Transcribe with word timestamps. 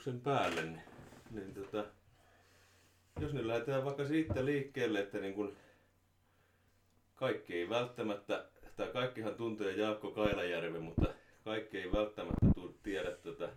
ajatuksen 0.00 0.20
päälle, 0.20 0.62
niin, 0.62 0.80
niin 1.30 1.54
tota, 1.54 1.84
jos 3.20 3.32
nyt 3.32 3.44
lähdetään 3.44 3.84
vaikka 3.84 4.06
siitä 4.06 4.44
liikkeelle, 4.44 5.00
että 5.00 5.18
niin 5.18 5.34
kun 5.34 5.56
kaikki 7.14 7.54
ei 7.54 7.68
välttämättä, 7.68 8.46
tai 8.76 8.88
kaikkihan 8.92 9.34
tuntee 9.34 9.72
Jaakko 9.72 10.10
Kailajärven, 10.10 10.82
mutta 10.82 11.14
kaikki 11.44 11.78
ei 11.78 11.92
välttämättä 11.92 12.46
tiedä 12.82 13.10
tota, 13.10 13.48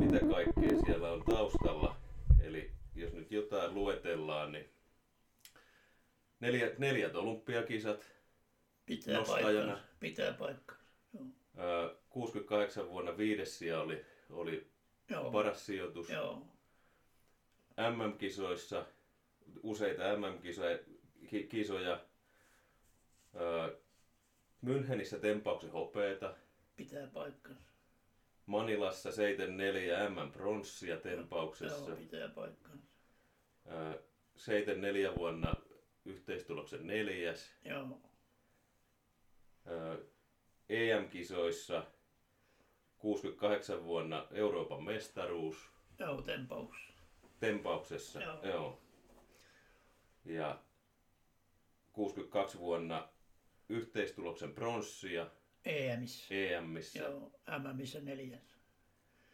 mitä 0.00 0.18
kaikkea 0.18 0.78
siellä 0.86 1.12
on 1.12 1.24
taustalla. 1.24 1.96
Eli 2.42 2.70
jos 2.94 3.12
nyt 3.12 3.30
jotain 3.32 3.74
luetellaan, 3.74 4.52
niin 4.52 4.68
neljät, 6.40 6.78
neljät 6.78 7.14
olympiakisat 7.14 8.06
Pitää 8.86 9.18
nostajana. 9.18 9.52
paikkansa. 9.52 9.82
Pitää 10.00 10.32
paikkansa. 10.32 10.84
Joo. 11.14 11.24
Ää, 11.56 11.90
68 12.08 12.88
vuonna 12.88 13.16
viides 13.16 13.58
sija 13.58 13.80
oli, 13.80 14.04
oli 14.30 14.75
Joo. 15.08 15.30
paras 15.32 15.66
sijoitus. 15.66 16.10
Joo. 16.10 16.42
MM-kisoissa, 17.96 18.84
useita 19.62 20.02
MM-kisoja, 20.16 20.78
ki- 21.30 21.46
kisoja. 21.46 22.00
Ää, 23.34 23.70
Münchenissä 24.66 25.18
tempauksen 25.20 25.70
hopeeta. 25.70 26.34
Pitää 26.76 27.06
paikkansa. 27.06 27.60
Manilassa 28.46 29.12
74 29.12 30.08
MM-pronssia 30.08 30.96
tempauksessa. 30.96 31.88
Joo, 31.90 31.96
pitää 31.96 32.28
paikkansa. 32.28 32.86
Ää, 33.68 33.94
74 34.36 35.14
vuonna 35.16 35.54
yhteistuloksen 36.04 36.86
neljäs. 36.86 37.50
Joo. 37.64 38.00
Ää, 39.66 39.96
EM-kisoissa 40.68 41.86
68 43.06 43.84
vuonna 43.84 44.26
Euroopan 44.32 44.82
mestaruus 44.84 45.56
Joo, 45.98 46.22
tempaus. 46.22 46.76
tempauksessa. 47.40 48.22
Joo. 48.22 48.42
Joo. 48.44 48.80
Ja 50.24 50.58
62 51.92 52.58
vuonna 52.58 53.08
yhteistuloksen 53.68 54.52
pronssia 54.54 55.26
EMissä. 55.64 56.34
EMissä 56.34 56.98
Joo, 56.98 57.32
MMissä 57.58 58.00
neljäs. 58.00 58.56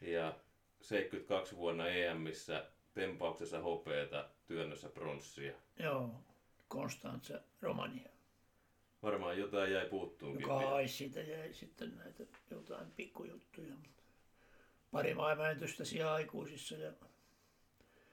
ja 0.01 0.35
72 0.81 1.57
vuonna 1.57 1.89
EMissä 1.89 2.71
tempauksessa 2.95 3.61
hopeeta, 3.61 4.29
työnnössä 4.47 4.89
pronssia. 4.89 5.55
Joo, 5.79 6.11
Konstantsa, 6.69 7.41
Romania. 7.63 8.12
Varmaan 9.03 9.39
jotain 9.39 9.73
jäi 9.73 9.89
puuttuunkin. 9.89 10.49
vielä. 10.49 10.61
Kai 10.61 10.89
siitä 10.89 11.21
jäi 11.21 11.55
sitten 11.55 11.97
näitä 11.97 12.25
jotain 12.51 12.91
pikkujuttuja. 12.91 13.75
Pari 14.91 15.15
maailmanennätystä 15.15 15.85
siellä 15.85 16.13
aikuisissa 16.13 16.75
ja 16.75 16.93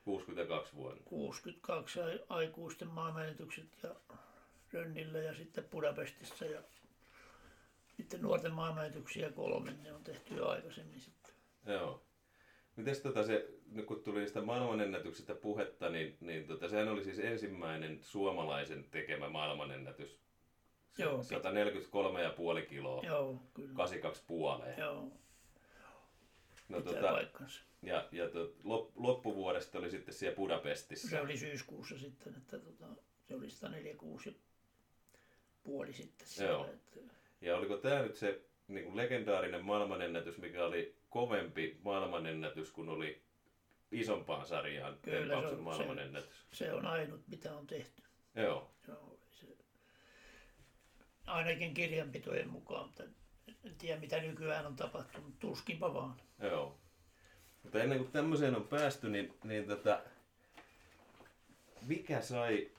62 0.05 0.75
vuonna. 0.75 1.01
62 1.05 2.01
ai- 2.01 2.19
aikuisten 2.29 2.87
maailmanennätykset 2.87 3.67
ja 3.83 3.95
Rönnillä 4.73 5.19
ja 5.19 5.35
sitten 5.35 5.63
Budapestissa 5.63 6.45
ja 6.45 6.61
sitten 7.97 8.21
nuorten 8.21 8.53
maailmanennätyksiä 8.53 9.31
kolme, 9.31 9.71
ne 9.83 9.93
on 9.93 10.03
tehty 10.03 10.33
jo 10.35 10.47
aikaisemmin 10.47 10.99
sitten. 10.99 11.33
Joo. 11.65 12.05
Mites 12.75 12.99
tota 13.01 13.25
se, 13.25 13.47
kun 13.85 14.03
tuli 14.03 14.19
niistä 14.19 14.41
maailmanennätyksestä 14.41 15.35
puhetta, 15.35 15.89
niin, 15.89 16.17
niin 16.21 16.47
tota, 16.47 16.69
sehän 16.69 16.87
oli 16.87 17.03
siis 17.03 17.19
ensimmäinen 17.19 17.99
suomalaisen 18.03 18.85
tekemä 18.91 19.29
maailmanennätys. 19.29 20.19
Se 20.99 21.03
Joo, 21.03 21.21
143,5 22.61 22.65
kiloa, 22.69 23.03
Joo, 23.05 23.41
kyllä. 23.53 23.73
82 23.75 24.23
puoleen. 24.27 24.79
Joo, 24.79 25.11
No, 26.69 26.77
pitää 26.77 26.93
tota, 26.93 27.07
paikkansa. 27.13 27.61
ja 27.81 28.07
ja 28.11 28.29
tot, 28.29 28.55
lop, 28.63 28.91
loppuvuodesta 28.95 29.79
oli 29.79 29.91
sitten 29.91 30.13
siellä 30.13 30.35
Budapestissa. 30.35 31.07
Se 31.09 31.21
oli 31.21 31.37
syyskuussa 31.37 31.97
sitten, 31.99 32.35
että 32.37 32.59
tota, 32.59 32.85
se 33.27 33.35
oli 33.35 33.49
146 33.49 34.29
ja 34.29 34.35
puoli 35.63 35.93
sitten 35.93 36.27
siellä. 36.27 36.51
Joo. 36.51 36.65
Että, 36.65 36.99
Ja 37.41 37.57
oliko 37.57 37.77
tämä 37.77 38.01
nyt 38.01 38.15
se 38.15 38.41
niin 38.67 38.85
kuin 38.85 38.97
legendaarinen 38.97 39.65
maailmanennätys, 39.65 40.37
mikä 40.37 40.65
oli 40.65 40.95
kovempi 41.09 41.79
maailmanennätys 41.83 42.71
kuin 42.71 42.89
oli 42.89 43.21
isompaan 43.91 44.45
sarjaan 44.47 44.97
Kyllä, 45.01 45.39
se 45.41 45.47
on- 45.47 45.55
se- 45.55 45.61
maailmanennätys? 45.61 46.29
se 46.53 46.73
on 46.73 46.85
ainut, 46.85 47.27
mitä 47.27 47.55
on 47.55 47.67
tehty. 47.67 48.01
Joo. 48.35 48.45
Joo, 48.45 48.71
se, 48.85 48.91
ainakin 51.29 51.73
kirjanpitojen 51.73 52.49
mukaan, 52.49 52.85
mutta 52.85 53.03
en 53.63 53.75
tiedä 53.77 53.99
mitä 53.99 54.21
nykyään 54.21 54.65
on 54.65 54.75
tapahtunut, 54.75 55.39
tuskinpa 55.39 55.93
vaan. 55.93 56.21
Joo. 56.39 56.77
Mutta 57.63 57.83
ennen 57.83 57.97
kuin 57.97 58.11
tämmöiseen 58.11 58.55
on 58.55 58.67
päästy, 58.67 59.09
niin, 59.09 59.33
niin 59.43 59.67
tota, 59.67 60.01
mikä 61.87 62.21
sai 62.21 62.71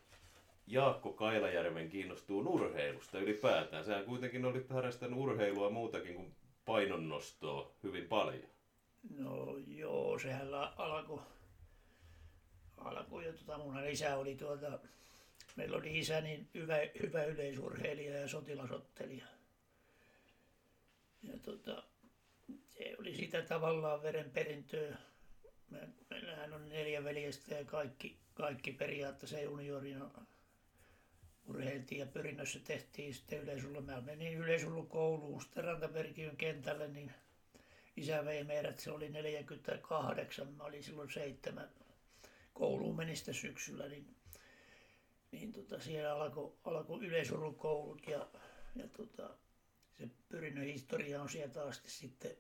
Jaakko 0.67 1.13
Kailajärven 1.13 1.89
kiinnostuu 1.89 2.55
urheilusta 2.55 3.19
ylipäätään? 3.19 3.85
Sähän 3.85 4.05
kuitenkin 4.05 4.45
olit 4.45 4.71
harrastanut 4.71 5.21
urheilua 5.21 5.71
muutakin 5.71 6.15
kuin 6.15 6.35
painonnostoa 6.65 7.73
hyvin 7.83 8.09
paljon. 8.09 8.49
No 9.17 9.57
joo, 9.67 10.19
sehän 10.19 10.55
alkoi, 10.77 11.21
alkoi 12.77 13.25
jo, 13.25 13.33
tota, 13.33 13.59
mun 13.59 13.87
isä 13.89 14.17
oli 14.17 14.37
tuota, 14.37 14.79
meillä 15.57 15.77
oli 15.77 15.99
isä 15.99 16.21
niin 16.21 16.49
hyvä, 16.55 16.77
hyvä 17.03 17.25
yleisurheilija 17.25 18.21
ja 18.21 18.29
sotilasottelija. 18.29 19.25
Ja 21.23 21.39
tota, 21.39 21.83
se 22.69 22.97
oli 22.99 23.17
sitä 23.17 23.43
tavallaan 23.43 24.03
verenperintöä. 24.03 24.97
Me, 25.71 25.89
meillähän 26.11 26.53
on 26.53 26.69
neljä 26.69 27.05
veljestä 27.05 27.55
ja 27.55 27.65
kaikki, 27.65 28.19
kaikki 28.35 28.73
periaatteessa 28.73 29.41
juniorina 29.41 30.11
urheiltiin 31.47 31.99
ja 31.99 32.07
pyrinnössä 32.07 32.61
tehtiin 32.65 33.15
sitten 33.15 33.43
yleisullu. 33.43 33.83
Mä 33.83 34.01
menin 34.01 34.35
yleisullukouluun 34.35 35.41
sitten 35.41 35.65
Rantabergiön 35.65 36.37
kentälle, 36.37 36.89
niin 36.89 37.13
isä 37.97 38.25
vei 38.25 38.45
meidät, 38.45 38.79
se 38.79 38.91
oli 38.91 39.09
48, 39.09 40.53
mä 40.53 40.65
olin 40.65 40.83
silloin 40.83 41.13
seitsemän. 41.13 41.69
Kouluun 42.55 42.97
meni 42.97 43.17
sitten 43.17 43.35
syksyllä, 43.35 43.89
niin, 43.89 44.17
niin 45.33 45.53
tota, 45.53 45.81
siellä 45.81 46.15
alkoi 46.15 46.53
alko 46.65 47.01
yleisurheilusukoulut 47.01 48.07
ja, 48.07 48.29
ja 48.77 48.89
tota, 48.89 49.31
se 49.99 50.09
pyrinnön 50.29 50.65
historia 50.65 51.23
on 51.23 51.29
sieltä 51.29 51.63
asti 51.63 51.91
sitten 51.91 52.37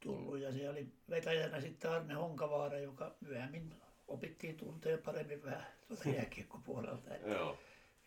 tullut 0.00 0.38
ja 0.38 0.52
siellä 0.52 0.70
oli 0.70 0.92
vetäjänä 1.10 1.60
sitten 1.60 1.90
Arne 1.90 2.14
Honkavaara, 2.14 2.78
joka 2.78 3.16
myöhemmin 3.20 3.74
opittiin 4.08 4.56
tuntea 4.56 4.98
paremmin 4.98 5.44
vähän 5.44 5.66
tuolta 5.88 6.08
jääkiekkopuolelta. 6.16 7.14
Että. 7.14 7.30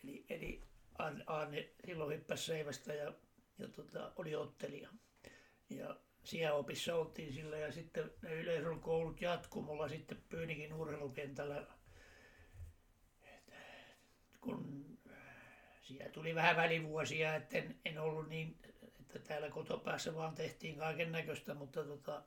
Eli, 0.04 0.26
eli 0.30 0.64
Arne, 0.96 1.24
Arne 1.28 1.70
silloin 1.86 2.18
hyppäsi 2.18 2.46
seivästä 2.46 2.94
ja, 2.94 3.14
ja 3.58 3.68
tota, 3.68 4.12
oli 4.16 4.36
ottelija. 4.36 4.90
Ja 5.70 5.96
siellä 6.24 6.56
opissa 6.56 6.96
oltiin 6.96 7.34
sillä 7.34 7.58
ja 7.58 7.72
sitten 7.72 8.12
ne 8.22 8.34
yleisurheilukoulut 8.34 9.22
jatku 9.22 9.62
mulla 9.62 9.90
sitten 9.90 10.24
Pyynikin 10.30 10.74
urheilukentällä. 10.74 11.68
Kun 14.46 14.86
siellä 15.82 16.12
tuli 16.12 16.36
vähän 16.36 16.56
välivuosia, 16.56 17.36
että 17.36 17.58
en, 17.58 17.76
en 17.86 18.00
ollut 18.00 18.30
niin, 18.30 18.58
että 19.00 19.20
täällä 19.20 19.50
kotopäässä 19.50 20.16
vaan 20.16 20.36
tehtiin 20.36 20.78
kaiken 20.78 21.12
näköistä, 21.12 21.54
mutta 21.54 21.84
tota, 21.84 22.24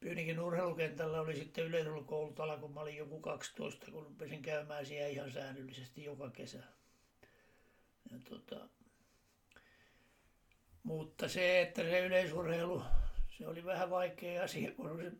Pyynikin 0.00 0.40
urheilukentällä 0.40 1.20
oli 1.20 1.36
sitten 1.36 1.64
yleisurheilukoulut 1.64 2.40
alkoi, 2.40 2.58
kun 2.58 2.74
mä 2.74 2.80
olin 2.80 2.96
joku 2.96 3.20
12, 3.20 3.90
kun 3.90 4.04
rupesin 4.04 4.42
käymään 4.42 4.86
siellä 4.86 5.08
ihan 5.08 5.30
säännöllisesti 5.30 6.04
joka 6.04 6.30
kesä. 6.30 6.62
Ja 8.10 8.18
tota, 8.28 8.68
mutta 10.82 11.28
se, 11.28 11.60
että 11.60 11.82
se 11.82 12.06
yleisurheilu, 12.06 12.82
se 13.38 13.46
oli 13.46 13.64
vähän 13.64 13.90
vaikea 13.90 14.42
asia, 14.42 14.72
kun 14.72 14.90
oli, 14.90 15.10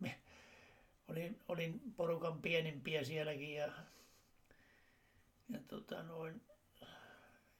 olin, 1.08 1.40
olin 1.48 1.80
porukan 1.96 2.42
pienimpiä 2.42 3.04
sielläkin 3.04 3.54
ja, 3.54 3.72
ja 5.52 5.58
tota 5.68 6.02
noin, 6.02 6.42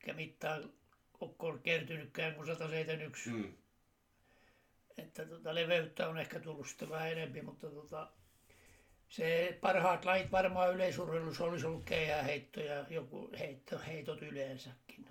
eikä 0.01 0.13
mitään 0.13 0.73
ole 1.21 1.59
kertynytkään 1.63 2.35
kuin 2.35 2.47
171 2.47 3.31
Mm. 3.31 3.53
että 4.99 5.27
tota, 5.27 5.55
leveyttä 5.55 6.09
on 6.09 6.19
ehkä 6.19 6.41
tullut 6.41 6.69
sitten 6.69 6.89
vähän 6.91 7.13
enempi, 7.13 7.43
mutta 7.43 7.71
tota, 7.71 8.11
se 9.09 9.59
parhaat 9.61 10.05
lajit 10.05 10.33
varmaan 10.33 10.75
yleisurheilussa 10.75 11.45
olisi 11.45 11.67
ollut 11.67 11.85
keihäheitto 11.85 12.61
ja 12.61 12.85
joku 12.91 13.31
heitto, 13.39 13.79
heitot 13.87 14.23
yleensäkin. 14.23 15.09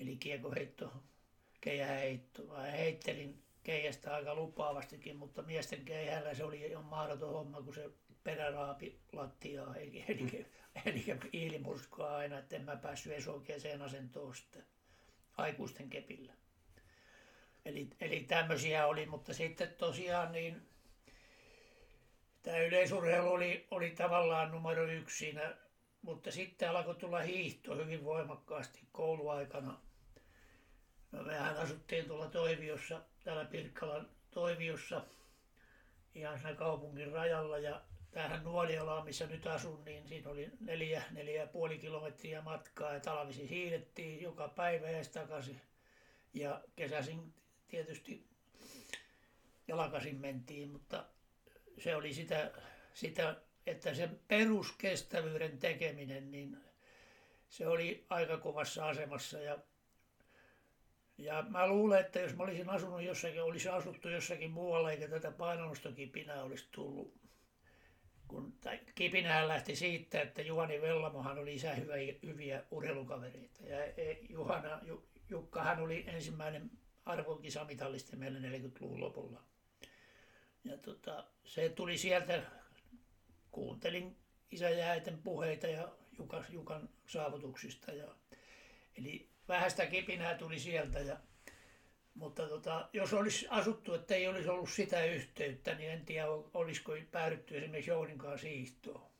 Eli 0.00 0.16
kiekoheitto, 0.16 0.92
keihäheitto. 1.60 2.42
Mä 2.42 2.62
heittelin 2.62 3.42
keihästä 3.62 4.14
aika 4.14 4.34
lupaavastikin, 4.34 5.16
mutta 5.16 5.42
miesten 5.42 5.84
keihällä 5.84 6.34
se 6.34 6.44
oli 6.44 6.60
ihan 6.60 6.84
mahdoton 6.84 7.32
homma, 7.32 7.62
kun 7.62 7.74
se 7.74 7.90
peräraapi 8.24 9.00
lattiaa, 9.12 9.76
eli, 9.76 10.04
eli, 10.08 10.46
eli 10.86 11.04
hiilimurskaa 11.32 12.16
aina, 12.16 12.38
että 12.38 12.56
en 12.56 12.64
mä 12.64 12.76
päässyt 12.76 13.12
edes 13.12 13.28
oikeaan 13.28 13.82
asentoon 13.82 14.36
sitten 14.36 14.64
aikuisten 15.36 15.90
kepillä. 15.90 16.32
Eli, 17.64 17.90
eli 18.00 18.20
tämmöisiä 18.20 18.86
oli, 18.86 19.06
mutta 19.06 19.34
sitten 19.34 19.74
tosiaan 19.78 20.32
niin 20.32 20.68
tämä 22.42 22.58
yleisurheilu 22.58 23.28
oli, 23.28 23.66
oli 23.70 23.90
tavallaan 23.90 24.50
numero 24.50 24.84
yksi 24.84 25.18
siinä, 25.18 25.56
mutta 26.02 26.30
sitten 26.30 26.70
alkoi 26.70 26.94
tulla 26.94 27.20
hiihto 27.20 27.76
hyvin 27.76 28.04
voimakkaasti 28.04 28.80
kouluaikana. 28.92 29.80
No, 31.12 31.22
mehän 31.22 31.56
asuttiin 31.56 32.06
tuolla 32.06 32.26
Toiviossa, 32.26 33.02
täällä 33.24 33.44
Pirkkalan 33.44 34.08
Toiviossa, 34.30 35.04
ihan 36.14 36.38
siinä 36.38 36.54
kaupungin 36.54 37.12
rajalla 37.12 37.58
ja 37.58 37.82
tähän 38.10 38.44
Nuoliolaan, 38.44 39.04
missä 39.04 39.26
nyt 39.26 39.46
asun, 39.46 39.84
niin 39.84 40.08
siinä 40.08 40.30
oli 40.30 40.50
neljä, 40.60 41.02
neljä 41.10 41.40
ja 41.40 41.46
puoli 41.46 41.78
kilometriä 41.78 42.42
matkaa 42.42 42.94
ja 42.94 43.00
talvisin 43.00 43.48
hiidettiin 43.48 44.22
joka 44.22 44.48
päivä 44.48 44.90
ja 44.90 45.04
takaisin. 45.12 45.60
Ja 46.34 46.60
kesäisin 46.76 47.34
tietysti 47.68 48.26
jalkasin 49.68 50.20
mentiin, 50.20 50.68
mutta 50.68 51.04
se 51.78 51.96
oli 51.96 52.14
sitä, 52.14 52.52
sitä 52.94 53.36
että 53.66 53.94
sen 53.94 54.20
peruskestävyyden 54.28 55.58
tekeminen, 55.58 56.30
niin 56.30 56.56
se 57.48 57.66
oli 57.66 58.06
aika 58.10 58.38
kovassa 58.38 58.88
asemassa 58.88 59.38
ja 59.38 59.58
ja 61.18 61.44
mä 61.48 61.66
luulen, 61.68 62.00
että 62.00 62.20
jos 62.20 62.36
mä 62.36 62.42
olisin 62.42 62.70
asunut 62.70 63.02
jossakin, 63.02 63.42
olisi 63.42 63.68
asuttu 63.68 64.08
jossakin 64.08 64.50
muualla 64.50 64.90
eikä 64.90 65.08
tätä 65.08 65.30
painonnostokipinää 65.30 66.42
olisi 66.42 66.68
tullut. 66.70 67.19
Kun 68.30 68.54
kipinähän 68.94 69.48
lähti 69.48 69.76
siitä, 69.76 70.20
että 70.20 70.42
Juhani 70.42 70.80
Vellamohan 70.80 71.38
oli 71.38 71.54
isä 71.54 71.74
hyvä, 71.74 71.94
hyviä 72.22 72.64
urheilukavereita. 72.70 73.62
Ja 73.62 73.84
e, 73.84 74.18
Juhana, 74.28 74.80
Jukkahan 75.30 75.80
oli 75.80 76.04
ensimmäinen 76.06 76.70
arvokisamitalisti 77.04 78.16
meillä 78.16 78.38
40-luvun 78.38 79.00
lopulla. 79.00 79.42
Ja 80.64 80.78
tota, 80.78 81.24
se 81.44 81.68
tuli 81.68 81.98
sieltä, 81.98 82.42
kuuntelin 83.50 84.16
isä 84.50 84.70
ja 84.70 84.86
äiten 84.86 85.18
puheita 85.18 85.66
ja 85.66 85.88
Jukas, 86.18 86.50
Jukan 86.50 86.88
saavutuksista. 87.06 87.92
Ja, 87.92 88.14
eli 88.98 89.28
vähäistä 89.48 89.86
kipinää 89.86 90.34
tuli 90.34 90.58
sieltä. 90.58 90.98
Ja, 90.98 91.16
mutta 92.20 92.48
tota, 92.48 92.88
jos 92.92 93.12
olisi 93.12 93.46
asuttu, 93.50 93.94
että 93.94 94.14
ei 94.14 94.28
olisi 94.28 94.48
ollut 94.48 94.70
sitä 94.70 95.04
yhteyttä, 95.04 95.74
niin 95.74 95.90
en 95.90 96.06
tiedä, 96.06 96.26
olisiko 96.54 96.92
päädytty 97.10 97.58
esimerkiksi 97.58 97.90
Jounin 97.90 98.18
kanssa 98.18 98.48
hiihtoon. 98.48 99.10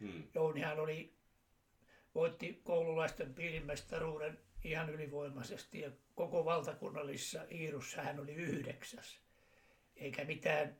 Hmm. 0.00 0.22
Jounihan 0.34 0.80
oli, 0.80 1.14
voitti 2.14 2.60
koululaisten 2.64 3.34
piirimestaruuden 3.34 4.38
ihan 4.64 4.90
ylivoimaisesti 4.90 5.80
ja 5.80 5.90
koko 6.14 6.44
valtakunnallisessa 6.44 7.46
hiirussa 7.50 8.02
hän 8.02 8.20
oli 8.20 8.34
yhdeksäs. 8.34 9.20
Eikä 9.96 10.24
mitään 10.24 10.76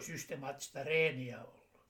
systemaattista 0.00 0.84
reeniä 0.84 1.44
ollut. 1.44 1.80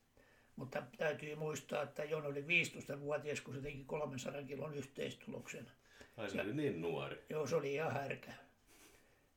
Mutta 0.56 0.82
täytyy 0.96 1.34
muistaa, 1.34 1.82
että 1.82 2.04
Jon 2.04 2.26
oli 2.26 2.40
15-vuotias, 2.42 3.40
kun 3.40 3.54
se 3.54 3.60
teki 3.60 3.84
300 3.84 4.42
kilon 4.42 4.74
yhteistuloksen. 4.74 5.70
Ai 6.16 6.30
se 6.30 6.40
oli 6.40 6.54
niin 6.54 6.80
nuori. 6.80 7.24
Joo, 7.28 7.46
se 7.46 7.56
oli 7.56 7.74
ihan 7.74 7.92
härkä. 7.92 8.43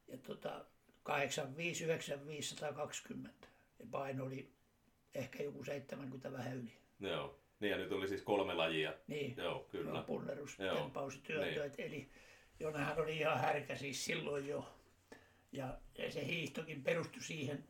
Ja 0.07 0.17
tota, 0.17 0.65
85, 1.03 1.83
95, 1.83 2.49
120. 2.49 3.47
Ja 3.79 3.85
paino 3.91 4.25
oli 4.25 4.51
ehkä 5.15 5.43
joku 5.43 5.63
70 5.63 6.31
vähän 6.31 6.57
yli. 6.57 6.73
Joo. 6.99 7.39
Niin 7.59 7.71
ja 7.71 7.77
nyt 7.77 7.91
oli 7.91 8.07
siis 8.07 8.21
kolme 8.21 8.53
lajia. 8.53 8.93
Niin. 9.07 9.37
Joo, 9.37 9.67
kyllä. 9.71 10.01
Punnerus, 10.01 10.59
Joo. 10.59 10.75
tempaus 10.75 11.17
työntö. 11.17 11.61
Niin. 11.61 11.73
Eli 11.77 12.09
Jonahan 12.59 12.99
oli 12.99 13.17
ihan 13.17 13.39
härkä 13.39 13.75
siis 13.75 14.05
silloin 14.05 14.47
jo. 14.47 14.73
Ja, 15.51 15.77
ja 15.97 16.11
se 16.11 16.25
hiihtokin 16.25 16.83
perustui 16.83 17.23
siihen 17.23 17.63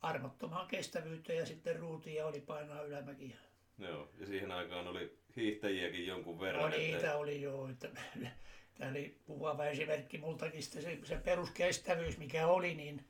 armottomaan 0.00 0.68
kestävyyteen 0.68 1.38
ja 1.38 1.46
sitten 1.46 1.76
ruutia 1.76 2.26
oli 2.26 2.40
painaa 2.40 2.82
ylämäkiä. 2.82 3.36
Joo, 3.78 4.08
ja 4.20 4.26
siihen 4.26 4.50
aikaan 4.50 4.88
oli 4.88 5.18
hiihtäjiäkin 5.36 6.06
jonkun 6.06 6.40
verran. 6.40 6.70
No 6.70 6.76
niitä 6.76 6.96
että... 6.96 7.16
oli 7.16 7.42
joo. 7.42 7.68
Että, 7.68 7.88
tämä 8.78 8.90
oli 8.90 9.16
kuvaava 9.26 9.66
esimerkki 9.66 10.18
multakin 10.18 10.62
se, 10.62 10.98
se 11.04 11.16
peruskestävyys 11.16 12.18
mikä 12.18 12.46
oli, 12.46 12.74
niin 12.74 13.04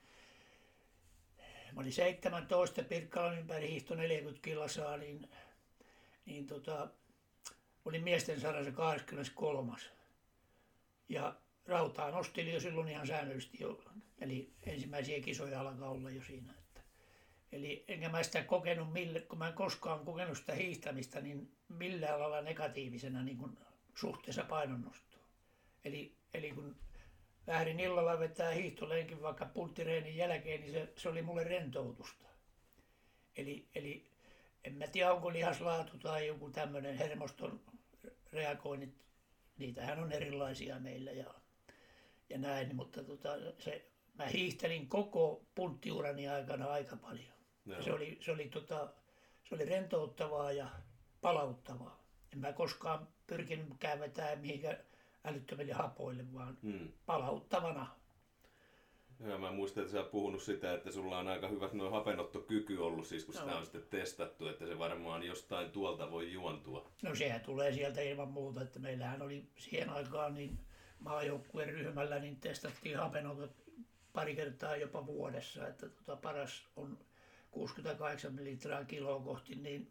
mä 1.72 1.80
olin 1.80 1.92
17 1.92 2.82
Pirkkalan 2.82 3.38
ympäri 3.38 3.68
hiihto 3.68 3.94
40 3.94 4.44
kilosaa, 4.44 4.96
niin, 4.96 5.30
niin 6.26 6.46
tota, 6.46 6.88
olin 7.84 8.04
miesten 8.04 8.40
sarjassa 8.40 8.72
23. 8.72 9.72
Ja 11.08 11.36
rautaa 11.66 12.10
nostili 12.10 12.54
jo 12.54 12.60
silloin 12.60 12.88
ihan 12.88 13.06
säännöllisesti 13.06 13.58
jo, 13.60 13.84
eli 14.20 14.52
ensimmäisiä 14.66 15.20
kisoja 15.20 15.60
alkaa 15.60 15.90
olla 15.90 16.10
jo 16.10 16.22
siinä. 16.22 16.54
Eli 17.52 17.84
enkä 17.88 18.08
mä 18.08 18.22
sitä 18.22 18.42
kokenut, 18.42 18.92
mille, 18.92 19.20
kun 19.20 19.38
mä 19.38 19.48
en 19.48 19.54
koskaan 19.54 20.04
kokenut 20.04 20.38
sitä 20.38 20.54
hiihtämistä, 20.54 21.20
niin 21.20 21.52
millään 21.68 22.20
lailla 22.20 22.40
negatiivisena 22.40 23.22
niin 23.22 23.38
kuin 23.38 23.58
suhteessa 23.94 24.44
painonnostoon. 24.44 25.07
Eli, 25.88 26.16
eli 26.34 26.50
kun 26.50 26.76
lähdin 27.46 27.80
illalla 27.80 28.18
vetää 28.18 28.50
hiihtolenkin 28.50 29.22
vaikka 29.22 29.46
pulttireenin 29.46 30.16
jälkeen, 30.16 30.60
niin 30.60 30.72
se, 30.72 30.92
se 30.96 31.08
oli 31.08 31.22
mulle 31.22 31.44
rentoutusta. 31.44 32.24
Eli, 33.36 33.68
eli 33.74 34.10
en 34.64 34.74
mä 34.74 34.86
tiedä, 34.86 35.12
onko 35.12 35.32
lihaslaatu 35.32 35.98
tai 35.98 36.26
joku 36.26 36.50
tämmöinen 36.50 36.96
hermoston 36.96 37.60
reagoinnit, 38.32 38.94
niitähän 39.58 40.02
on 40.02 40.12
erilaisia 40.12 40.78
meillä 40.78 41.10
ja, 41.10 41.34
ja 42.28 42.38
näin, 42.38 42.76
mutta 42.76 43.04
tota, 43.04 43.28
se, 43.58 43.90
mä 44.14 44.26
hiihtelin 44.26 44.88
koko 44.88 45.46
punttiurani 45.54 46.28
aikana 46.28 46.66
aika 46.66 46.96
paljon. 46.96 47.34
No. 47.64 47.82
Se 47.82 47.92
oli, 47.92 48.18
se, 48.20 48.32
oli 48.32 48.48
tota, 48.48 48.92
se 49.48 49.54
oli 49.54 49.64
rentouttavaa 49.64 50.52
ja 50.52 50.70
palauttavaa. 51.20 52.04
En 52.32 52.38
mä 52.38 52.52
koskaan 52.52 53.08
pyrkinytkään 53.26 54.00
vetämään 54.00 54.38
mihinkään 54.38 54.78
älyttömille 55.24 55.72
hapoille, 55.72 56.32
vaan 56.34 56.58
hmm. 56.62 56.88
palauttavana. 57.06 57.86
Joo, 59.20 59.38
mä 59.38 59.50
muistan, 59.52 59.82
että 59.82 59.92
sä 59.92 60.00
oot 60.00 60.10
puhunut 60.10 60.42
sitä, 60.42 60.74
että 60.74 60.92
sulla 60.92 61.18
on 61.18 61.28
aika 61.28 61.48
hyvä 61.48 61.70
noin 61.72 61.92
hapenottokyky 61.92 62.76
ollut, 62.76 63.06
siis 63.06 63.24
kun 63.24 63.34
no. 63.34 63.40
sitä 63.40 63.56
on 63.56 63.64
sitten 63.64 63.86
testattu, 63.90 64.46
että 64.46 64.66
se 64.66 64.78
varmaan 64.78 65.22
jostain 65.22 65.70
tuolta 65.70 66.10
voi 66.10 66.32
juontua. 66.32 66.90
No 67.02 67.14
sehän 67.14 67.40
tulee 67.40 67.72
sieltä 67.72 68.00
ilman 68.00 68.28
muuta, 68.28 68.62
että 68.62 68.78
meillähän 68.78 69.22
oli 69.22 69.48
siihen 69.56 69.90
aikaan 69.90 70.34
niin 70.34 70.58
maajoukkueen 71.00 71.68
ryhmällä 71.68 72.18
niin 72.18 72.40
testattiin 72.40 72.96
hapenotot 72.96 73.50
pari 74.12 74.34
kertaa 74.34 74.76
jopa 74.76 75.06
vuodessa, 75.06 75.68
että 75.68 75.88
tota 75.88 76.16
paras 76.16 76.66
on 76.76 76.98
68 77.50 78.44
litraa 78.44 78.84
kiloa 78.84 79.20
kohti, 79.20 79.54
niin, 79.54 79.90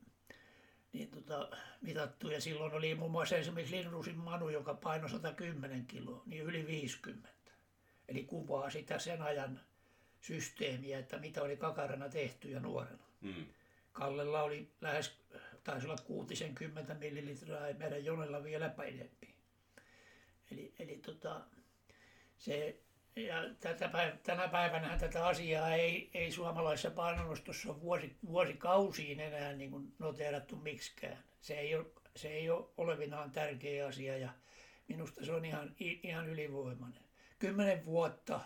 niin 0.98 1.12
tota, 1.12 1.50
mitattu. 1.82 2.30
Ja 2.30 2.42
silloin 2.42 2.74
oli 2.74 2.96
muun 2.96 3.12
muassa 3.12 3.36
esimerkiksi 3.36 3.76
Lindrusin 3.76 4.18
Manu, 4.18 4.50
joka 4.50 4.74
painoi 4.74 5.10
110 5.10 5.86
kiloa, 5.86 6.24
niin 6.26 6.44
yli 6.44 6.68
50. 6.68 7.30
Eli 8.08 8.24
kuvaa 8.24 8.70
sitä 8.70 9.00
sen 9.00 9.22
ajan 9.22 9.60
systeemiä, 10.22 11.00
että 11.00 11.20
mitä 11.20 11.42
oli 11.42 11.58
kakarana 11.58 12.10
tehty 12.10 12.50
ja 12.50 12.60
nuorena. 12.60 13.04
Mm. 13.22 13.46
Kallella 13.92 14.44
oli 14.44 14.72
lähes, 14.82 15.20
taisi 15.64 15.88
olla 15.88 15.98
60 16.06 16.94
millilitraa 16.94 17.68
ja 17.68 17.76
meidän 17.76 18.06
Jonella 18.06 18.44
vielä 18.44 18.70
pidempi. 18.70 19.36
Eli, 20.52 20.74
eli 20.80 20.98
tota, 20.98 21.42
se 22.38 22.80
ja 23.18 23.44
tätä 23.60 23.88
päivä, 23.88 24.18
tänä 24.24 24.48
päivänä 24.48 24.98
tätä 24.98 25.28
asiaa 25.28 25.74
ei, 25.74 26.10
ei 26.14 26.32
suomalaisessa 26.32 26.92
painonnostossa 26.92 27.70
ole 27.70 27.82
vuosi, 27.82 28.16
vuosikausiin 28.28 29.20
enää 29.20 29.54
niin 29.54 29.72
kuin 29.72 29.94
noteerattu 30.00 30.56
miksikään. 30.56 31.18
Se 31.42 31.60
ei, 31.60 31.76
ole, 31.76 31.86
se 32.16 32.28
ei 32.30 32.50
ole 32.50 32.66
olevinaan 32.78 33.32
tärkeä 33.32 33.88
asia 33.88 34.18
ja 34.18 34.30
minusta 34.88 35.26
se 35.26 35.32
on 35.32 35.46
ihan, 35.46 35.76
ihan 35.80 36.30
ylivoimainen. 36.30 37.04
Kymmenen 37.40 37.86
vuotta, 37.86 38.40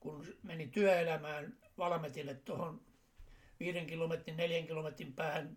kun 0.00 0.26
menin 0.42 0.70
työelämään 0.70 1.56
Valmetille 1.78 2.34
tuohon 2.34 2.80
viiden 3.60 3.86
kilometrin, 3.86 4.36
neljän 4.36 4.66
kilometrin 4.66 5.12
päähän 5.12 5.56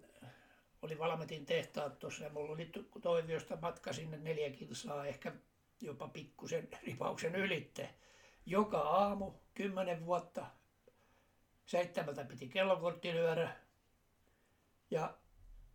oli 0.82 1.00
Valmetin 1.00 1.46
tehtaat 1.46 2.00
tuossa 2.00 2.24
ja 2.24 2.30
mulla 2.30 2.54
oli 2.54 2.72
Toiviosta 3.02 3.58
matka 3.62 3.94
sinne 3.94 4.18
neljä 4.18 4.50
kilsaa, 4.50 5.06
ehkä 5.06 5.32
jopa 5.84 6.08
pikkusen 6.08 6.68
ripauksen 6.88 7.36
ylitte. 7.36 7.90
Joka 8.46 8.80
aamu, 8.80 9.32
kymmenen 9.54 10.06
vuotta, 10.06 10.46
seitsemältä 11.66 12.24
piti 12.24 12.48
kellokortti 12.48 13.14
lyödä. 13.14 13.56
Ja 14.92 15.18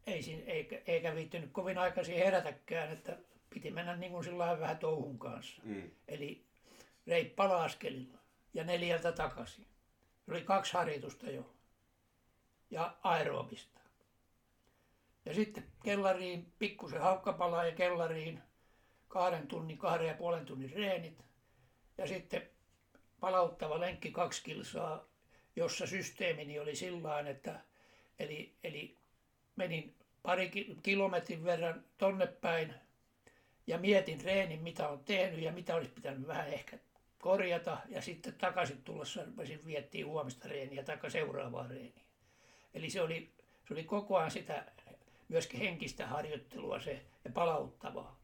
ei, 0.07 0.45
eikä, 0.47 0.83
eikä 0.87 1.15
viittynyt 1.15 1.53
kovin 1.53 1.79
aikaisin 1.79 2.19
herätäkään, 2.19 2.93
että 2.93 3.19
piti 3.51 3.71
mennä 3.71 3.97
niin 3.97 4.13
kuin 4.13 4.25
sillä 4.25 4.61
vähän 4.61 4.79
touhun 4.79 5.19
kanssa. 5.19 5.63
Mm. 5.65 5.91
Eli 6.09 6.47
reippala 7.07 7.65
askelilla 7.65 8.19
ja 8.55 8.65
neljältä 8.65 9.13
takaisin. 9.13 9.67
Oli 10.31 10.43
kaksi 10.43 10.73
harjoitusta 10.73 11.31
jo. 11.31 11.55
Ja 12.71 12.97
aerobista. 13.03 13.81
Ja 15.25 15.35
sitten 15.35 15.67
kellariin, 15.85 16.53
pikkusen 16.59 17.01
haukkapalaa 17.01 17.67
ja 17.67 17.73
kellariin 17.73 18.43
kahden 19.09 19.49
tunnin, 19.49 19.79
kahden 19.79 20.09
ja 20.09 20.15
puolen 20.15 20.47
tunnin 20.47 20.73
reenit 20.73 21.25
ja 21.99 22.07
sitten 22.07 22.43
palauttava 23.21 23.81
lenkki 23.81 24.11
kaksi 24.11 24.43
kilsaa 24.45 25.09
jossa 25.59 25.87
systeemini 25.87 26.59
oli 26.59 26.77
sillä 26.77 27.21
että 27.21 27.61
eli, 28.19 28.55
eli 28.65 28.97
menin 29.57 29.95
pari 30.23 30.51
kilometrin 30.83 31.45
verran 31.45 31.85
tonne 31.99 32.27
päin 32.27 32.75
ja 33.67 33.79
mietin 33.79 34.19
treenin, 34.19 34.63
mitä 34.63 34.89
on 34.89 35.05
tehnyt 35.05 35.41
ja 35.41 35.53
mitä 35.53 35.75
olisi 35.75 35.91
pitänyt 35.91 36.27
vähän 36.27 36.49
ehkä 36.49 36.79
korjata 37.19 37.79
ja 37.89 38.03
sitten 38.03 38.35
takaisin 38.35 38.83
tullessa 38.83 39.25
rupesin 39.25 39.67
viettiin 39.67 40.07
huomista 40.07 40.49
reeniä 40.49 40.83
tai 40.83 41.11
seuraavaa 41.11 41.67
reeniä. 41.69 42.05
Eli 42.75 42.91
se 42.91 43.03
oli, 43.03 43.31
se 43.69 43.75
oli 43.75 43.85
koko 43.85 44.17
ajan 44.17 44.31
sitä 44.31 44.65
myöskin 45.29 45.61
henkistä 45.61 46.07
harjoittelua 46.07 46.81
se 46.81 47.03
ja 47.25 47.31
palauttavaa. 47.31 48.18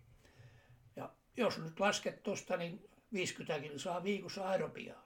Jos 1.37 1.59
nyt 1.59 1.81
lasket 1.81 2.23
tuosta, 2.23 2.57
niin 2.57 2.91
50 3.13 3.79
saa 3.79 4.03
viikossa 4.03 4.49
aerobiaa. 4.49 5.05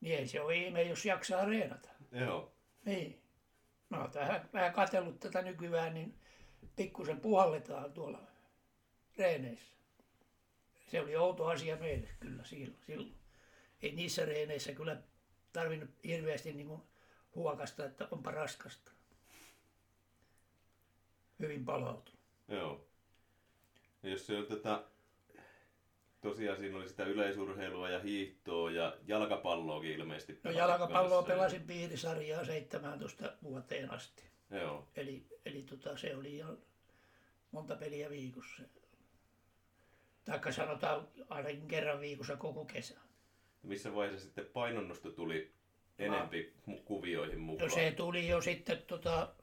Niin 0.00 0.18
ei 0.18 0.28
se 0.28 0.40
ole 0.40 0.56
ihme, 0.56 0.82
jos 0.82 1.04
jaksaa 1.04 1.44
reenata. 1.44 1.88
Joo. 2.12 2.52
Niin. 2.84 3.22
No 3.90 4.08
tähän 4.08 4.48
vähän 4.52 4.72
katsellut 4.72 5.20
tätä 5.20 5.42
nykyään, 5.42 5.94
niin 5.94 6.20
pikkusen 6.76 7.20
puhalletaan 7.20 7.92
tuolla 7.92 8.20
reeneissä. 9.18 9.74
Se 10.86 11.00
oli 11.00 11.16
outo 11.16 11.46
asia 11.46 11.76
meille 11.76 12.08
kyllä 12.20 12.44
silloin. 12.44 13.14
Ei 13.82 13.92
niissä 13.92 14.24
reeneissä 14.24 14.72
kyllä 14.72 15.02
tarvinnut 15.52 15.90
hirveästi 16.04 16.52
niin 16.52 16.66
kuin 16.66 16.82
huokasta, 17.34 17.84
että 17.84 18.08
onpa 18.10 18.30
raskasta. 18.30 18.92
Hyvin 21.38 21.64
palautunut. 21.64 22.20
Joo. 22.48 22.89
Jos 24.02 24.26
se 24.26 24.36
on 24.36 24.46
tätä, 24.46 24.84
tosiaan 26.20 26.58
siinä 26.58 26.76
oli 26.76 26.88
sitä 26.88 27.04
yleisurheilua 27.04 27.90
ja 27.90 28.00
hiihtoa 28.00 28.70
ja 28.70 28.96
jalkapalloakin 29.06 29.90
ilmeisesti. 29.90 30.40
No 30.44 30.50
jalkapalloa 30.50 31.22
pelasin 31.22 31.62
piirisarjaa 31.62 32.44
17 32.44 33.32
vuoteen 33.42 33.90
asti. 33.90 34.22
Joo. 34.50 34.88
Eli, 34.96 35.26
eli 35.46 35.62
tota, 35.62 35.98
se 35.98 36.16
oli 36.16 36.36
ihan 36.36 36.58
monta 37.52 37.76
peliä 37.76 38.10
viikossa. 38.10 38.62
Taikka 40.24 40.52
sanotaan 40.52 41.08
ainakin 41.28 41.68
kerran 41.68 42.00
viikossa 42.00 42.36
koko 42.36 42.64
kesä. 42.64 43.00
Missä 43.62 43.94
vaiheessa 43.94 44.26
sitten 44.26 44.46
painonnosto 44.46 45.10
tuli 45.10 45.52
enempi 45.98 46.52
no, 46.66 46.76
kuvioihin 46.84 47.40
mukaan? 47.40 47.68
No 47.68 47.74
se 47.74 47.92
tuli 47.92 48.28
jo 48.28 48.40
sitten, 48.40 48.82
tota, 48.82 49.34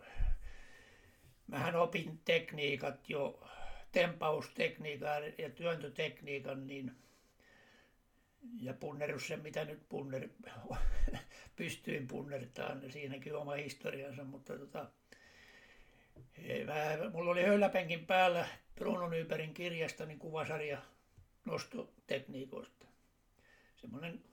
mähän 1.47 1.75
opin 1.75 2.19
tekniikat 2.25 3.09
jo, 3.09 3.49
tempaustekniikan 3.91 5.23
ja 5.37 5.49
työntötekniikan, 5.49 6.67
niin 6.67 6.91
ja 8.61 8.73
punnerus 8.73 9.27
se, 9.27 9.37
mitä 9.37 9.65
nyt 9.65 9.89
punner, 9.89 10.29
pystyin 11.55 12.07
punnertaan, 12.07 12.91
siinäkin 12.91 13.35
oma 13.35 13.53
historiansa, 13.53 14.23
mutta 14.23 14.57
tota, 14.57 14.91
mä, 16.65 17.09
mulla 17.13 17.31
oli 17.31 17.43
höyläpenkin 17.43 18.05
päällä 18.05 18.47
Bruno 18.75 19.09
Nybergin 19.09 19.53
kirjasta 19.53 20.05
niin 20.05 20.19
kuvasarja 20.19 20.81
nostotekniikoista. 21.45 22.85
Semmoinen, 23.75 24.23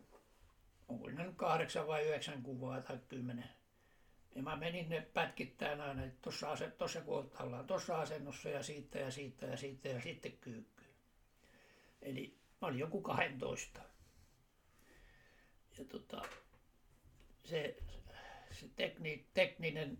onko 0.89 1.11
ne 1.11 1.33
kahdeksan 1.37 1.87
vai 1.87 2.07
yhdeksän 2.07 2.43
kuvaa 2.43 2.81
tai 2.81 2.99
kymmenen. 3.09 3.49
Ja 4.35 4.43
mä 4.43 4.57
menin 4.57 4.89
ne 4.89 5.01
pätkittäin 5.01 5.81
aina, 5.81 6.05
että 6.05 6.19
tuossa, 6.23 6.51
ase, 6.51 6.71
tuossa 6.71 7.01
kun 7.01 7.31
ollaan 7.41 7.67
tuossa 7.67 8.01
asennossa 8.01 8.49
ja 8.49 8.63
siitä 8.63 8.99
ja 8.99 9.11
siitä 9.11 9.47
ja 9.47 9.57
siitä 9.57 9.89
ja 9.89 10.01
sitten 10.01 10.33
kyykkyy. 10.33 10.95
Eli 12.03 12.39
mä 12.61 12.69
olin 12.69 12.79
joku 12.79 13.01
12. 13.01 13.81
Ja 15.79 15.85
tota, 15.85 16.23
se, 17.45 17.77
se 18.51 18.69
tekni, 18.77 19.27
tekninen 19.35 19.99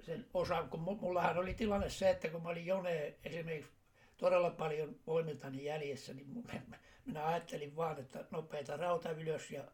sen 0.00 0.26
osa, 0.34 0.62
kun 0.62 0.80
mullahan 0.80 1.38
oli 1.38 1.54
tilanne 1.54 1.90
se, 1.90 2.10
että 2.10 2.28
kun 2.28 2.42
mä 2.42 2.48
olin 2.48 2.66
Jone 2.66 3.14
esimerkiksi 3.24 3.72
todella 4.16 4.50
paljon 4.50 4.96
voimiltani 5.06 5.64
jäljessä, 5.64 6.14
niin 6.14 6.44
minä 7.06 7.26
ajattelin 7.26 7.76
vaan, 7.76 8.00
että 8.00 8.24
nopeita 8.30 8.76
rauta 8.76 9.10
ylös 9.10 9.50
ja 9.50 9.64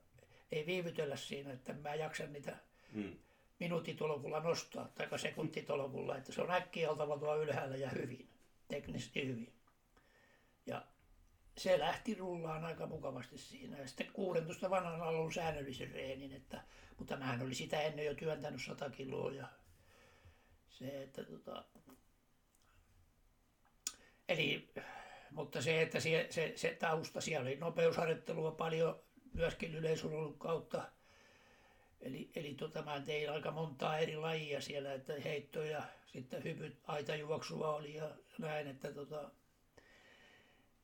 ei 0.52 0.66
viivytellä 0.66 1.16
siinä, 1.16 1.52
että 1.52 1.73
mä 1.73 1.95
jaksan 1.95 2.33
niitä 2.33 2.57
mm. 2.92 3.16
Minuuttitolokulla 3.61 4.40
nostaa 4.40 4.88
tai 4.88 5.19
sekuntitolokulla, 5.19 6.17
että 6.17 6.33
se 6.33 6.43
on 6.43 6.50
äkkiä 6.50 6.90
oltava 6.90 7.19
tuo 7.19 7.37
ylhäällä 7.37 7.76
ja 7.76 7.90
hyvin, 7.90 8.29
teknisesti 8.69 9.26
hyvin. 9.26 9.52
Ja 10.67 10.87
se 11.59 11.79
lähti 11.79 12.14
rullaan 12.14 12.64
aika 12.64 12.87
mukavasti 12.87 13.38
siinä. 13.38 13.79
Ja 13.79 13.87
sitten 13.87 14.12
16 14.12 14.71
vanhan 14.71 15.00
alun 15.00 15.33
säännöllisen 15.33 15.90
reenin, 15.90 16.33
että, 16.33 16.64
mutta 16.99 17.17
mähän 17.17 17.43
oli 17.43 17.55
sitä 17.55 17.81
ennen 17.83 18.07
jo 18.07 18.14
työntänyt 18.14 18.62
100 18.62 18.90
kiloa 18.90 19.33
ja 19.33 19.49
se, 20.69 21.02
että 21.02 21.25
tota, 21.25 21.64
eli, 24.29 24.73
mutta 25.31 25.62
se, 25.62 25.83
että 25.83 26.00
se, 26.00 26.26
se, 26.31 26.52
se 26.57 26.76
tausta, 26.81 27.21
siellä 27.21 27.47
oli 27.47 27.57
nopeusharjoittelua 27.57 28.50
paljon 28.50 29.02
myöskin 29.33 29.75
yleisurheilun 29.75 30.38
kautta. 30.38 30.90
Eli, 32.00 32.30
eli 32.35 32.54
tota, 32.54 32.83
mä 32.83 33.00
tein 33.00 33.30
aika 33.30 33.50
montaa 33.50 33.99
eri 33.99 34.16
lajia 34.16 34.61
siellä, 34.61 34.95
että 34.95 35.12
heittoja, 35.25 35.83
sitten 36.07 36.45
hypyt, 36.45 36.78
aitajuoksua 36.85 37.75
oli 37.75 37.95
ja 37.95 38.11
näin, 38.38 38.66
että 38.66 38.92
tota, 38.92 39.30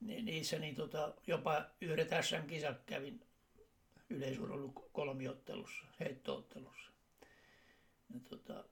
niissä 0.01 0.59
niin 0.59 0.75
tota, 0.75 1.15
jopa 1.27 1.65
yhdet 1.81 2.09
SM-kisat 2.21 2.85
kävin 2.87 3.27
yleisurheilun 4.11 4.75
kolmiottelussa, 4.93 5.85
heittoottelussa. 6.01 6.91
Ja 8.15 8.21
tota, 8.31 8.65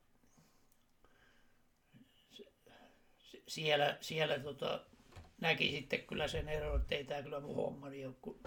siellä, 3.48 3.98
siellä 4.00 4.38
tota, 4.38 4.86
näki 5.40 5.70
sitten 5.70 6.02
kyllä 6.02 6.28
sen 6.28 6.48
eron, 6.48 6.80
että 6.80 6.94
ei 6.94 7.04
tämä 7.04 7.22
kyllä 7.22 7.40
mun 7.40 7.56
hommani 7.56 8.06
ole, 8.06 8.14
kun 8.20 8.40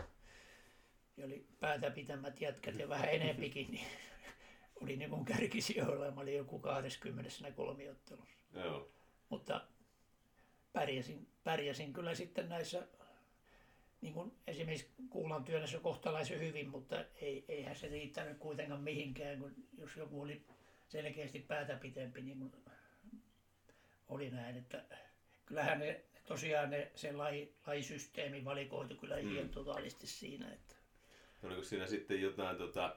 oli 1.25 1.47
päätä 1.59 1.91
pitämät 1.91 2.41
jätkät 2.41 2.79
ja 2.79 2.89
vähän 2.89 3.09
enempikin, 3.09 3.71
niin 3.71 3.87
oli 4.81 4.95
niin 4.95 5.09
mun 5.09 5.25
kärkisijoilla. 5.25 6.11
Mä 6.11 6.21
olin 6.21 6.35
joku 6.35 6.59
20 6.59 7.51
kolmiottelussa. 7.51 8.37
Joo. 8.53 8.91
Mutta 9.29 9.67
pärjäsin, 10.73 11.27
pärjäsin 11.43 11.93
kyllä 11.93 12.15
sitten 12.15 12.49
näissä, 12.49 12.87
niin 14.01 14.13
kuin 14.13 14.31
esimerkiksi 14.47 14.91
kuulan 15.09 15.43
työnnössä 15.43 15.79
kohtalaisen 15.79 16.39
hyvin, 16.39 16.69
mutta 16.69 17.05
ei, 17.21 17.45
eihän 17.47 17.75
se 17.75 17.87
riittänyt 17.87 18.37
kuitenkaan 18.37 18.81
mihinkään, 18.81 19.39
kun 19.39 19.55
jos 19.77 19.97
joku 19.97 20.21
oli 20.21 20.45
selkeästi 20.87 21.39
päätä 21.39 21.75
pitempi, 21.75 22.21
niin 22.21 22.39
kuin 22.39 22.53
oli 24.07 24.29
näin, 24.29 24.57
että 24.57 24.83
kyllähän 25.45 25.79
ne 25.79 26.05
tosiaan 26.25 26.69
ne, 26.69 26.91
se 26.95 27.11
lai, 27.11 27.49
lajisysteemi 27.67 28.45
valikoitu 28.45 28.95
kyllä 28.95 29.21
mm. 29.21 29.35
ihan 29.35 29.49
totaalisti 29.49 30.07
siinä. 30.07 30.53
Että... 30.53 30.75
Oliko 31.47 31.63
siinä 31.63 31.87
sitten 31.87 32.21
jotain 32.21 32.57
tota, 32.57 32.95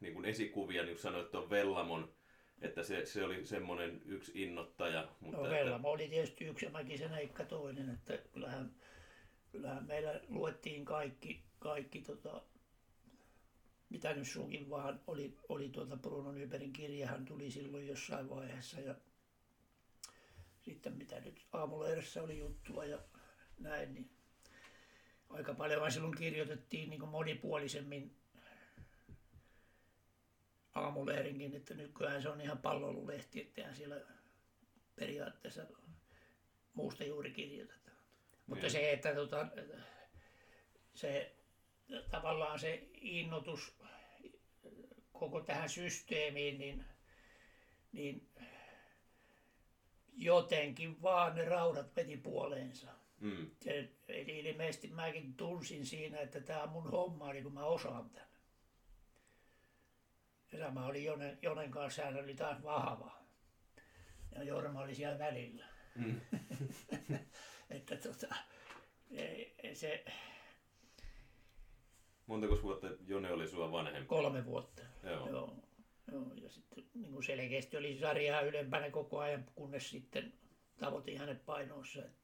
niin 0.00 0.14
kuin 0.14 0.24
esikuvia, 0.24 0.82
niin 0.82 0.94
kuin 0.94 1.02
sanoit 1.02 1.30
tuon 1.30 1.50
Vellamon, 1.50 2.14
että 2.60 2.82
se, 2.82 3.06
se 3.06 3.24
oli 3.24 3.46
semmoinen 3.46 4.02
yksi 4.04 4.42
innottaja. 4.42 5.08
Mutta 5.20 5.38
no 5.38 5.50
Vellamo 5.50 5.76
että... 5.76 5.88
oli 5.88 6.08
tietysti 6.08 6.44
yksi 6.44 6.66
ja 6.66 6.70
Mäkisen 6.70 7.14
Eikka 7.14 7.44
toinen, 7.44 7.90
että 7.90 8.18
kyllähän, 8.32 8.74
kyllähän 9.52 9.86
meillä 9.86 10.20
luettiin 10.28 10.84
kaikki, 10.84 11.44
kaikki 11.58 12.00
tota, 12.00 12.42
mitä 13.88 14.14
nyt 14.14 14.28
sunkin 14.28 14.70
vaan 14.70 15.00
oli, 15.06 15.36
oli 15.48 15.68
tuota 15.68 15.96
Bruno 15.96 16.32
Nybergin 16.32 16.72
kirjahan 16.72 17.24
tuli 17.24 17.50
silloin 17.50 17.86
jossain 17.86 18.30
vaiheessa 18.30 18.80
ja 18.80 18.94
sitten 20.62 20.96
mitä 20.96 21.20
nyt 21.20 21.46
aamulehdessä 21.52 22.22
oli 22.22 22.38
juttua 22.38 22.84
ja 22.84 22.98
näin, 23.58 23.94
niin 23.94 24.10
aika 25.34 25.54
paljon 25.54 25.92
silloin 25.92 26.16
kirjoitettiin 26.16 26.90
niin 26.90 27.08
monipuolisemmin 27.08 28.16
aamulehdenkin, 30.74 31.56
että 31.56 31.74
nykyään 31.74 32.22
se 32.22 32.28
on 32.28 32.40
ihan 32.40 32.58
pallolulehti, 32.58 33.40
että 33.40 33.74
siellä 33.74 34.00
periaatteessa 34.96 35.66
muusta 36.74 37.04
juuri 37.04 37.30
kirjoitetaan. 37.30 37.96
Mutta 38.46 38.62
niin. 38.62 38.72
se, 38.72 38.92
että 38.92 39.14
tota, 39.14 39.46
se 40.94 41.36
tavallaan 42.10 42.58
se 42.58 42.88
innotus 42.94 43.76
koko 45.12 45.40
tähän 45.40 45.68
systeemiin, 45.68 46.58
niin, 46.58 46.84
niin 47.92 48.28
jotenkin 50.12 51.02
vaan 51.02 51.34
ne 51.34 51.44
raudat 51.44 51.96
veti 51.96 52.16
puoleensa. 52.16 53.03
Mm. 53.24 53.50
Eli 54.08 54.38
ilmeisesti 54.38 54.88
mäkin 54.88 55.34
tunsin 55.34 55.86
siinä, 55.86 56.20
että 56.20 56.40
tämä 56.40 56.62
on 56.62 56.68
mun 56.68 56.90
homma, 56.90 57.32
niin 57.32 57.44
kun 57.44 57.54
mä 57.54 57.64
osaan 57.64 58.10
tämän. 58.10 58.28
Ja 60.52 60.58
sama 60.58 60.86
oli 60.86 61.04
Jonen, 61.04 61.38
Jonen 61.42 61.70
kanssa, 61.70 62.04
hän 62.04 62.24
oli 62.24 62.34
taas 62.34 62.62
vahva. 62.62 63.24
Ja 64.34 64.42
Jorma 64.42 64.80
oli 64.80 64.94
siellä 64.94 65.18
välillä. 65.18 65.64
Mm. 65.94 66.20
että 67.70 67.96
tota, 67.96 68.34
se, 69.72 70.04
Montako 72.26 72.62
vuotta 72.62 72.86
Jone 73.06 73.32
oli 73.32 73.48
sua 73.48 73.72
vanhempi? 73.72 74.06
Kolme 74.06 74.44
vuotta. 74.44 74.82
Joo. 75.02 75.28
Joo. 75.28 75.56
Joo. 76.12 76.34
Ja 76.34 76.48
sitten 76.48 76.84
niin 76.94 77.12
kuin 77.12 77.24
selkeästi 77.24 77.76
oli 77.76 77.98
sarjaa 77.98 78.40
ylempänä 78.40 78.90
koko 78.90 79.18
ajan, 79.18 79.44
kunnes 79.54 79.90
sitten 79.90 80.32
tavoitin 80.78 81.18
hänet 81.18 81.46
painoissa. 81.46 82.04
Että, 82.04 82.23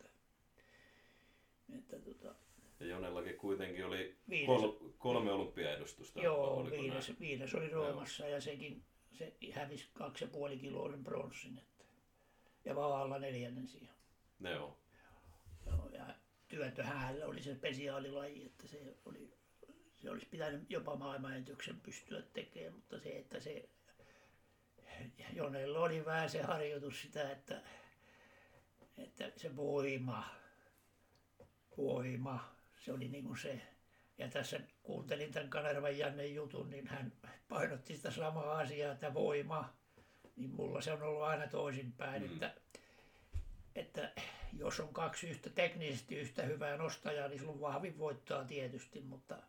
että 1.79 1.99
tota, 1.99 2.35
Ja 2.81 2.87
Jonellakin 2.87 3.37
kuitenkin 3.37 3.87
oli 3.87 4.17
Viides. 4.29 4.47
kol, 4.47 4.73
kolme 4.99 5.33
olympiaedustusta. 5.33 6.21
joo, 6.21 6.71
viides, 6.71 7.09
näin? 7.09 7.21
viides 7.21 7.55
oli 7.55 7.69
Roomassa 7.69 8.27
ja 8.29 8.41
sekin 8.41 8.85
se 9.13 9.35
hävisi 9.53 9.89
kaksi 9.93 10.25
ja 10.25 10.29
puoli 10.29 10.59
kiloa 10.59 10.91
sen 10.91 11.05
bronssin. 11.05 11.59
Että, 11.59 11.85
ja 12.65 12.77
Vaalla 12.77 13.19
neljännen 13.19 13.69
siihen. 13.69 13.95
Joo. 14.41 14.79
Joo, 15.67 15.89
ja 15.93 16.15
työtöhän 16.49 16.99
hänellä 16.99 17.27
oli 17.27 17.43
se 17.43 17.55
spesiaalilaji, 17.55 18.45
että 18.47 18.69
se, 18.69 18.97
oli, 19.05 19.33
se 19.97 20.11
olisi 20.11 20.27
pitänyt 20.27 20.71
jopa 20.71 20.97
maailmanennätyksen 20.97 21.81
pystyä 21.81 22.23
tekemään, 22.23 22.75
mutta 22.75 22.99
se, 22.99 23.09
että 23.19 23.41
se 23.41 23.69
Jonella 25.35 25.81
oli 25.81 26.05
vähän 26.05 26.31
se 26.31 26.43
harjoitus 26.43 27.03
sitä, 27.03 27.31
että, 27.31 27.63
että 28.99 29.33
se 29.37 29.57
voima, 29.57 30.25
voima, 31.77 32.55
se 32.79 32.93
oli 32.93 33.09
niin 33.09 33.25
kuin 33.25 33.39
se. 33.39 33.61
Ja 34.19 34.29
tässä 34.29 34.61
kuuntelin 34.83 35.33
tämän 35.33 35.51
Kanervan 35.51 35.99
Janne 35.99 36.27
jutun, 36.27 36.71
niin 36.71 36.87
hän 36.87 37.13
painotti 37.49 37.97
sitä 37.97 38.11
samaa 38.11 38.59
asiaa, 38.59 38.93
että 38.93 39.15
voima, 39.15 39.75
niin 40.37 40.51
mulla 40.51 40.81
se 40.81 40.93
on 40.93 41.03
ollut 41.03 41.23
aina 41.23 41.47
toisinpäin, 41.47 42.23
Mm. 42.23 42.33
että 42.33 42.55
että 43.75 44.13
jos 44.53 44.81
on 44.81 44.93
kaksi 44.95 45.29
yhtä 45.31 45.51
teknisesti 45.51 46.17
yhtä 46.17 46.43
hyvää 46.43 46.77
nostajaa, 46.77 47.29
niin 47.29 47.39
silloin 47.39 47.61
vahvin 47.61 47.99
voittaa 47.99 48.45
tietysti, 48.45 49.01
mutta 49.01 49.43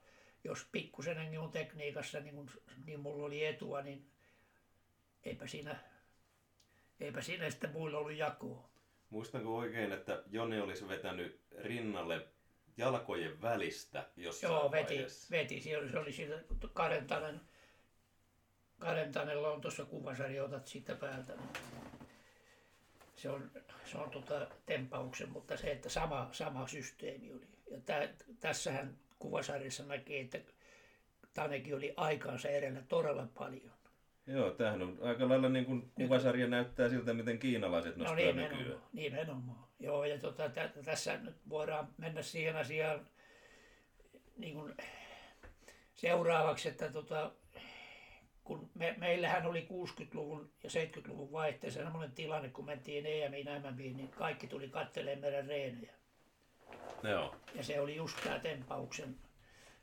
jos 0.43 0.67
pikkusenenkin 0.71 1.39
on 1.39 1.51
tekniikassa, 1.51 2.19
niin, 2.19 2.35
kun, 2.35 2.49
niin 2.85 2.99
mulla 2.99 3.25
oli 3.25 3.45
etua, 3.45 3.81
niin 3.81 4.09
eipä 5.23 5.47
siinä, 5.47 5.75
eipä 6.99 7.21
siinä 7.21 7.49
sitten 7.49 7.71
muilla 7.71 7.97
ollut 7.97 8.13
jakoa. 8.13 8.70
Muistanko 9.11 9.57
oikein, 9.57 9.91
että 9.91 10.23
Jone 10.29 10.61
olisi 10.61 10.87
vetänyt 10.87 11.39
rinnalle 11.57 12.27
jalkojen 12.77 13.41
välistä 13.41 14.09
jossain 14.17 14.53
Joo, 14.53 14.71
veti, 14.71 14.93
vaiheessa? 14.93 15.27
veti. 15.31 15.61
Se 15.61 15.77
oli, 15.77 15.89
se 15.89 15.99
oli 15.99 16.11
siinä 16.11 16.43
Karentanen, 16.73 17.41
Karentanella 18.79 19.51
on 19.51 19.61
tuossa 19.61 19.85
kuvasarja, 19.85 20.43
otat 20.43 20.67
siitä 20.67 20.95
päältä. 20.95 21.35
niin 21.35 21.49
Se 23.15 23.29
on, 23.29 23.51
se 23.85 23.97
on 23.97 24.09
tota 24.11 24.47
tempauksen, 24.65 25.29
mutta 25.29 25.57
se, 25.57 25.71
että 25.71 25.89
sama, 25.89 26.29
sama 26.31 26.67
systeemi 26.67 27.31
oli. 27.31 27.47
Ja 27.71 27.79
tä, 27.85 28.09
tässähän 28.39 28.97
kuvasarjassa 29.19 29.83
näkee, 29.83 30.21
että 30.21 30.39
Tanekin 31.33 31.75
oli 31.75 31.93
aikaansa 31.97 32.49
edellä 32.49 32.81
todella 32.81 33.27
paljon. 33.37 33.80
Joo, 34.27 34.51
tämähän 34.51 34.81
on 34.81 34.97
aika 35.01 35.29
lailla 35.29 35.49
niin 35.49 35.65
kuin 35.65 35.91
kuvasarja 35.95 36.47
näyttää 36.47 36.89
siltä, 36.89 37.13
miten 37.13 37.39
kiinalaiset 37.39 37.95
No 37.97 38.03
nostaa 38.03 38.17
nimenomaan, 38.17 38.57
nykyään. 38.59 38.81
nimenomaan. 38.93 39.67
Joo, 39.79 40.05
ja 40.05 40.17
tota, 40.19 40.49
tä, 40.49 40.69
tässä 40.85 41.17
nyt 41.17 41.35
voidaan 41.49 41.87
mennä 41.97 42.21
siihen 42.21 42.55
asiaan 42.55 43.07
niin 44.37 44.53
kuin 44.55 44.73
seuraavaksi, 45.93 46.69
että 46.69 46.91
tota, 46.91 47.31
kun 48.43 48.69
me, 48.73 48.95
meillähän 48.97 49.45
oli 49.45 49.67
60-luvun 49.71 50.51
ja 50.63 50.69
70-luvun 50.69 51.31
vaihteessa 51.31 51.79
sellainen 51.83 52.11
tilanne, 52.15 52.49
kun 52.49 52.65
mentiin 52.65 53.05
EMiin, 53.05 53.47
MMiin, 53.71 53.97
niin 53.97 54.09
kaikki 54.09 54.47
tuli 54.47 54.69
katselemaan 54.69 55.21
meidän 55.21 55.47
reenejä. 55.47 55.93
Joo. 57.03 57.35
Ja 57.55 57.63
se 57.63 57.79
oli 57.79 57.95
just 57.95 58.17
tämä 58.23 58.39
tempauksen. 58.39 59.15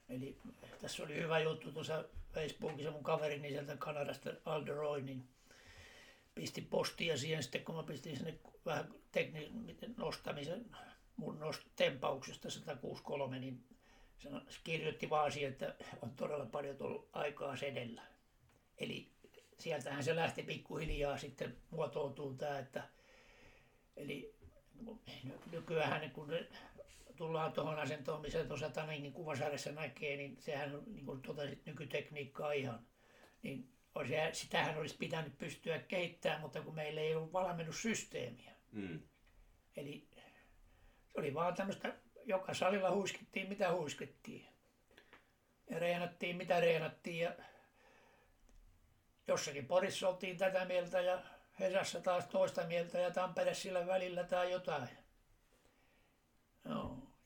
Eli 0.08 0.36
tässä 0.80 1.02
oli 1.02 1.14
hyvä 1.14 1.38
juttu 1.38 1.72
tuossa 1.72 2.04
Facebookissa 2.32 2.90
mun 2.90 3.02
kaverini 3.02 3.48
sieltä 3.48 3.76
Kanadasta 3.76 4.30
Alderoy, 4.44 5.02
niin 5.02 5.28
pisti 6.34 6.60
postia 6.60 7.16
siihen 7.16 7.42
sitten, 7.42 7.64
kun 7.64 7.74
mä 7.74 7.82
pistin 7.82 8.16
sinne 8.16 8.38
vähän 8.66 8.94
tekni- 9.12 9.50
miten 9.50 9.94
nostamisen 9.96 10.66
mun 11.16 11.40
nost- 11.40 11.68
tempauksesta 11.76 12.50
163, 12.50 13.38
niin 13.38 13.64
se 14.18 14.28
kirjoitti 14.64 15.10
vaan 15.10 15.32
siihen, 15.32 15.52
että 15.52 15.74
on 16.02 16.10
todella 16.10 16.46
paljon 16.46 16.76
tullut 16.76 17.08
aikaa 17.12 17.56
sedellä. 17.56 18.02
Eli 18.78 19.10
sieltähän 19.58 20.04
se 20.04 20.16
lähti 20.16 20.42
pikkuhiljaa 20.42 21.18
sitten 21.18 21.56
muotoutuu 21.70 22.34
tämä, 22.34 22.58
että 22.58 22.88
eli 23.96 24.34
nykyään 25.52 26.10
kun 26.10 26.32
tullaan 27.18 27.52
tuohon 27.52 27.78
asentoon, 27.78 28.20
missä 28.20 28.44
tuossa 28.44 28.70
Taningin 28.70 29.12
kuvasarjassa 29.12 29.72
näkee, 29.72 30.16
niin 30.16 30.36
sehän 30.40 30.74
on 30.74 30.82
niin 30.86 31.06
kuin 31.06 31.22
totesit, 31.22 31.66
nykytekniikkaa 31.66 32.52
ihan. 32.52 32.86
Niin 33.42 33.72
olisi, 33.94 34.14
sitähän 34.32 34.78
olisi 34.78 34.96
pitänyt 34.96 35.38
pystyä 35.38 35.78
kehittämään, 35.78 36.40
mutta 36.40 36.60
kun 36.60 36.74
meillä 36.74 37.00
ei 37.00 37.14
ollut 37.14 37.32
valmennussysteemiä. 37.32 38.52
Mm. 38.72 39.00
Eli 39.76 40.08
se 41.06 41.18
oli 41.18 41.34
vaan 41.34 41.54
tämmöistä, 41.54 41.94
joka 42.24 42.54
salilla 42.54 42.90
huiskittiin 42.90 43.48
mitä 43.48 43.72
huiskittiin. 43.72 44.46
Ja 45.70 45.78
reenattiin 45.78 46.36
mitä 46.36 46.60
reenattiin 46.60 47.18
ja 47.18 47.34
jossakin 49.28 49.66
Porissa 49.66 50.08
oltiin 50.08 50.38
tätä 50.38 50.64
mieltä 50.64 51.00
ja 51.00 51.22
Hesassa 51.60 52.00
taas 52.00 52.26
toista 52.26 52.66
mieltä 52.66 52.98
ja 52.98 53.10
Tampere 53.10 53.54
sillä 53.54 53.86
välillä 53.86 54.24
tai 54.24 54.52
jotain. 54.52 54.88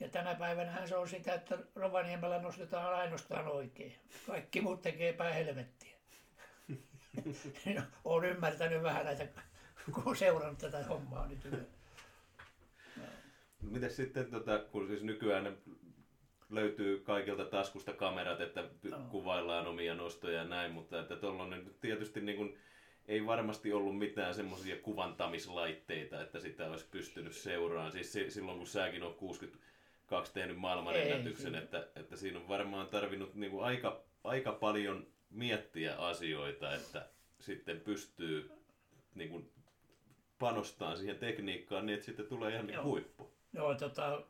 Ja 0.03 0.09
tänä 0.09 0.35
päivänä 0.35 0.87
se 0.87 0.97
on 0.97 1.09
sitä, 1.09 1.35
että 1.35 1.59
Rovaniemellä 1.75 2.43
nostetaan 2.43 2.95
ainoastaan 2.95 3.49
oikein. 3.49 3.95
Kaikki 4.27 4.61
muut 4.61 4.83
tekee 4.83 5.13
päin 5.13 5.35
helvettiä. 5.35 5.97
Olen 8.05 8.31
ymmärtänyt 8.31 8.83
vähän 8.83 9.05
näitä, 9.05 9.27
kun 9.93 10.03
olen 10.07 10.17
seurannut 10.17 10.59
tätä 10.59 10.85
hommaa 10.85 11.29
nyt 11.29 11.45
yli. 11.45 11.63
Miten 13.63 13.91
sitten, 13.91 14.31
tota, 14.31 14.59
kun 14.59 14.87
siis 14.87 15.03
nykyään 15.03 15.57
löytyy 16.51 16.99
kaikilta 16.99 17.45
taskusta 17.45 17.93
kamerat, 17.93 18.41
että 18.41 18.65
Joo. 18.83 19.01
kuvaillaan 19.11 19.67
omia 19.67 19.95
nostoja 19.95 20.39
ja 20.39 20.45
näin, 20.45 20.73
mutta 20.73 21.01
että 21.01 21.17
tuollainen 21.17 21.71
tietysti 21.81 22.21
niin 22.21 22.37
kuin, 22.37 22.59
ei 23.09 23.27
varmasti 23.27 23.73
ollut 23.73 23.99
mitään 23.99 24.35
semmoisia 24.35 24.77
kuvantamislaitteita, 24.77 26.23
että 26.23 26.41
sitä 26.41 26.71
olisi 26.71 26.87
pystynyt 26.91 27.33
seuraamaan. 27.33 27.93
Siis 27.93 28.13
si- 28.13 28.31
silloin 28.31 28.59
kun 28.59 28.67
säkin 28.67 29.03
on 29.03 29.15
62 30.13 30.33
tehnyt 30.33 30.57
maailmanennätyksen, 30.57 31.55
että, 31.55 31.89
että 31.97 32.17
siinä 32.17 32.39
on 32.39 32.49
varmaan 32.49 32.87
tarvinnut 32.87 33.35
niin 33.35 33.51
kuin 33.51 33.65
aika, 33.65 34.05
aika 34.25 34.53
paljon 34.53 35.07
miettiä 35.31 35.97
asioita, 35.97 36.75
että 36.75 37.09
sitten 37.41 37.81
pystyy 37.81 38.51
niin 39.15 39.31
kuin, 39.31 39.53
panostamaan 40.39 40.99
siihen 40.99 41.19
tekniikkaan 41.19 41.87
niin, 41.87 41.95
että 41.95 42.07
sitten 42.07 42.27
tulee 42.27 42.53
ihan 42.53 42.67
niin 42.67 42.75
Joo. 42.75 42.85
huippu. 42.85 43.33
Joo, 43.53 43.75
tota, 43.75 44.23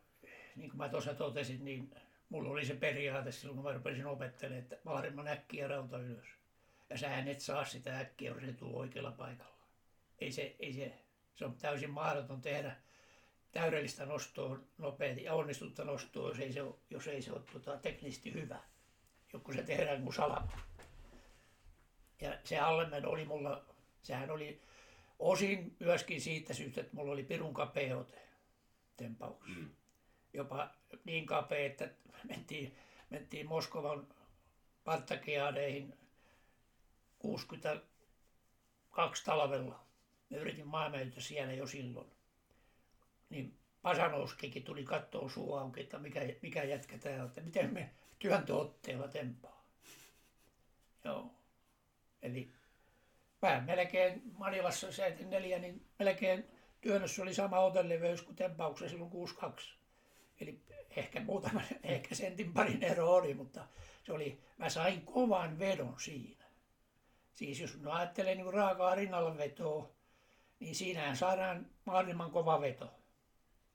niin 0.56 0.70
kuin 0.70 0.78
mä 0.78 0.88
tuossa 0.88 1.14
totesin, 1.14 1.64
niin 1.64 1.94
mulla 2.28 2.50
oli 2.50 2.64
se 2.64 2.74
periaate 2.74 3.32
silloin, 3.32 3.56
kun 3.56 3.64
mä 3.64 3.72
rupesin 3.72 4.06
opettelemaan, 4.06 4.62
että 4.62 4.76
mahdollisimman 4.84 5.28
äkkiä 5.28 5.68
rauta 5.68 5.98
ylös. 5.98 6.26
Ja 6.90 6.98
sähän 6.98 7.28
et 7.28 7.40
saa 7.40 7.64
sitä 7.64 7.98
äkkiä, 7.98 8.30
jos 8.30 8.42
se 8.42 8.52
tulee 8.52 8.76
oikealla 8.76 9.10
paikalla. 9.10 9.56
Ei 10.18 10.32
se, 10.32 10.56
ei 10.58 10.72
se, 10.72 10.92
se 11.34 11.44
on 11.44 11.54
täysin 11.54 11.90
mahdoton 11.90 12.40
tehdä 12.40 12.76
täydellistä 13.52 14.06
nostoa 14.06 14.58
nopeasti 14.78 15.24
ja 15.24 15.34
onnistutta 15.34 15.84
nostoa, 15.84 16.28
jos 16.28 16.38
ei 16.38 16.52
se 16.52 16.62
ole, 16.62 16.74
jos 16.90 17.06
ei 17.06 17.22
se 17.22 17.32
ole 17.32 17.42
tota, 17.52 17.76
teknisesti 17.76 18.34
hyvä. 18.34 18.58
Joku 19.32 19.52
se 19.52 19.62
tehdään 19.62 20.02
kuin 20.02 20.14
salama. 20.14 20.52
Ja 22.20 22.38
se 22.44 22.58
allemeno 22.58 23.10
oli 23.10 23.24
mulla, 23.24 23.64
sehän 24.02 24.30
oli 24.30 24.60
osin 25.18 25.76
myöskin 25.80 26.20
siitä 26.20 26.54
syystä, 26.54 26.80
että 26.80 26.96
mulla 26.96 27.12
oli 27.12 27.22
pirun 27.22 27.54
kapea 27.54 27.98
ote 27.98 28.18
tempauksessa. 28.96 29.60
Mm. 29.60 29.70
Jopa 30.32 30.70
niin 31.04 31.26
kapea, 31.26 31.66
että 31.66 31.90
mentiin, 32.28 32.76
mentiin 33.10 33.48
Moskovan 33.48 34.06
parttakeadeihin 34.84 35.94
62 37.18 39.24
talvella. 39.24 39.84
Me 40.30 40.36
yritin 40.36 40.66
maailmanjältä 40.66 41.20
siellä 41.20 41.52
jo 41.52 41.66
silloin. 41.66 42.11
Niin 43.32 43.58
Pasanovskikin 43.82 44.64
tuli 44.64 44.84
kattoon 44.84 45.30
suu 45.30 45.54
auki, 45.54 45.80
että 45.80 45.98
mikä, 45.98 46.20
mikä 46.42 46.62
jätkä 46.62 46.98
tää 46.98 47.22
on, 47.22 47.28
että 47.28 47.40
miten 47.40 47.74
me 47.74 47.90
työntöotteella 48.18 49.08
tempaa. 49.08 49.64
Joo. 51.04 51.34
Eli 52.22 52.52
mä 53.42 53.62
melkein 53.66 54.22
Manilassa 54.38 54.92
74, 54.92 55.58
niin 55.58 55.86
melkein 55.98 56.44
työnnössä 56.80 57.22
oli 57.22 57.34
sama 57.34 57.60
oteleveys 57.60 58.22
kuin 58.22 58.36
tempauksessa 58.36 58.90
silloin 58.90 59.10
62. 59.10 59.74
Eli 60.40 60.60
ehkä 60.96 61.20
muutama, 61.20 61.60
ehkä 61.82 62.14
sentin 62.14 62.52
parin 62.52 62.82
ero 62.82 63.10
oli, 63.10 63.34
mutta 63.34 63.66
se 64.04 64.12
oli, 64.12 64.40
mä 64.58 64.68
sain 64.68 65.02
kovan 65.02 65.58
vedon 65.58 65.94
siinä. 66.00 66.44
Siis 67.34 67.60
jos 67.60 67.80
mä 67.80 67.94
ajattelen 67.94 68.38
niin 68.38 68.54
raakaa 68.54 68.94
rinnalla 68.94 69.36
vetoa, 69.36 69.92
niin 70.60 70.74
siinähän 70.74 71.16
saadaan 71.16 71.66
mahdollisimman 71.84 72.30
kova 72.30 72.60
veto. 72.60 73.01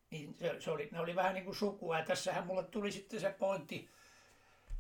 Niin 0.10 0.36
se, 0.40 0.56
se 0.60 0.72
oli, 0.72 0.90
ne 0.92 1.00
oli 1.00 1.16
vähän 1.16 1.34
niin 1.34 1.46
kuin 1.46 1.56
sukua. 1.56 2.00
Ja 2.00 2.06
tässähän 2.06 2.48
mulle 2.48 2.64
tuli 2.64 2.92
sitten 2.92 3.20
se 3.20 3.30
pointti, 3.30 3.90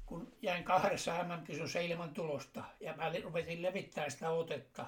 kun 0.05 0.33
jäin 0.41 0.63
kahdessa 0.63 1.23
MM-kisossa 1.23 1.79
ilman 1.79 2.13
tulosta 2.13 2.63
ja 2.79 2.93
mä 2.93 3.11
rupesin 3.23 3.61
levittämään 3.61 4.11
sitä 4.11 4.29
otetta, 4.29 4.85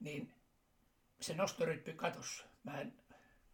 niin 0.00 0.34
se 1.20 1.34
nostorytmi 1.34 1.92
katosi. 1.92 2.44
Mä 2.64 2.80
en, 2.80 2.92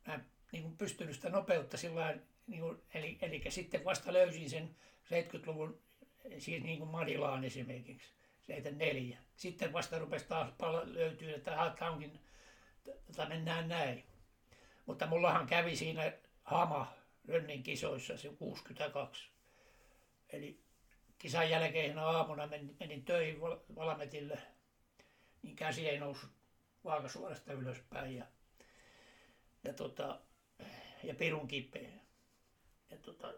mä 0.07 0.15
en 0.15 0.27
niin 0.53 0.63
kuin 0.63 0.77
pystynyt 0.77 1.15
sitä 1.15 1.29
nopeutta 1.29 1.77
sillä 1.77 2.17
niin 2.47 2.63
eli, 2.95 3.19
eli 3.23 3.43
sitten 3.49 3.85
vasta 3.85 4.13
löysin 4.13 4.51
sen 4.51 4.77
70-luvun, 5.05 5.81
siis 6.39 6.63
niin 6.63 6.79
kuin 6.79 6.91
Marilaan 6.91 7.45
esimerkiksi, 7.45 8.09
74. 8.43 9.19
Sitten 9.37 9.73
vasta 9.73 9.99
rupesi 9.99 10.29
taas 10.29 10.53
löytyy, 10.85 11.35
että 11.35 11.73
tämä 11.79 11.91
onkin, 11.91 12.21
tota 13.07 13.29
mennään 13.29 13.69
näin. 13.69 14.05
Mutta 14.87 15.07
mullahan 15.07 15.47
kävi 15.47 15.77
siinä 15.77 16.13
Hama 16.43 16.95
Rönnin 17.29 17.63
kisoissa 17.63 18.17
se 18.17 18.29
62. 18.29 19.31
Eli 20.29 20.65
kisan 21.19 21.51
jälkeisenä 21.51 22.07
aamuna 22.07 22.47
menin, 22.47 22.77
menin 22.81 23.05
töihin 23.05 23.41
Valmetille, 23.75 24.39
niin 25.43 25.57
käsi 25.57 25.89
ei 25.89 25.99
noussut 25.99 26.31
vaakasuorasta 26.85 27.53
ylöspäin 27.53 28.17
ja, 28.17 28.25
ja, 29.65 29.73
tota, 29.73 30.21
ja 31.03 31.15
pirun 31.15 31.49
kipeä. 31.49 31.91
Ja 32.91 32.97
tota, 32.97 33.35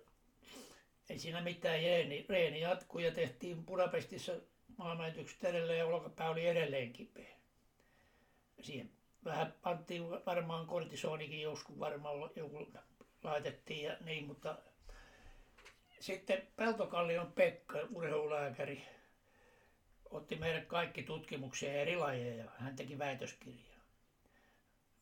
ei 1.10 1.18
siinä 1.18 1.40
mitään 1.40 1.82
jeeni. 1.82 2.26
Reeni 2.28 2.60
jatkui 2.60 3.04
ja 3.04 3.12
tehtiin 3.12 3.66
Budapestissa 3.66 4.32
maailmanennätykset 4.76 5.44
edelleen 5.44 5.78
ja 5.78 5.86
olkapää 5.86 6.30
oli 6.30 6.46
edelleen 6.46 6.92
kipeä. 6.92 7.36
Siihen 8.60 8.95
vähän 9.26 9.54
pantiin 9.62 10.10
varmaan 10.26 10.66
kortisonikin 10.66 11.42
joskus 11.42 11.78
varmaan 11.78 12.30
joku 12.36 12.68
laitettiin 13.24 13.84
ja 13.84 13.96
niin, 14.04 14.26
mutta 14.26 14.58
sitten 16.00 16.42
Peltokallion 16.56 17.32
Pekka, 17.32 17.78
urheilulääkäri, 17.94 18.82
otti 20.10 20.36
meille 20.36 20.60
kaikki 20.60 21.02
tutkimuksia 21.02 21.72
eri 21.72 21.96
lajeja. 21.96 22.50
Hän 22.58 22.76
teki 22.76 22.98
väitöskirjaa. 22.98 23.76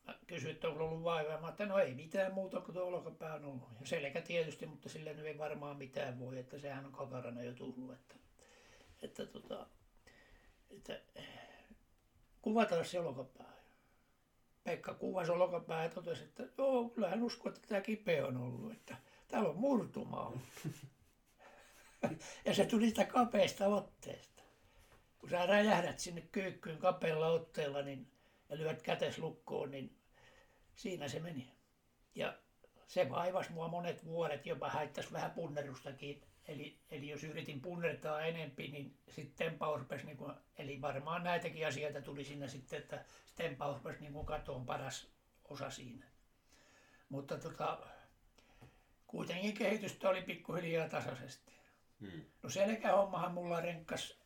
Mä 0.07 0.15
kysyin, 0.27 0.53
että 0.53 0.67
onko 0.67 0.83
ollut 0.83 1.03
vaivaa. 1.03 1.41
Mä 1.41 1.49
että 1.49 1.65
no 1.65 1.79
ei 1.79 1.93
mitään 1.93 2.33
muuta 2.33 2.61
kuin 2.61 2.75
tuo 2.75 2.83
olkapää 2.83 3.33
on 3.33 3.45
ollut. 3.45 3.69
Ja 3.79 3.87
selkä 3.87 4.21
tietysti, 4.21 4.65
mutta 4.65 4.89
sillä 4.89 5.11
ei 5.11 5.37
varmaan 5.37 5.77
mitään 5.77 6.19
voi, 6.19 6.39
että 6.39 6.59
sehän 6.59 6.85
on 6.85 6.91
kakarana 6.91 7.43
jo 7.43 7.53
tullut. 7.53 7.93
Että, 7.93 8.15
että, 9.01 9.25
tota, 9.25 9.67
että 10.69 11.01
kuvataan 12.41 12.85
se 12.85 12.99
olkapää. 12.99 13.54
Pekka 14.65 14.93
kuvasi 14.93 15.31
olkapää 15.31 15.83
ja 15.83 15.89
totesi, 15.89 16.23
että 16.23 16.43
joo, 16.57 16.89
kyllä 16.89 17.09
hän 17.09 17.23
uskoo, 17.23 17.51
että 17.51 17.67
tämä 17.67 17.81
kipeä 17.81 18.27
on 18.27 18.37
ollut. 18.37 18.71
Että 18.71 18.95
täällä 19.27 19.49
on 19.49 19.57
murtuma 19.57 20.27
ollut. 20.27 20.41
ja 22.45 22.55
se 22.55 22.65
tuli 22.65 22.89
sitä 22.89 23.05
kapeasta 23.05 23.67
otteesta. 23.67 24.43
Kun 25.19 25.29
sä 25.29 25.45
räjähdät 25.45 25.99
sinne 25.99 26.21
kyykkyyn 26.21 26.77
kapealla 26.77 27.27
otteella 27.27 27.81
niin, 27.81 28.07
ja 28.49 28.57
lyöt 28.57 28.81
kätes 28.81 29.17
lukkoon, 29.17 29.71
niin 29.71 29.97
siinä 30.75 31.07
se 31.07 31.19
meni. 31.19 31.51
Ja 32.15 32.37
se 32.87 33.09
vaivasi 33.09 33.51
mua 33.51 33.67
monet 33.67 34.05
vuodet, 34.05 34.45
jopa 34.45 34.69
haittaisi 34.69 35.11
vähän 35.11 35.31
punnerustakin. 35.31 36.23
Eli, 36.47 36.79
eli 36.89 37.09
jos 37.09 37.23
yritin 37.23 37.61
punnertaa 37.61 38.21
enempi, 38.21 38.67
niin 38.67 38.97
sitten 39.09 39.47
tempaus 39.47 39.79
rupesi, 39.79 40.05
niin 40.05 40.17
kuin, 40.17 40.33
eli 40.57 40.81
varmaan 40.81 41.23
näitäkin 41.23 41.67
asioita 41.67 42.01
tuli 42.01 42.23
siinä 42.23 42.47
sitten, 42.47 42.79
että 42.79 43.05
tempaus 43.35 43.77
rupesi 43.77 43.99
niin 43.99 44.13
kuin 44.13 44.25
katoon 44.25 44.65
paras 44.65 45.07
osa 45.43 45.69
siinä. 45.69 46.05
Mutta 47.09 47.37
tota, 47.37 47.79
kuitenkin 49.07 49.53
kehitystä 49.53 50.09
oli 50.09 50.21
pikkuhiljaa 50.21 50.89
tasaisesti. 50.89 51.53
Hmm. 51.99 52.25
No 52.43 52.49
selkähommahan 52.49 53.33
mulla 53.33 53.61
renkkas, 53.61 54.19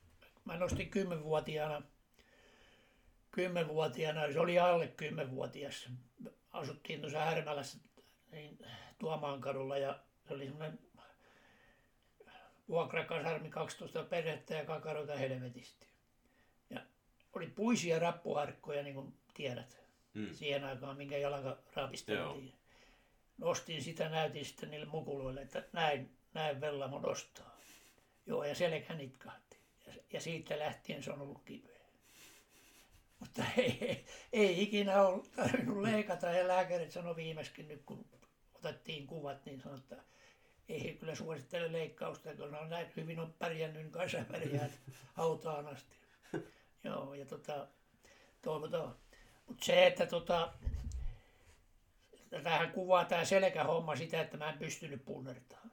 mä 0.45 0.57
nostin 0.57 0.89
kymmenvuotiaana, 0.89 1.81
kymmenvuotiaana, 3.31 4.33
se 4.33 4.39
oli 4.39 4.59
alle 4.59 4.87
kymmenvuotias. 4.87 5.89
Asuttiin 6.51 7.01
tuossa 7.01 7.19
Härmälässä 7.19 7.77
niin, 8.31 8.59
Tuomaankadulla 8.97 9.77
ja 9.77 9.99
se 10.27 10.33
oli 10.33 10.45
semmoinen 10.45 10.79
vuokrakasarmi 12.69 13.49
12 13.49 14.03
perhettä 14.03 14.53
ja 14.53 14.65
kakaroita 14.65 15.17
helvetisti. 15.17 15.87
Ja 16.69 16.81
oli 17.33 17.47
puisia 17.47 17.99
rappuharkkoja, 17.99 18.83
niin 18.83 18.95
kuin 18.95 19.13
tiedät, 19.33 19.81
hmm. 20.15 20.33
siihen 20.33 20.63
aikaan, 20.63 20.97
minkä 20.97 21.17
jalka 21.17 21.57
raapisteltiin 21.75 22.59
nostin 23.39 23.83
sitä, 23.83 24.09
näytin 24.09 24.45
sitten 24.45 24.71
niille 24.71 24.85
mukuloille, 24.85 25.41
että 25.41 25.63
näin, 25.73 26.17
näin 26.33 26.61
Vellamo 26.61 26.99
nostaa. 26.99 27.57
Joo, 28.25 28.43
ja 28.43 28.55
selkä 28.55 28.93
nitkahti. 28.93 29.57
Ja, 29.87 29.93
ja 30.13 30.21
siitä 30.21 30.59
lähtien 30.59 31.03
se 31.03 31.11
on 31.11 31.21
ollut 31.21 31.43
kipeä. 31.45 31.79
Mutta 33.19 33.43
ei, 33.57 33.77
ei, 33.81 34.05
ei 34.33 34.63
ikinä 34.63 35.01
ollut 35.01 35.31
tarvinnut 35.31 35.81
leikata 35.81 36.27
ja 36.27 36.47
lääkärit 36.47 36.91
sanoi 36.91 37.15
viimeiskin 37.15 37.67
nyt, 37.67 37.81
kun 37.85 38.05
otettiin 38.53 39.07
kuvat, 39.07 39.45
niin 39.45 39.61
sanoi, 39.61 39.77
että 39.77 40.03
ei 40.69 40.97
kyllä 40.99 41.15
suosittele 41.15 41.71
leikkausta, 41.71 42.35
kun 42.35 42.55
on 42.55 42.69
näin 42.69 42.91
hyvin 42.95 43.19
on 43.19 43.33
pärjännyt, 43.33 43.81
niin 43.81 44.25
pärjäät 44.31 44.71
hautaan 45.13 45.67
asti. 45.67 45.95
Joo, 46.83 47.13
ja 47.13 47.25
tota, 47.25 47.67
toivotaan. 48.41 48.95
Mutta 49.47 49.65
se, 49.65 49.87
että 49.87 50.05
tota, 50.05 50.53
tähän 52.43 52.71
kuvaa 52.71 53.05
tämä 53.05 53.25
selkähomma 53.25 53.95
sitä, 53.95 54.21
että 54.21 54.37
mä 54.37 54.49
en 54.49 54.59
pystynyt 54.59 55.05
punnertamaan. 55.05 55.71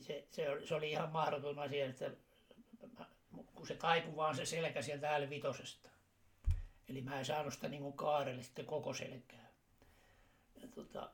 Se, 0.00 0.26
se, 0.30 0.50
oli, 0.50 0.66
se 0.66 0.74
oli 0.74 0.90
ihan 0.90 1.12
mahdoton 1.12 1.58
asia, 1.58 1.86
että 1.86 2.10
kun 3.54 3.66
se 3.66 3.74
taipui 3.74 4.16
vaan 4.16 4.36
se 4.36 4.46
selkä 4.46 4.82
sieltä 4.82 5.18
L5. 5.18 5.90
Eli 6.88 7.00
mä 7.00 7.18
en 7.18 7.24
saanut 7.24 7.54
sitä 7.54 7.68
niin 7.68 7.92
kaarelle 7.92 8.42
sitten 8.42 8.66
koko 8.66 8.94
selkää. 8.94 9.48
Ja 10.62 10.68
tota, 10.68 11.10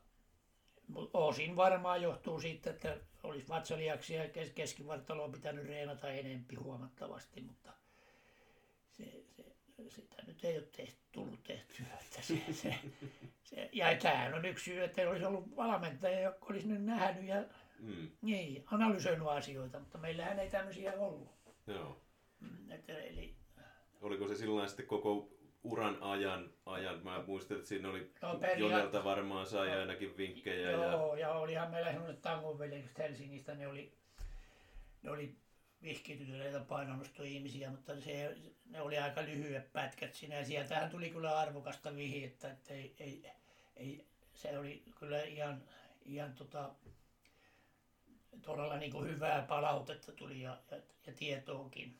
osin 1.13 1.57
varmaan 1.57 2.03
johtuu 2.03 2.41
siitä, 2.41 2.71
että 2.71 2.97
olisi 3.23 3.49
vatsaliaksi 3.49 4.15
ja 4.15 4.25
keskivartaloa 4.55 5.29
pitänyt 5.29 5.67
reenata 5.67 6.11
enempi 6.11 6.57
huomattavasti, 6.57 7.41
mutta 7.41 7.73
se, 8.91 9.05
se, 9.37 9.45
sitä 9.89 10.23
nyt 10.27 10.45
ei 10.45 10.59
ole 10.59 10.67
tehty, 10.77 11.01
tullut 11.13 11.43
tehtyä. 11.43 11.87
Että 12.01 12.23
se, 12.23 12.43
se, 12.53 12.75
se, 13.45 13.69
ja 13.73 13.97
tämähän 13.97 14.35
on 14.35 14.45
yksi 14.45 14.65
syy, 14.65 14.85
että 14.85 15.11
olisi 15.11 15.25
ollut 15.25 15.57
valmentaja, 15.57 16.21
joka 16.21 16.47
olisi 16.51 16.69
nyt 16.69 16.85
nähnyt 16.85 17.25
ja 17.25 17.45
mm. 17.79 18.11
niin, 18.23 18.65
analysoinut 18.67 19.29
asioita, 19.29 19.79
mutta 19.79 19.99
meillähän 19.99 20.39
ei 20.39 20.51
tämmöisiä 20.51 20.93
ollut. 20.93 21.29
Joo. 21.67 22.01
Mm, 22.41 22.71
että, 22.71 22.99
eli, 22.99 23.35
Oliko 24.01 24.29
se 24.29 24.35
silloin 24.35 24.69
sitten 24.69 24.87
koko 24.87 25.29
uran 25.63 25.99
ajan, 26.01 26.51
ajan. 26.67 27.05
mä 27.05 27.25
muistan, 27.27 27.57
että 27.57 27.69
siinä 27.69 27.89
oli 27.89 28.13
no, 28.23 28.41
Jonelta 28.57 29.05
varmaan 29.05 29.47
sai 29.47 29.69
no, 29.69 29.81
ainakin 29.81 30.17
vinkkejä. 30.17 30.71
Joo, 30.71 31.17
ja, 31.17 31.29
ja 31.29 31.35
olihan 31.35 31.71
meillä 31.71 31.93
sellaiset 31.93 32.23
tangonveljekset 32.23 32.99
Helsingistä, 32.99 33.55
ne 33.55 33.69
oli, 33.69 33.93
ne 35.03 35.11
oli 35.11 35.37
vihkityneitä 35.83 36.61
painonnostoihmisiä, 36.61 37.71
mutta 37.71 38.01
se, 38.01 38.37
ne 38.65 38.81
oli 38.81 38.99
aika 38.99 39.23
lyhyet 39.23 39.73
pätkät 39.73 40.15
siinä 40.15 40.35
ja 40.35 40.45
sieltähän 40.45 40.91
tuli 40.91 41.11
kyllä 41.11 41.39
arvokasta 41.39 41.97
vihjettä, 41.97 42.51
että 42.51 42.75
ei, 42.75 42.95
ei, 42.99 43.31
ei, 43.77 44.07
se 44.35 44.59
oli 44.59 44.83
kyllä 44.99 45.23
ihan, 45.23 45.63
ihan 46.05 46.35
tota, 46.35 46.71
todella 48.43 48.77
niin 48.77 48.93
kuin 48.93 49.09
hyvää 49.09 49.43
palautetta 49.43 50.13
tuli 50.13 50.43
ja, 50.43 50.59
ja, 50.71 50.77
ja 51.07 51.13
tietoakin. 51.13 51.99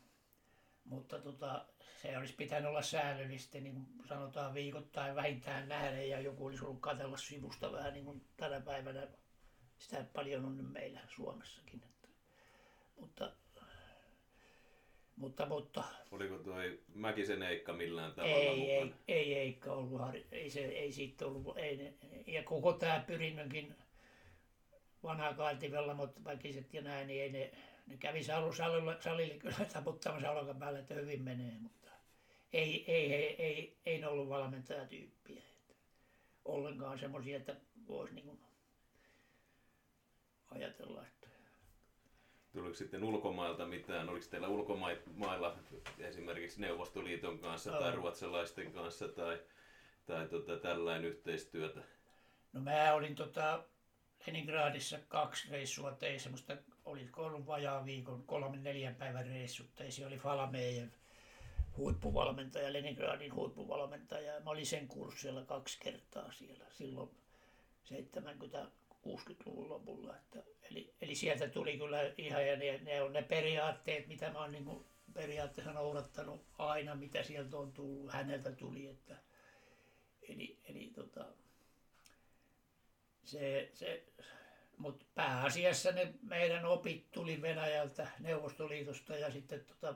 Mutta 0.85 1.19
tota, 1.19 1.65
se 2.01 2.17
olisi 2.17 2.33
pitänyt 2.33 2.69
olla 2.69 2.81
säännöllisesti, 2.81 3.61
niin 3.61 3.73
kuin 3.73 4.07
sanotaan 4.07 4.53
viikoittain 4.53 5.15
vähintään 5.15 5.69
nähdä 5.69 6.01
ja 6.01 6.19
joku 6.19 6.45
olisi 6.45 6.65
ollut 6.65 6.81
katsella 6.81 7.17
sivusta 7.17 7.71
vähän 7.71 7.93
niin 7.93 8.05
kuin 8.05 8.21
tänä 8.37 8.61
päivänä. 8.61 9.07
Sitä 9.77 10.05
paljon 10.13 10.45
on 10.45 10.57
nyt 10.57 10.71
meillä 10.71 10.99
Suomessakin. 11.15 11.83
Että, 11.83 12.07
mutta 12.99 13.31
mutta, 15.21 15.45
mutta... 15.45 15.83
Oliko 16.11 16.37
toi 16.37 16.79
Mäkisen 16.93 17.43
Eikka 17.43 17.73
millään 17.73 18.13
tavalla 18.13 18.35
ei, 18.35 18.79
mukana? 18.79 19.01
Ei, 19.07 19.15
ei 19.15 19.33
Eikka 19.33 19.73
ollut, 19.73 20.01
ei, 20.31 20.49
se, 20.49 20.59
ei 20.59 20.91
siitä 20.91 21.25
ollut, 21.25 21.57
ei, 21.57 21.93
ja 22.27 22.43
koko 22.43 22.73
tämä 22.73 23.03
pyrinnönkin 23.07 23.75
vanha 25.03 25.33
Kaitivella, 25.33 25.93
mutta 25.93 26.19
Mäkiset 26.19 26.73
ja 26.73 26.81
näin, 26.81 27.07
niin 27.07 27.23
ei 27.23 27.31
ne, 27.31 27.51
ne 27.91 27.97
kävi 27.97 28.23
salille, 28.23 28.97
salille 28.99 29.33
kyllä 29.33 29.55
taputtamassa 29.73 30.31
olkapäälle, 30.31 30.79
että 30.79 30.93
hyvin 30.93 31.21
menee, 31.21 31.57
mutta 31.59 31.91
ei, 32.53 32.91
ei, 32.91 33.13
ei, 33.13 33.43
ei, 33.43 33.77
ei 33.85 34.01
ne 34.01 34.07
ollut 34.07 34.29
valmentajatyyppiä. 34.29 35.41
Että 35.59 35.75
ollenkaan 36.45 36.99
semmoisia, 36.99 37.37
että 37.37 37.55
voisi 37.87 38.13
niin 38.13 38.39
ajatella, 40.51 41.07
että 41.07 41.21
Tuliko 42.53 42.75
sitten 42.75 43.03
ulkomailta 43.03 43.65
mitään? 43.65 44.09
Oliko 44.09 44.25
teillä 44.29 44.47
ulkomailla 44.47 45.57
esimerkiksi 45.99 46.61
Neuvostoliiton 46.61 47.39
kanssa 47.39 47.71
tai 47.71 47.95
ruotsalaisten 47.95 48.71
kanssa 48.71 49.07
tai, 49.07 49.39
tai 50.05 50.27
tota, 50.27 50.57
tällainen 50.57 51.09
yhteistyötä? 51.09 51.81
No 52.53 52.61
mä 52.61 52.93
olin 52.93 53.15
tota 53.15 53.63
Leningradissa 54.27 54.99
kaksi 55.07 55.51
reissua, 55.51 55.91
tein 55.91 56.19
semmoista 56.19 56.57
olisiko 56.85 57.25
ollut 57.25 57.47
vajaa 57.47 57.85
viikon, 57.85 58.23
kolmen 58.23 58.63
neljän 58.63 58.95
päivän 58.95 59.27
reissut. 59.27 59.79
Ja 59.79 59.91
se 59.91 60.05
oli 60.05 60.17
Falameejen 60.17 60.93
huippuvalmentaja, 61.77 62.73
Leningradin 62.73 63.35
huippuvalmentaja. 63.35 64.39
Mä 64.39 64.49
olin 64.49 64.65
sen 64.65 64.87
kurssilla 64.87 65.45
kaksi 65.45 65.79
kertaa 65.79 66.31
siellä 66.31 66.65
silloin 66.71 67.09
70-60-luvun 67.85 69.69
lopulla. 69.69 70.17
Että, 70.17 70.43
eli, 70.71 70.93
eli, 71.01 71.15
sieltä 71.15 71.47
tuli 71.47 71.77
kyllä 71.77 72.13
ihan, 72.17 72.47
ja 72.47 72.57
ne, 72.57 72.77
ne 72.77 73.01
on 73.01 73.13
ne 73.13 73.21
periaatteet, 73.21 74.07
mitä 74.07 74.31
mä 74.31 74.39
oon 74.39 74.51
niin 74.51 74.85
periaatteessa 75.13 75.73
noudattanut 75.73 76.45
aina, 76.57 76.95
mitä 76.95 77.23
sieltä 77.23 77.57
on 77.57 77.71
tullut, 77.71 78.13
häneltä 78.13 78.51
tuli. 78.51 78.87
Että, 78.87 79.15
eli, 80.29 80.59
eli 80.63 80.91
tota, 80.95 81.25
se, 83.23 83.69
se, 83.73 84.03
mutta 84.81 85.05
pääasiassa 85.15 85.91
ne 85.91 86.13
meidän 86.21 86.65
opit 86.65 87.11
tuli 87.11 87.41
Venäjältä, 87.41 88.07
Neuvostoliitosta 88.19 89.15
ja 89.15 89.31
sitten 89.31 89.65
tota, 89.65 89.95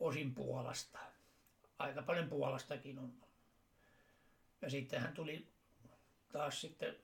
osin 0.00 0.34
Puolasta. 0.34 0.98
Aika 1.78 2.02
paljon 2.02 2.28
Puolastakin 2.28 2.98
on. 2.98 3.12
Ja 4.62 4.70
sittenhän 4.70 5.14
tuli 5.14 5.46
taas 6.32 6.60
sitten 6.60 6.96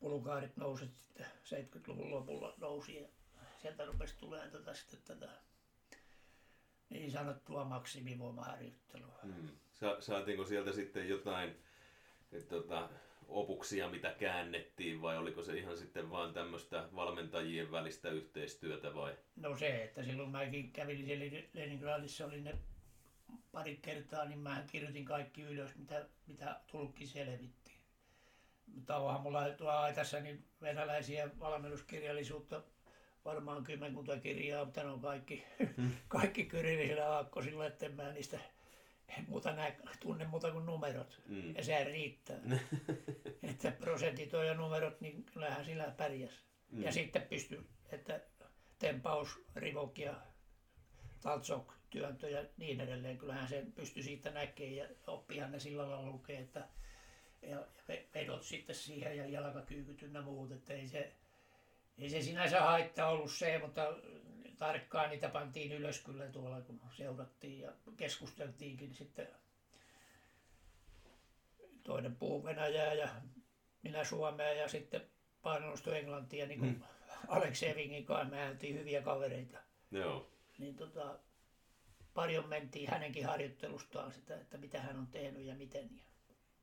pulukaarit 0.00 0.56
nousi 0.56 0.90
sitten 1.00 1.26
70-luvun 1.44 2.10
lopulla 2.10 2.54
nousi 2.56 2.96
ja 2.96 3.08
sieltä 3.62 3.84
rupesi 3.84 4.16
tulemaan 4.16 4.50
tätä 4.50 4.74
sitten 4.74 5.02
tätä 5.02 5.32
niin 6.90 7.10
sanottua 7.10 7.64
maksimivoimaharjoittelua. 7.64 9.18
Hmm. 9.22 9.48
Sa- 9.72 10.00
saatiinko 10.00 10.44
sieltä 10.44 10.72
sitten 10.72 11.08
jotain 11.08 11.56
tota, 12.48 12.88
opuksia, 13.28 13.88
mitä 13.88 14.14
käännettiin 14.18 15.02
vai 15.02 15.18
oliko 15.18 15.42
se 15.42 15.58
ihan 15.58 15.76
sitten 15.76 16.10
vaan 16.10 16.34
tämmöistä 16.34 16.88
valmentajien 16.96 17.72
välistä 17.72 18.10
yhteistyötä 18.10 18.94
vai? 18.94 19.16
No 19.36 19.56
se, 19.56 19.84
että 19.84 20.02
silloin 20.02 20.30
mäkin 20.30 20.72
kävin 20.72 21.06
siellä 21.06 21.24
Leningradissa, 21.52 22.26
oli 22.26 22.40
ne 22.40 22.58
pari 23.52 23.78
kertaa, 23.82 24.24
niin 24.24 24.38
mä 24.38 24.64
kirjoitin 24.72 25.04
kaikki 25.04 25.42
ylös, 25.42 25.76
mitä, 25.76 26.06
mitä 26.26 26.60
tulkki 26.72 27.06
selvitti. 27.06 27.72
Mutta 28.74 28.96
onhan 28.96 29.20
mulla 29.20 29.50
tuolla 29.50 29.80
aitassa 29.80 30.20
niin 30.20 30.44
venäläisiä 30.60 31.30
valmennuskirjallisuutta 31.40 32.62
varmaan 33.24 33.64
kymmenkunta 33.64 34.16
kirjaa, 34.16 34.64
mutta 34.64 34.82
ne 34.82 34.90
on 34.90 35.00
kaikki, 35.00 35.44
hmm. 35.76 35.90
kaikki 36.08 36.44
kyrillisillä 36.44 37.08
aakkosilla, 37.08 37.66
että 37.66 37.86
en 37.86 37.94
mä 37.94 38.12
niistä 38.12 38.38
muuta 39.28 39.52
näe, 39.52 39.76
tunne 40.00 40.24
muuta 40.24 40.52
kuin 40.52 40.66
numerot. 40.66 41.22
Mm. 41.26 41.56
Ja 41.56 41.64
se 41.64 41.84
riittää. 41.84 42.38
että 43.50 43.70
prosentit 43.70 44.34
on 44.34 44.46
ja 44.46 44.54
numerot, 44.54 45.00
niin 45.00 45.24
kyllähän 45.24 45.64
sillä 45.64 45.94
pärjäs. 45.96 46.32
Mm. 46.70 46.82
Ja 46.82 46.92
sitten 46.92 47.22
pystyy, 47.22 47.66
että 47.92 48.20
tempaus, 48.78 49.44
rivok 49.56 49.98
ja 49.98 50.14
taltsok, 51.22 51.74
työntö 51.90 52.30
ja 52.30 52.44
niin 52.56 52.80
edelleen. 52.80 53.18
Kyllähän 53.18 53.48
se 53.48 53.66
pystyy 53.74 54.02
siitä 54.02 54.30
näkemään 54.30 54.76
ja 54.76 54.86
oppihan 55.06 55.52
ne 55.52 55.58
sillä 55.58 55.82
lailla 55.82 56.06
lukee, 56.06 56.38
että 56.38 56.68
ja 57.42 57.66
vedot 58.14 58.42
sitten 58.42 58.76
siihen 58.76 59.16
ja 59.16 59.26
jalkakyykyt 59.26 60.02
ynnä 60.02 60.22
muut, 60.22 60.52
että 60.52 60.74
ei 60.74 60.88
se, 60.88 61.12
ei 61.98 62.10
se 62.10 62.22
sinänsä 62.22 62.60
haittaa 62.60 63.08
ollut 63.08 63.32
se, 63.32 63.58
mutta 63.58 63.82
tarkkaan 64.62 65.10
niitä 65.10 65.28
pantiin 65.28 65.72
ylös 65.72 66.00
kyllä 66.00 66.26
tuolla, 66.26 66.60
kun 66.60 66.80
seurattiin 66.96 67.60
ja 67.60 67.72
keskusteltiinkin 67.96 68.94
sitten. 68.94 69.28
Toinen 71.82 72.16
puhuu 72.16 72.44
Venäjää 72.44 72.94
ja 72.94 73.08
minä 73.82 74.04
Suomea 74.04 74.52
ja 74.52 74.68
sitten 74.68 75.02
painostusto 75.42 75.92
Englantia, 75.94 76.46
niin 76.46 76.58
kuin 76.58 76.72
hmm. 76.72 76.82
Alex 77.28 77.62
Evingin 77.62 78.04
kanssa 78.04 78.34
me 78.34 78.48
oltiin 78.48 78.78
hyviä 78.78 79.02
kavereita. 79.02 79.58
Joo. 79.90 80.30
Niin 80.58 80.76
tota, 80.76 81.18
paljon 82.14 82.48
mentiin 82.48 82.90
hänenkin 82.90 83.26
harjoittelustaan 83.26 84.12
sitä, 84.12 84.40
että 84.40 84.58
mitä 84.58 84.80
hän 84.80 84.98
on 84.98 85.06
tehnyt 85.06 85.44
ja 85.44 85.54
miten. 85.54 86.00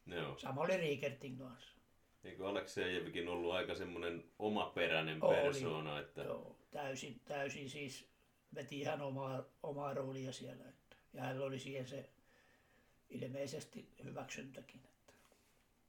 Joo. 0.05 0.37
Sama 0.37 0.61
oli 0.61 0.77
Riekertin 0.77 1.37
kanssa. 1.37 1.78
Eikö 2.23 2.47
Aleksejevikin 2.47 3.27
ollut 3.27 3.53
aika 3.53 3.75
semmoinen 3.75 4.23
omaperäinen 4.39 5.19
persona? 5.19 5.99
Että... 5.99 6.21
Joo, 6.21 6.55
täysin, 6.71 7.21
täysin 7.25 7.69
siis 7.69 8.09
veti 8.55 8.79
ihan 8.79 9.01
omaa, 9.01 9.43
omaa 9.63 9.93
roolia 9.93 10.31
siellä. 10.31 10.69
Että, 10.69 10.95
ja 11.13 11.21
hänellä 11.21 11.45
oli 11.45 11.59
siihen 11.59 11.87
se 11.87 12.09
ilmeisesti 13.09 13.89
hyväksyntäkin. 14.03 14.81
Että 14.85 15.13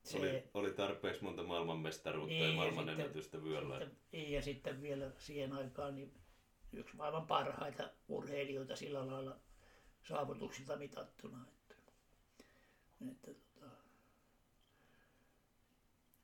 se, 0.05 0.19
oli, 0.19 0.45
oli 0.55 0.73
tarpeeksi 0.73 1.25
monta 1.25 1.43
maailmanmestaruutta 1.43 2.35
niin, 2.35 2.49
ja 2.49 2.53
maailmanennätystä 2.53 3.43
vyöllä. 3.43 3.79
Sitten, 3.79 3.99
niin, 4.13 4.33
ja 4.33 4.43
sitten 4.43 4.83
vielä 4.83 5.11
siihen 5.19 5.53
aikaan 5.53 5.95
niin 5.95 6.15
yksi 6.73 6.97
maailman 6.97 7.27
parhaita 7.27 7.91
urheilijoita 8.09 8.77
sillä 8.77 9.07
lailla 9.07 9.37
saavutuksilta 10.09 10.77
mitattuna. 10.77 11.47
Että, 11.49 11.75
että. 13.11 13.50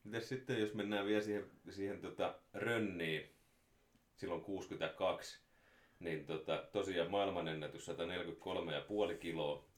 Mitäs 0.06 0.28
sitten, 0.28 0.60
jos 0.60 0.74
mennään 0.74 1.06
vielä 1.06 1.22
siihen, 1.22 1.50
siihen 1.70 2.00
tota, 2.00 2.38
rönniin, 2.52 3.30
silloin 4.16 4.40
62, 4.40 5.40
niin 6.00 6.26
tota, 6.26 6.68
tosiaan 6.72 7.10
maailmanennätys 7.10 7.88
143,5 7.88 9.18
kiloa. 9.18 9.68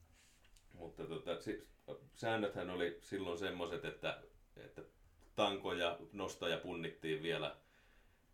Mutta 0.73 1.07
tota, 1.07 1.41
si, 1.41 1.69
säännöthän 2.15 2.71
oli 2.71 2.99
silloin 3.01 3.39
semmoiset, 3.39 3.85
että, 3.85 4.23
että 4.57 4.83
tankoja, 5.37 5.99
nostaja 6.13 6.59
punnittiin 6.59 7.23
vielä 7.23 7.57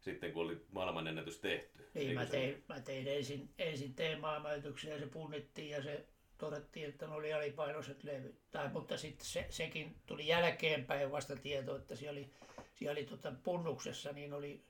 sitten 0.04 0.32
kun 0.32 0.42
oli 0.42 0.64
maailmanennätys 0.72 1.40
tehty. 1.40 1.90
Niin, 1.94 2.14
mä 2.14 2.26
tein, 2.26 2.64
mä 2.68 2.80
tein 2.80 3.08
ensin, 3.08 3.50
ensin 3.58 3.94
teemaamäytyksen 3.94 4.90
ja 4.90 4.98
se 4.98 5.06
punnittiin 5.06 5.70
ja 5.70 5.82
se 5.82 6.06
todettiin, 6.44 6.88
että 6.88 7.06
ne 7.06 7.14
oli 7.14 7.32
alipainoiset 7.32 8.04
levyt. 8.04 8.50
Tai, 8.50 8.68
mutta 8.68 8.98
sitten 8.98 9.26
se, 9.26 9.46
sekin 9.50 9.96
tuli 10.06 10.26
jälkeenpäin 10.26 11.12
vasta 11.12 11.36
tieto, 11.36 11.76
että 11.76 11.96
siellä 11.96 12.18
oli, 12.18 12.30
siellä 12.74 12.92
oli 12.92 13.04
tota 13.04 13.32
punnuksessa, 13.42 14.12
niin 14.12 14.32
oli, 14.32 14.64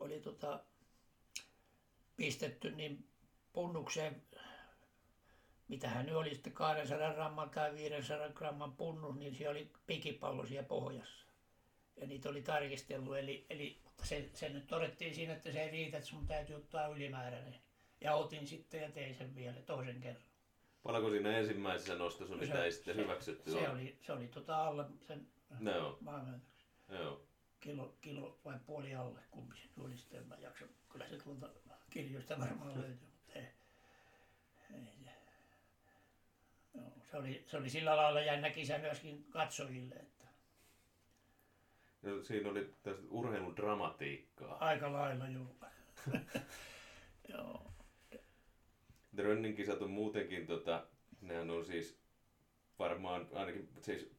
oli 0.00 0.20
tota 0.20 0.60
pistetty 2.16 2.70
niin 2.70 3.08
punnukseen, 3.52 4.22
hän 5.84 6.06
nyt 6.06 6.14
oli 6.14 6.34
sitten 6.34 6.52
200 6.52 7.14
gramman 7.14 7.50
tai 7.50 7.74
500 7.74 8.28
gramman 8.28 8.72
punnus, 8.72 9.16
niin 9.16 9.34
siellä 9.34 9.50
oli 9.50 9.70
pikipallo 9.86 10.46
siellä 10.46 10.68
pohjassa. 10.68 11.26
Ja 11.96 12.06
niitä 12.06 12.28
oli 12.28 12.42
tarkisteltu, 12.42 13.14
eli, 13.14 13.46
eli 13.50 13.80
se, 14.02 14.30
se 14.34 14.48
nyt 14.48 14.66
todettiin 14.66 15.14
siinä, 15.14 15.32
että 15.32 15.52
se 15.52 15.62
ei 15.62 15.70
riitä, 15.70 15.96
että 15.96 16.10
sun 16.10 16.26
täytyy 16.26 16.56
ottaa 16.56 16.86
ylimääräinen. 16.86 17.54
Ja 18.00 18.14
otin 18.14 18.46
sitten 18.46 18.82
ja 18.82 18.90
tein 18.90 19.14
sen 19.14 19.34
vielä 19.34 19.62
toisen 19.62 20.00
kerran. 20.00 20.31
Paljonko 20.82 21.10
siinä 21.10 21.38
ensimmäisessä 21.38 21.94
nostossa, 21.94 22.34
mitä 22.34 22.52
se, 22.52 22.64
ei 22.64 22.72
sitten 22.72 22.94
se, 22.94 23.02
hyväksytty? 23.02 23.50
Se, 23.50 23.68
oli, 23.68 23.98
se 24.00 24.12
oli 24.12 24.28
tota 24.28 24.64
alle 24.64 24.84
sen 25.00 25.26
no. 25.60 25.98
Joo. 26.88 27.26
Kilo, 27.60 27.94
kilo 28.00 28.38
vai 28.44 28.58
puoli 28.66 28.94
alle, 28.94 29.20
kumpi 29.30 29.56
se 29.56 29.68
oli 29.80 29.96
sitten, 29.96 30.26
mä 30.26 30.36
jaksan. 30.38 30.68
Kyllä 30.88 31.08
se 31.08 31.16
tuolta 31.16 31.48
kirjoista 31.90 32.38
varmaan 32.38 32.74
löytyy, 32.80 33.08
mutta 33.10 33.32
ei, 33.38 33.46
ei 34.74 35.04
se. 35.04 35.10
Joo, 36.74 36.92
se, 37.10 37.16
oli, 37.16 37.44
se 37.46 37.56
oli 37.56 37.70
sillä 37.70 37.96
lailla 37.96 38.20
jännä 38.20 38.50
kisä 38.50 38.78
myöskin 38.78 39.24
katsojille, 39.30 39.94
että 39.94 40.22
ja 42.02 42.24
siinä 42.24 42.50
oli 42.50 42.74
tästä 42.82 43.02
urheilun 43.10 43.56
dramatiikkaa. 43.56 44.58
Aika 44.58 44.92
lailla, 44.92 45.28
joo. 45.28 45.56
joo. 47.28 47.71
Drönnin 49.16 49.54
kisat 49.54 49.82
on 49.82 49.90
muutenkin, 49.90 50.46
tota, 50.46 50.86
nehän 51.20 51.50
on 51.50 51.64
siis 51.64 52.00
varmaan 52.78 53.28
ainakin 53.32 53.68
siis 53.80 54.10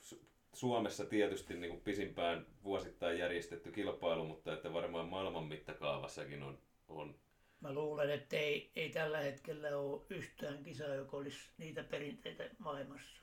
Suomessa 0.54 1.06
tietysti 1.06 1.54
niin 1.54 1.72
kuin 1.72 1.82
pisimpään 1.82 2.46
vuosittain 2.64 3.20
järjestetty 3.20 3.72
kilpailu, 3.72 4.26
mutta 4.26 4.54
että 4.54 4.74
varmaan 4.74 5.10
maailman 5.10 5.48
mittakaavassakin 5.48 6.44
on, 6.44 6.60
on 6.88 7.16
Mä 7.64 7.74
luulen, 7.74 8.10
että 8.10 8.36
ei, 8.38 8.72
ei 8.76 8.90
tällä 8.90 9.20
hetkellä 9.20 9.78
ole 9.78 10.02
yhtään 10.10 10.64
kisaa, 10.64 10.96
joka 10.96 11.18
olisi 11.18 11.52
niitä 11.58 11.84
perinteitä 11.84 12.50
maailmassa. 12.58 13.22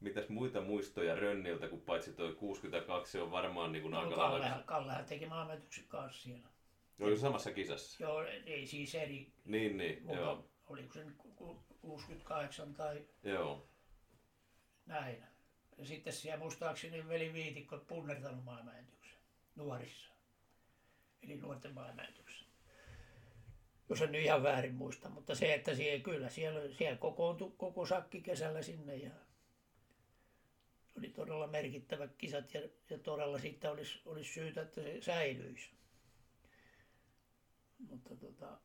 Mitäs 0.00 0.28
muita 0.28 0.60
muistoja 0.60 1.14
Rönniltä, 1.14 1.68
kun 1.68 1.80
paitsi 1.80 2.12
toi 2.12 2.34
62 2.34 3.18
on 3.18 3.30
varmaan 3.30 3.72
niin 3.72 3.82
kuin 3.82 3.92
no, 3.92 4.10
Kallehan, 4.10 4.64
Kallehan 4.64 5.04
teki 5.04 5.26
maailmanennätyksen 5.26 5.84
kanssa 5.88 6.22
siellä. 6.22 6.48
Oli 7.00 7.18
samassa 7.18 7.52
kisassa? 7.52 8.04
Joo, 8.04 8.24
ei 8.46 8.66
siis 8.66 8.94
eri. 8.94 9.32
Niin, 9.44 9.76
niin, 9.76 10.02
mutta 10.02 10.20
joo. 10.20 10.49
Oliko 10.70 10.94
se 10.94 11.06
68 11.80 12.74
tai 12.74 13.06
joo. 13.22 13.68
näin. 14.86 15.24
Ja 15.78 15.86
sitten 15.86 16.12
siellä 16.12 16.38
muistaakseni 16.38 17.08
veli 17.08 17.32
Viitikko 17.32 17.78
punnertanut 17.78 18.44
maailmanennätyksen 18.44 19.18
nuorissa. 19.56 20.10
Eli 21.22 21.36
nuorten 21.36 21.74
maailmanennätyksen 21.74 22.50
jos 23.88 24.02
en 24.02 24.12
nyt 24.12 24.22
ihan 24.22 24.42
väärin 24.42 24.74
muista, 24.74 25.08
mutta 25.08 25.34
se, 25.34 25.54
että 25.54 25.74
siellä, 25.74 26.04
kyllä 26.04 26.28
siellä, 26.28 26.74
siellä 26.74 26.98
kokoontui 26.98 27.52
koko 27.56 27.86
sakki 27.86 28.20
kesällä 28.20 28.62
sinne 28.62 28.96
ja 28.96 29.10
oli 30.98 31.08
todella 31.08 31.46
merkittävät 31.46 32.16
kisat 32.18 32.54
ja, 32.54 32.60
ja 32.90 32.98
todella 32.98 33.38
siitä 33.38 33.70
olisi, 33.70 34.00
olisi 34.06 34.32
syytä, 34.32 34.62
että 34.62 34.82
se 34.82 35.02
säilyisi. 35.02 35.70
mutta 37.78 38.16
tota, 38.16 38.58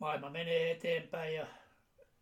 maailma 0.00 0.30
menee 0.30 0.70
eteenpäin 0.70 1.34
ja 1.34 1.46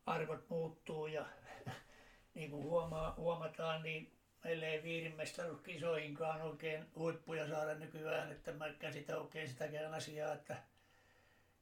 arvot 0.07 0.49
muuttuu 0.49 1.07
ja 1.07 1.27
niin 2.35 2.51
kuin 2.51 2.63
huomaa, 2.63 3.15
huomataan, 3.17 3.83
niin 3.83 4.13
meillä 4.45 4.67
ei 4.67 4.83
viirimestaruuskisoihinkaan 4.83 6.43
oikein 6.43 6.87
huippuja 6.97 7.49
saada 7.49 7.75
nykyään, 7.75 8.33
että 8.33 8.53
mä 8.53 8.73
käsitän 8.79 9.19
oikein 9.19 9.49
sitäkään 9.49 9.95
asiaa, 9.95 10.33
että, 10.33 10.57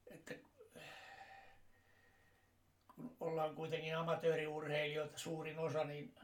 että 0.06 0.34
kun 2.94 3.16
ollaan 3.20 3.54
kuitenkin 3.54 3.96
amatööriurheilijoita 3.96 5.18
suurin 5.18 5.58
osa, 5.58 5.84
niin 5.84 6.14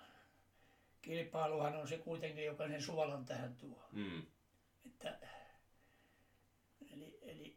kilpailuhan 1.03 1.77
on 1.77 1.89
se 1.89 1.99
kuitenkin, 1.99 2.45
joka 2.45 2.69
sen 2.69 2.83
suolan 2.83 3.25
tähän 3.25 3.57
tuo. 3.57 3.89
Mm. 3.93 4.23
Että, 4.87 5.19
eli, 6.91 7.19
eli, 7.23 7.23
eli 7.23 7.57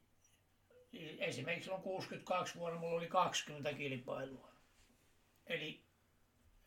esimerkiksi 1.20 1.64
silloin 1.64 1.84
62 1.84 2.60
vuonna 2.60 2.80
mulla 2.80 2.98
oli 2.98 3.08
20 3.08 3.74
kilpailua. 3.74 4.52
Eli, 5.48 5.82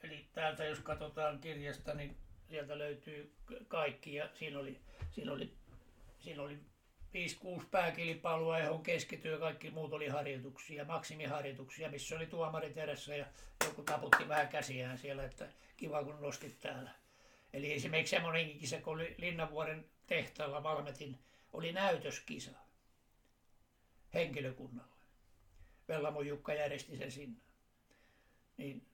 eli 0.02 0.28
täältä 0.32 0.64
jos 0.64 0.80
katsotaan 0.80 1.40
kirjasta, 1.40 1.94
niin 1.94 2.16
sieltä 2.48 2.78
löytyy 2.78 3.34
kaikki 3.68 4.14
ja 4.14 4.28
siinä 4.34 4.58
oli, 4.58 4.80
siinä 5.10 5.32
oli, 5.32 5.52
siinä 6.18 6.42
oli 6.42 6.58
5-6 7.60 7.64
pääkilpailua, 7.70 8.58
johon 8.58 8.82
keskityi 8.82 9.32
ja 9.32 9.38
kaikki 9.38 9.70
muut 9.70 9.92
oli 9.92 10.08
harjoituksia, 10.08 10.84
maksimiharjoituksia, 10.84 11.90
missä 11.90 12.16
oli 12.16 12.26
tuomarit 12.26 12.76
edessä 12.76 13.16
ja 13.16 13.26
joku 13.64 13.82
taputti 13.82 14.28
vähän 14.28 14.48
käsiään 14.48 14.98
siellä, 14.98 15.24
että 15.24 15.48
kiva 15.76 16.04
kun 16.04 16.20
nostit 16.20 16.58
täällä. 16.60 16.90
Eli 17.52 17.72
esimerkiksi 17.72 18.10
semmoinenkin 18.10 18.58
kisa, 18.58 18.80
kun 18.80 18.92
oli 18.94 19.14
Linnanvuoren 19.18 19.84
tehtaalla 20.06 20.62
Valmetin, 20.62 21.18
oli 21.52 21.72
näytöskisa 21.72 22.67
henkilökunnalle. 24.14 24.94
Vellamo 25.88 26.20
Jukka 26.20 26.54
järjesti 26.54 26.96
sen 26.96 27.10
sinne. 27.10 27.40
Niin, 28.56 28.86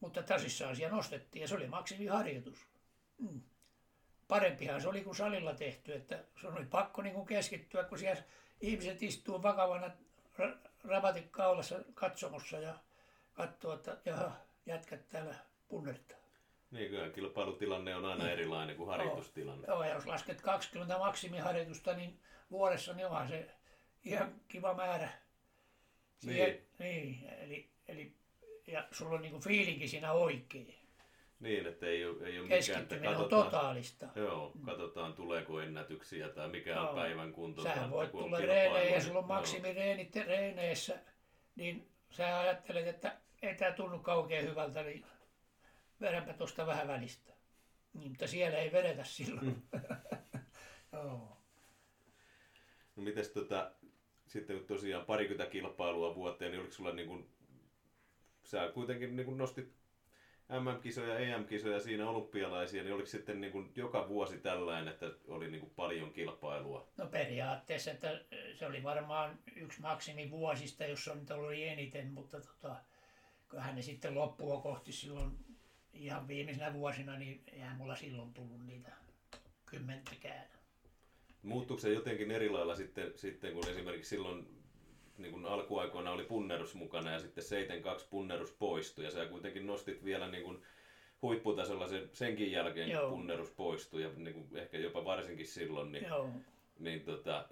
mutta 0.00 0.22
tosissaan 0.22 0.76
siellä 0.76 0.96
nostettiin 0.96 1.40
ja 1.40 1.48
se 1.48 1.54
oli 1.54 1.66
maksimiharjoitus. 1.66 2.58
Mm 3.18 3.40
parempihan 4.28 4.80
se 4.80 4.88
oli 4.88 5.00
kuin 5.00 5.16
salilla 5.16 5.54
tehty, 5.54 5.94
että 5.94 6.24
se 6.40 6.48
oli 6.48 6.64
pakko 6.64 7.02
niin 7.02 7.14
kuin 7.14 7.26
keskittyä, 7.26 7.84
kun 7.84 7.98
siellä 7.98 8.22
ihmiset 8.60 9.02
istuu 9.02 9.42
vakavana 9.42 9.90
rabatit 10.84 11.28
kaulassa 11.30 11.78
katsomossa 11.94 12.58
ja 12.58 12.74
katsoo, 13.32 13.74
että 13.74 13.96
jaha, 14.04 14.32
jätkät 14.66 15.08
täällä 15.08 15.34
punnertaa. 15.68 16.18
Niin, 16.70 16.90
kyllä 16.90 17.10
kilpailutilanne 17.10 17.96
on 17.96 18.04
aina 18.04 18.30
erilainen 18.30 18.76
kuin 18.76 18.88
harjoitustilanne. 18.88 19.66
Joo, 19.66 19.84
ja 19.84 19.94
jos 19.94 20.06
lasket 20.06 20.40
20 20.40 20.98
maksimiharjoitusta, 20.98 21.94
niin 21.94 22.20
vuodessa 22.50 22.92
niin 22.92 23.06
onhan 23.06 23.28
se 23.28 23.50
ihan 24.04 24.34
kiva 24.48 24.74
määrä. 24.74 25.08
Siihen, 26.18 26.58
niin. 26.78 27.18
niin. 27.18 27.28
eli, 27.38 27.70
eli 27.88 28.12
ja 28.66 28.88
sulla 28.90 29.14
on 29.14 29.22
niin 29.22 29.32
kuin 29.32 29.42
fiilinki 29.42 29.88
siinä 29.88 30.12
oikein. 30.12 30.74
Niin, 31.40 31.66
että 31.66 31.86
ei 31.86 32.06
ole, 32.06 32.26
ei 32.26 32.38
ole 32.38 32.48
mikään, 32.48 32.82
että 32.82 32.96
katsotaan, 32.96 33.40
on 33.40 33.44
totaalista. 33.44 34.06
Joo, 34.16 34.52
katsotaan 34.64 35.12
tuleeko 35.12 35.60
ennätyksiä 35.60 36.28
tai 36.28 36.48
mikä 36.48 36.80
on 36.80 36.86
no, 36.86 37.02
päivän 37.02 37.32
kunto. 37.32 37.62
Sähän 37.62 37.90
voit 37.90 38.10
tulla 38.10 38.38
reeneen 38.38 38.94
ja 38.94 39.00
sulla 39.00 39.18
on 39.18 39.26
maksimireenit 39.26 40.16
reeneissä, 40.16 40.98
niin 41.56 41.88
sä 42.10 42.40
ajattelet, 42.40 42.86
että 42.86 43.16
ei 43.42 43.54
tämä 43.54 43.72
tunnu 43.72 43.98
kauhean 43.98 44.44
hyvältä, 44.44 44.82
niin 44.82 45.04
vedänpä 46.00 46.32
tuosta 46.32 46.66
vähän 46.66 46.88
välistä. 46.88 47.32
Niin, 47.94 48.08
mutta 48.08 48.26
siellä 48.26 48.58
ei 48.58 48.72
vedetä 48.72 49.04
silloin. 49.04 49.46
Mm. 49.46 49.80
Joo. 50.92 51.36
No 52.96 53.02
mites 53.02 53.28
tota, 53.28 53.72
sitten 54.34 54.64
tosiaan 54.66 55.06
parikymmentä 55.06 55.50
kilpailua 55.50 56.14
vuoteen, 56.14 56.50
niin 56.50 56.60
oliko 56.60 56.74
sulla 56.74 56.92
niin 56.92 57.08
kuin, 57.08 57.28
sä 58.44 58.70
kuitenkin 58.74 59.16
niin 59.16 59.26
kuin 59.26 59.38
nostit 59.38 59.72
MM-kisoja, 60.48 61.18
EM-kisoja, 61.18 61.80
siinä 61.80 62.08
olympialaisia, 62.10 62.82
niin 62.82 62.94
oliko 62.94 63.08
sitten 63.08 63.40
niin 63.40 63.52
kuin 63.52 63.72
joka 63.76 64.08
vuosi 64.08 64.38
tällainen, 64.38 64.88
että 64.88 65.06
oli 65.28 65.50
niin 65.50 65.60
kuin 65.60 65.72
paljon 65.76 66.12
kilpailua? 66.12 66.88
No 66.96 67.06
periaatteessa, 67.06 67.90
että 67.90 68.20
se 68.54 68.66
oli 68.66 68.82
varmaan 68.82 69.38
yksi 69.56 69.80
maksimi 69.80 70.30
vuosista, 70.30 70.84
jos 70.84 71.08
on 71.08 71.18
nyt 71.18 71.30
ollut 71.30 71.52
eniten, 71.54 72.12
mutta 72.12 72.40
tota, 72.40 72.76
kyllähän 73.48 73.74
ne 73.74 73.82
sitten 73.82 74.14
loppua 74.14 74.60
kohti 74.60 74.92
silloin 74.92 75.38
ihan 75.92 76.28
viimeisenä 76.28 76.72
vuosina, 76.72 77.18
niin 77.18 77.42
eihän 77.52 77.76
mulla 77.76 77.96
silloin 77.96 78.34
tullut 78.34 78.66
niitä 78.66 78.92
kymmentäkään. 79.66 80.46
Muuttuuko 81.44 81.80
se 81.80 81.92
jotenkin 81.92 82.30
eri 82.30 82.48
lailla 82.48 82.74
sitten, 82.74 83.12
sitten 83.14 83.52
kun 83.52 83.68
esimerkiksi 83.68 84.08
silloin 84.08 84.46
niin 85.18 85.32
kuin 85.32 85.46
alkuaikoina 85.46 86.10
oli 86.10 86.24
punnerus 86.24 86.74
mukana 86.74 87.10
ja 87.10 87.18
sitten 87.18 87.44
seiten 87.44 87.82
kaksi 87.82 88.06
punnerus 88.10 88.52
poistui 88.52 89.04
ja 89.04 89.10
sä 89.10 89.26
kuitenkin 89.26 89.66
nostit 89.66 90.04
vielä 90.04 90.28
niin 90.28 90.42
kuin 90.42 90.62
huipputasolla 91.22 91.88
sen, 91.88 92.10
senkin 92.12 92.52
jälkeen, 92.52 92.90
Joo. 92.90 93.08
kun 93.08 93.18
punnerus 93.18 93.50
poistui 93.50 94.02
ja 94.02 94.10
niin 94.16 94.34
kuin 94.34 94.56
ehkä 94.56 94.78
jopa 94.78 95.04
varsinkin 95.04 95.46
silloin, 95.46 95.92
niin, 95.92 96.04
Joo. 96.04 96.30
niin 96.78 97.00
tota, 97.00 97.48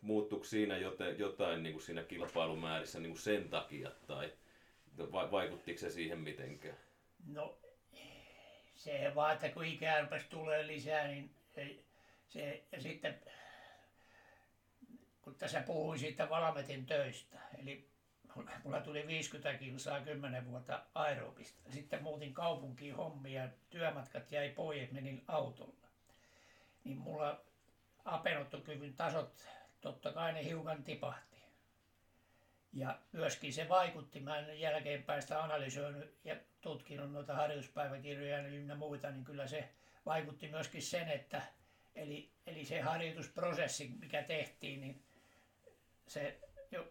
muuttuiko 0.00 0.44
siinä 0.44 0.78
jotain, 0.78 1.18
jotain 1.18 1.62
niin 1.62 1.72
kuin 1.72 1.82
siinä 1.82 2.02
kilpailumäärissä 2.02 3.00
niin 3.00 3.12
kuin 3.12 3.22
sen 3.22 3.48
takia 3.48 3.90
tai 4.06 4.32
vaikuttiko 5.30 5.78
se 5.78 5.90
siihen 5.90 6.18
mitenkään? 6.18 6.76
No 7.26 7.58
se 8.74 9.12
vaan, 9.14 9.32
että 9.32 9.48
kun 9.48 9.64
ikää 9.64 10.00
rupesi 10.00 10.26
tulee 10.28 10.66
lisää, 10.66 11.08
niin 11.08 11.30
se, 11.54 11.76
se 12.30 12.64
ja 12.72 12.80
sitten 12.80 13.20
kun 15.22 15.34
tässä 15.34 15.60
puhuin 15.60 15.98
siitä 15.98 16.30
Valmetin 16.30 16.86
töistä, 16.86 17.38
eli 17.58 17.88
mulla 18.64 18.80
tuli 18.80 19.06
50 19.06 19.58
kilsaa 19.58 20.00
10 20.00 20.46
vuotta 20.46 20.82
aerobista. 20.94 21.72
Sitten 21.72 22.02
muutin 22.02 22.34
kaupunkiin 22.34 22.94
hommia, 22.94 23.48
työmatkat 23.70 24.32
jäi 24.32 24.48
pois, 24.48 24.90
menin 24.90 25.24
autolla. 25.28 25.88
Niin 26.84 26.98
mulla 26.98 27.40
apenottokyvyn 28.04 28.94
tasot, 28.94 29.48
totta 29.80 30.12
kai 30.12 30.32
ne 30.32 30.44
hiukan 30.44 30.84
tipahti. 30.84 31.42
Ja 32.72 32.98
myöskin 33.12 33.52
se 33.52 33.68
vaikutti, 33.68 34.20
mä 34.20 34.38
en 34.38 34.60
jälkeenpäin 34.60 35.22
sitä 35.22 35.42
analysoinut 35.42 36.04
ja 36.24 36.36
tutkinut 36.60 37.12
noita 37.12 37.34
harjoituspäiväkirjoja 37.34 38.38
ynnä 38.38 38.74
muita, 38.74 39.10
niin 39.10 39.24
kyllä 39.24 39.46
se 39.46 39.68
vaikutti 40.06 40.48
myöskin 40.48 40.82
sen, 40.82 41.08
että 41.08 41.42
eli, 42.00 42.30
eli 42.46 42.64
se 42.64 42.80
harjoitusprosessi, 42.80 43.88
mikä 44.00 44.22
tehtiin, 44.22 44.80
niin 44.80 45.02
se, 46.06 46.40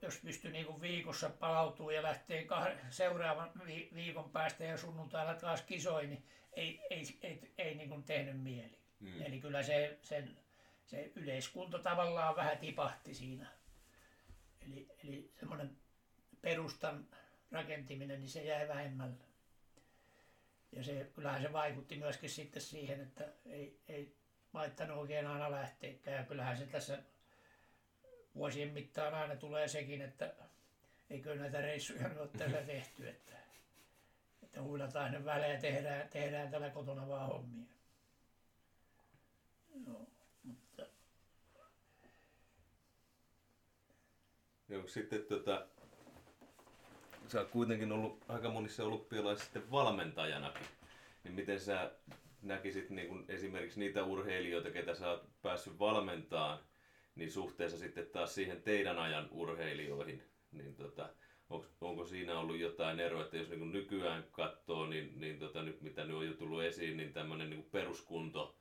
jos 0.01 0.17
pystyy 0.17 0.51
niin 0.51 0.81
viikossa 0.81 1.29
palautuu 1.29 1.89
ja 1.89 2.03
lähtee 2.03 2.47
seuraavan 2.89 3.51
viikon 3.95 4.29
päästä 4.29 4.63
ja 4.63 4.77
sunnuntaina 4.77 5.33
taas 5.33 5.61
kisoin, 5.61 6.09
niin 6.09 6.23
ei, 6.53 6.81
ei, 6.89 7.17
ei, 7.21 7.53
ei 7.57 7.75
niin 7.75 7.89
kuin 7.89 8.03
tehnyt 8.03 8.41
mieli. 8.41 8.79
Mm. 8.99 9.21
Eli 9.21 9.39
kyllä 9.39 9.63
se, 9.63 9.99
sen, 10.01 10.37
se 10.85 11.11
yleiskunto 11.15 11.79
tavallaan 11.79 12.35
vähän 12.35 12.57
tipahti 12.57 13.13
siinä. 13.13 13.47
Eli, 14.61 14.87
eli 15.03 15.31
semmoinen 15.39 15.77
perustan 16.41 17.07
rakentiminen, 17.51 18.19
niin 18.19 18.29
se 18.29 18.43
jäi 18.43 18.67
vähemmälle. 18.67 19.25
Ja 20.71 20.83
se, 20.83 21.11
kyllähän 21.15 21.41
se 21.41 21.53
vaikutti 21.53 21.95
myöskin 21.95 22.29
sitten 22.29 22.61
siihen, 22.61 23.01
että 23.01 23.33
ei, 23.45 23.79
ei 23.87 24.18
laittanut 24.53 24.97
oikein 24.97 25.27
aina 25.27 25.51
lähteekään. 25.51 26.17
Ja 26.17 26.23
kyllähän 26.23 26.57
se 26.57 26.65
tässä 26.65 27.03
vuosien 28.35 28.73
mittaan 28.73 29.13
aina 29.13 29.35
tulee 29.35 29.67
sekin, 29.67 30.01
että 30.01 30.35
eikö 31.09 31.35
näitä 31.35 31.61
reissuja 31.61 32.07
nyt 32.07 32.17
ole 32.17 32.29
tällä 32.37 32.61
tehty, 32.61 33.09
että, 33.09 33.33
että 34.43 34.61
huilataan 34.61 35.11
ne 35.11 35.25
välejä 35.25 35.59
tehdään, 35.59 36.09
tehdään 36.09 36.51
tällä 36.51 36.69
kotona 36.69 37.07
vaan 37.07 37.27
hommia. 37.27 37.65
No, 39.87 40.07
mutta... 40.43 40.85
Joo, 44.69 44.87
sitten 44.87 45.25
tota, 45.25 45.67
sä 47.27 47.39
oot 47.39 47.49
kuitenkin 47.49 47.91
ollut 47.91 48.23
aika 48.27 48.49
monissa 48.49 48.83
olympialaisissa 48.83 49.45
sitten 49.45 49.71
valmentajanakin. 49.71 50.67
Niin 51.23 51.33
miten 51.33 51.59
sä 51.59 51.91
näkisit 52.41 52.89
niin 52.89 53.07
kun 53.07 53.25
esimerkiksi 53.27 53.79
niitä 53.79 54.03
urheilijoita, 54.03 54.71
ketä 54.71 54.93
sä 54.93 55.09
oot 55.09 55.41
päässyt 55.41 55.79
valmentamaan, 55.79 56.59
niin 57.15 57.31
suhteessa 57.31 57.77
sitten 57.77 58.05
taas 58.05 58.35
siihen 58.35 58.61
teidän 58.61 58.99
ajan 58.99 59.27
urheilijoihin, 59.31 60.23
niin 60.51 60.75
tota, 60.75 61.09
onko, 61.49 61.67
onko 61.81 62.05
siinä 62.05 62.39
ollut 62.39 62.59
jotain 62.59 62.99
eroa, 62.99 63.23
että 63.23 63.37
jos 63.37 63.49
niin 63.49 63.71
nykyään 63.71 64.23
katsoo, 64.31 64.87
niin, 64.87 65.21
niin 65.21 65.39
tota, 65.39 65.63
nyt 65.63 65.81
mitä 65.81 66.03
nyt 66.03 66.15
on 66.15 66.25
jo 66.25 66.33
tullut 66.33 66.63
esiin, 66.63 66.97
niin 66.97 67.13
tämmöinen 67.13 67.49
niin 67.49 67.67
peruskunto 67.71 68.55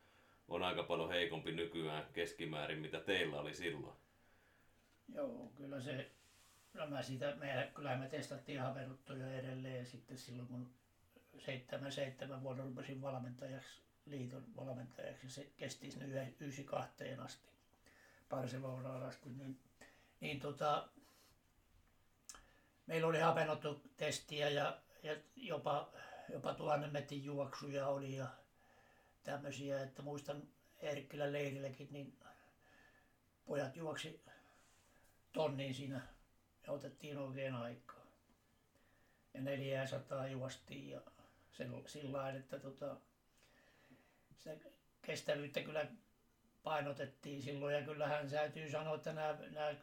on 0.48 0.62
aika 0.62 0.82
paljon 0.82 1.08
heikompi 1.08 1.52
nykyään 1.52 2.06
keskimäärin, 2.12 2.78
mitä 2.78 3.00
teillä 3.00 3.40
oli 3.40 3.54
silloin. 3.54 3.96
Joo, 5.14 5.52
kyllä 5.56 5.80
se, 5.80 6.10
no 6.74 6.86
mä 6.86 7.02
sitä, 7.02 7.36
me, 7.36 7.70
kyllä 7.74 7.96
me 7.96 8.08
testattiin 8.08 8.60
haveruttuja 8.60 9.38
edelleen 9.38 9.86
sitten 9.86 10.18
silloin, 10.18 10.48
kun 10.48 10.70
seitsemän, 11.44 11.92
seitsemän 11.92 12.42
vuoden 12.42 12.64
rupesin 12.64 13.02
valmentajaksi, 13.02 13.82
liiton 14.06 14.56
valmentajaksi, 14.56 15.30
se 15.30 15.50
kesti 15.56 15.90
sinne 15.90 16.06
92 16.06 16.94
asti. 17.24 17.48
Barcelonaan 18.28 19.02
asti, 19.02 19.30
niin, 19.30 19.60
niin 20.20 20.40
tota, 20.40 20.88
meillä 22.86 23.06
oli 23.06 23.18
testiä 23.96 24.48
ja, 24.48 24.78
ja 25.02 25.16
jopa, 25.36 25.92
jopa 26.32 26.54
tuhannen 26.54 26.92
metrin 26.92 27.24
juoksuja 27.24 27.86
oli 27.86 28.16
ja 28.16 28.26
tämmöisiä, 29.24 29.82
että 29.82 30.02
muistan 30.02 30.42
Erkkilän 30.80 31.32
leirilläkin, 31.32 31.88
niin 31.90 32.18
pojat 33.46 33.76
juoksi 33.76 34.24
tonnin 35.32 35.74
siinä 35.74 36.00
ja 36.66 36.72
otettiin 36.72 37.18
oikein 37.18 37.54
aikaa. 37.54 38.06
Ja 39.34 39.40
400 39.40 40.28
juostiin 40.28 40.88
ja 40.90 41.00
sillä 41.86 42.18
lailla, 42.18 42.40
että 42.40 42.58
tota, 42.58 42.96
sitä 44.36 44.70
kestävyyttä 45.02 45.60
kyllä 45.60 45.86
painotettiin 46.62 47.42
silloin 47.42 47.74
ja 47.74 47.82
kyllähän 47.82 48.30
täytyy 48.30 48.70
sanoa, 48.70 48.94
että 48.94 49.12
nämä, 49.12 49.38
nämä 49.50 49.74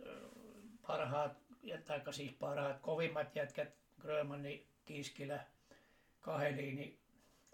parhaat, 0.87 1.37
tai 1.85 2.13
siis 2.13 2.33
parhaat, 2.33 2.79
kovimmat 2.81 3.35
jätkät, 3.35 3.75
Grömanni, 4.01 4.67
Kiskilä, 4.85 5.45
Kaheliini, 6.21 6.99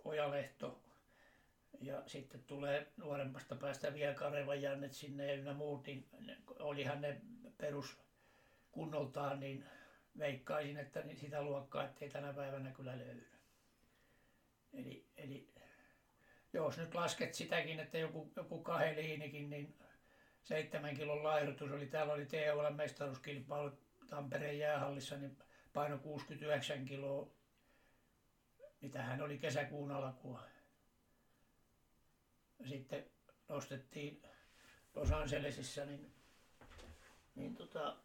Ojalehto 0.03 0.82
ja 1.82 2.03
sitten 2.07 2.43
tulee 2.43 2.91
nuoremmasta 2.97 3.55
päästä 3.55 3.93
vielä 3.93 4.13
Karevan 4.13 4.61
Jannet 4.61 4.93
sinne 4.93 5.36
ja 5.36 5.53
muut, 5.53 5.86
niin 5.86 6.07
olihan 6.59 7.01
ne 7.01 7.22
perus 7.57 7.97
kunnoltaan, 8.72 9.39
niin 9.39 9.65
veikkaisin, 10.17 10.78
että 10.78 11.03
sitä 11.15 11.41
luokkaa, 11.41 11.84
ettei 11.84 12.09
tänä 12.09 12.34
päivänä 12.34 12.72
kyllä 12.72 12.97
löydy. 12.97 13.28
Eli, 14.74 15.05
eli 15.17 15.53
jos 16.53 16.78
nyt 16.78 16.95
lasket 16.95 17.34
sitäkin, 17.34 17.80
että 17.80 17.97
joku, 17.97 18.32
joku 18.36 18.63
kaheliinikin, 18.63 19.49
niin 19.49 19.78
seitsemän 20.43 20.95
kilon 20.95 21.24
lairutus 21.24 21.72
oli, 21.72 21.86
täällä 21.86 22.13
oli 22.13 22.26
THL 22.26 22.74
mestaruuskilpailu 22.76 23.72
Tampereen 24.09 24.59
jäähallissa, 24.59 25.17
niin 25.17 25.38
paino 25.74 25.97
69 25.97 26.86
kiloa, 26.86 27.32
mitä 28.82 29.03
hän 29.03 29.22
oli 29.22 29.38
kesäkuun 29.38 29.91
alkua. 29.91 30.43
Sitten 32.69 33.05
nostettiin 33.49 34.22
Los 34.95 35.11
Angelesissa 35.11 35.86
niin, 35.86 36.13
niin 37.36 37.55
tota, 37.55 37.97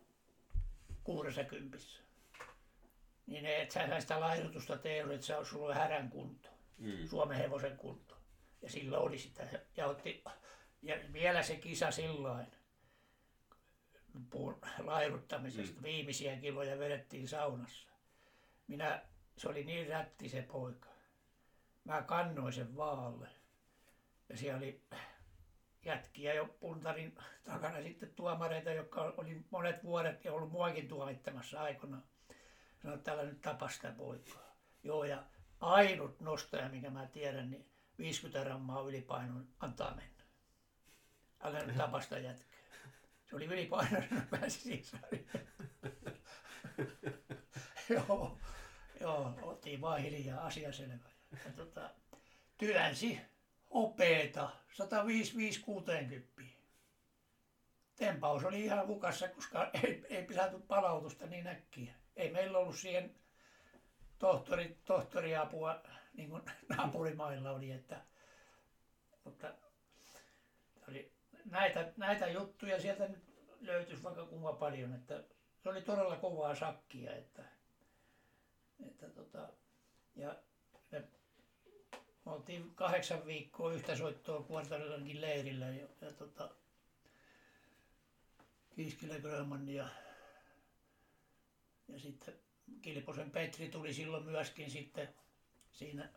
60. 1.05 1.79
Niin 3.27 3.47
et 3.47 3.71
sä 3.71 4.01
sitä 4.01 4.21
laidutusta 4.21 4.79
tee, 4.79 5.05
että 5.15 5.39
on 5.39 5.47
sulla 5.47 5.75
härän 5.75 6.11
kunto, 6.11 6.56
mm. 6.79 7.07
Suomen 7.09 7.39
hevosen 7.39 7.77
kunto. 7.77 8.17
Ja 8.63 8.71
sillä 8.71 8.99
oli 8.99 9.19
sitä. 9.19 9.49
Ja, 9.77 9.87
otti, 9.87 10.25
ja 10.83 10.97
vielä 11.13 11.43
se 11.43 11.57
kisa 11.57 11.91
sillain 11.91 12.47
puun 14.31 14.59
lairuttamisesta. 14.79 15.77
Mm. 15.77 15.83
Viimeisiä 15.83 16.37
kiloja 16.37 16.79
vedettiin 16.79 17.29
saunassa. 17.29 17.89
Minä, 18.67 19.03
se 19.37 19.49
oli 19.49 19.65
niin 19.65 19.89
rätti 19.89 20.29
se 20.29 20.43
poika. 20.43 20.89
Mä 21.85 22.03
kannoin 22.03 22.53
sen 22.53 22.77
vaalle. 22.77 23.29
Ja 24.29 24.37
siellä 24.37 24.59
oli 24.59 24.83
jätkiä 25.85 26.35
jo 26.35 26.47
puntarin 26.61 27.19
takana 27.45 27.83
sitten 27.83 28.15
tuomareita, 28.15 28.71
jotka 28.71 29.15
oli 29.17 29.45
monet 29.51 29.85
vuodet 29.85 30.25
ja 30.25 30.33
ollut 30.33 30.53
muakin 30.53 30.89
tuomittamassa 30.89 31.63
aikana. 31.63 32.03
Sanoin, 32.83 32.99
että 32.99 33.05
täällä 33.05 33.31
nyt 33.31 33.41
tapasta 33.41 33.93
poikaa. 33.97 34.57
Joo, 34.83 35.05
ja 35.05 35.25
ainut 35.61 36.21
nostaja, 36.21 36.69
minkä 36.69 36.91
mä 36.91 37.07
tiedän, 37.07 37.51
niin 37.51 37.71
50 37.99 38.45
grammaa 38.45 38.83
ylipainon 38.83 39.49
antaa 39.61 39.95
mennä. 39.95 40.25
Älä 41.41 41.67
nyt 41.67 41.77
tapasta 41.77 42.19
jätkää. 42.19 42.59
Se 43.25 43.37
oli 43.37 43.45
ylipainoinen, 43.45 44.27
pääsi 44.31 44.61
siihen 44.61 45.01
Joo, 47.91 48.39
joo, 49.01 49.39
oltiin 49.43 49.81
vaan 49.81 50.01
hiljaa, 50.01 50.47
asia 50.47 50.73
selvä. 50.73 51.11
Ja, 51.45 51.53
tota, 51.57 51.91
työnsi 52.59 53.21
opeeta 53.71 54.51
105-60. 56.41 56.45
Tempaus 57.97 58.45
oli 58.45 58.65
ihan 58.65 58.87
hukassa, 58.87 59.29
koska 59.29 59.71
ei, 59.83 60.05
ei 60.09 60.35
saatu 60.35 60.59
palautusta 60.59 61.27
niin 61.27 61.47
äkkiä. 61.47 61.95
Ei 62.17 62.33
meillä 62.33 62.59
ollut 62.59 62.79
siihen 62.79 63.15
tohtori, 64.19 64.79
tohtoriapua 64.85 65.83
niin 66.15 66.31
kuin 66.31 66.43
naapurimailla 66.77 67.51
oli, 67.51 67.71
että, 67.71 68.03
mutta 69.25 69.55
oli 70.89 71.13
näitä, 71.45 71.93
näitä 71.97 72.27
juttuja 72.27 72.81
sieltä 72.81 73.09
nyt 73.09 73.25
löytyisi 73.61 74.03
vaikka 74.03 74.27
kuinka 74.27 74.53
paljon, 74.53 74.95
että 74.95 75.25
se 75.63 75.69
oli 75.69 75.83
todella 75.83 76.17
kovaa 76.17 76.55
sakkia, 76.55 77.17
että, 77.17 77.45
että 78.87 79.11
tota, 79.11 79.49
ja 80.17 80.37
me, 80.91 81.05
me 82.25 82.33
oltiin 82.33 82.75
kahdeksan 82.75 83.27
viikkoa 83.27 83.73
yhtä 83.73 83.97
soittoa 83.97 84.43
Kuortarelankin 84.43 85.21
leirillä 85.21 85.67
ja, 85.67 85.89
ja 86.01 86.13
tota, 86.13 86.51
Kiiskilä 88.77 89.19
Grönman 89.19 89.69
ja, 89.69 89.89
ja 91.89 91.99
sitten 91.99 92.46
Kilposen 92.83 93.31
Petri 93.31 93.69
tuli 93.69 93.95
silloin 93.95 94.25
myöskin 94.25 94.71
sitten 94.71 95.09
siinä, 95.73 96.09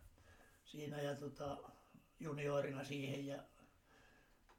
siinä 0.65 1.01
ja 1.01 1.15
tota, 1.15 1.57
juniorina 2.19 2.83
siihen 2.83 3.27
ja, 3.27 3.43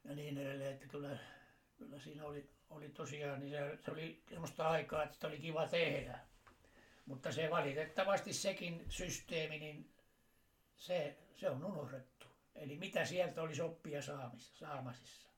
ja 0.03 0.15
niin 0.15 0.37
edelleen, 0.37 0.73
että 0.73 0.87
kyllä, 0.87 1.17
kyllä 1.77 1.99
siinä 1.99 2.25
oli, 2.25 2.49
oli 2.69 2.89
tosiaan, 2.89 3.39
niin 3.39 3.51
se, 3.51 3.77
se 3.85 3.91
oli 3.91 4.23
semmoista 4.29 4.69
aikaa, 4.69 5.03
että 5.03 5.13
sitä 5.13 5.27
oli 5.27 5.39
kiva 5.39 5.67
tehdä. 5.67 6.19
Mutta 7.05 7.31
se 7.31 7.49
valitettavasti 7.49 8.33
sekin 8.33 8.85
systeemi, 8.89 9.59
niin 9.59 9.89
se, 10.75 11.17
se 11.35 11.49
on 11.49 11.65
unohdettu. 11.65 12.27
Eli 12.55 12.77
mitä 12.77 13.05
sieltä 13.05 13.41
olisi 13.41 13.61
oppia 13.61 14.01
saamissa, 14.01 14.57
saamasissa 14.57 15.29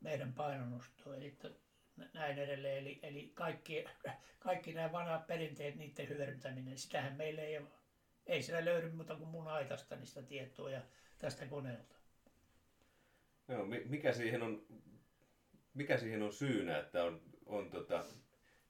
meidän 0.00 0.32
painonostoon. 0.32 1.16
Eli 1.16 1.36
näin 2.14 2.38
edelleen. 2.38 2.78
Eli, 2.78 3.00
eli 3.02 3.30
kaikki, 3.34 3.84
kaikki 4.38 4.72
nämä 4.72 4.92
vanhat 4.92 5.26
perinteet, 5.26 5.76
niiden 5.76 6.08
hyödyntäminen, 6.08 6.78
sitähän 6.78 7.16
meillä 7.16 7.42
ei 7.42 7.58
ole 7.58 7.66
ei 8.26 8.42
siellä 8.42 8.64
löydy 8.64 8.90
muuta 8.90 9.16
kuin 9.16 9.28
mun 9.28 9.48
aitasta 9.48 9.96
niistä 9.96 10.22
tietoa 10.22 10.70
ja 10.70 10.80
tästä 11.18 11.46
koneelta. 11.46 11.96
Joo, 13.48 13.66
mikä 13.84 14.12
siihen 14.12 14.42
on, 14.42 14.66
mikä 15.74 15.98
siihen 15.98 16.22
on 16.22 16.32
syynä, 16.32 16.78
että 16.78 17.04
on, 17.04 17.20
on 17.46 17.70
tota, 17.70 18.04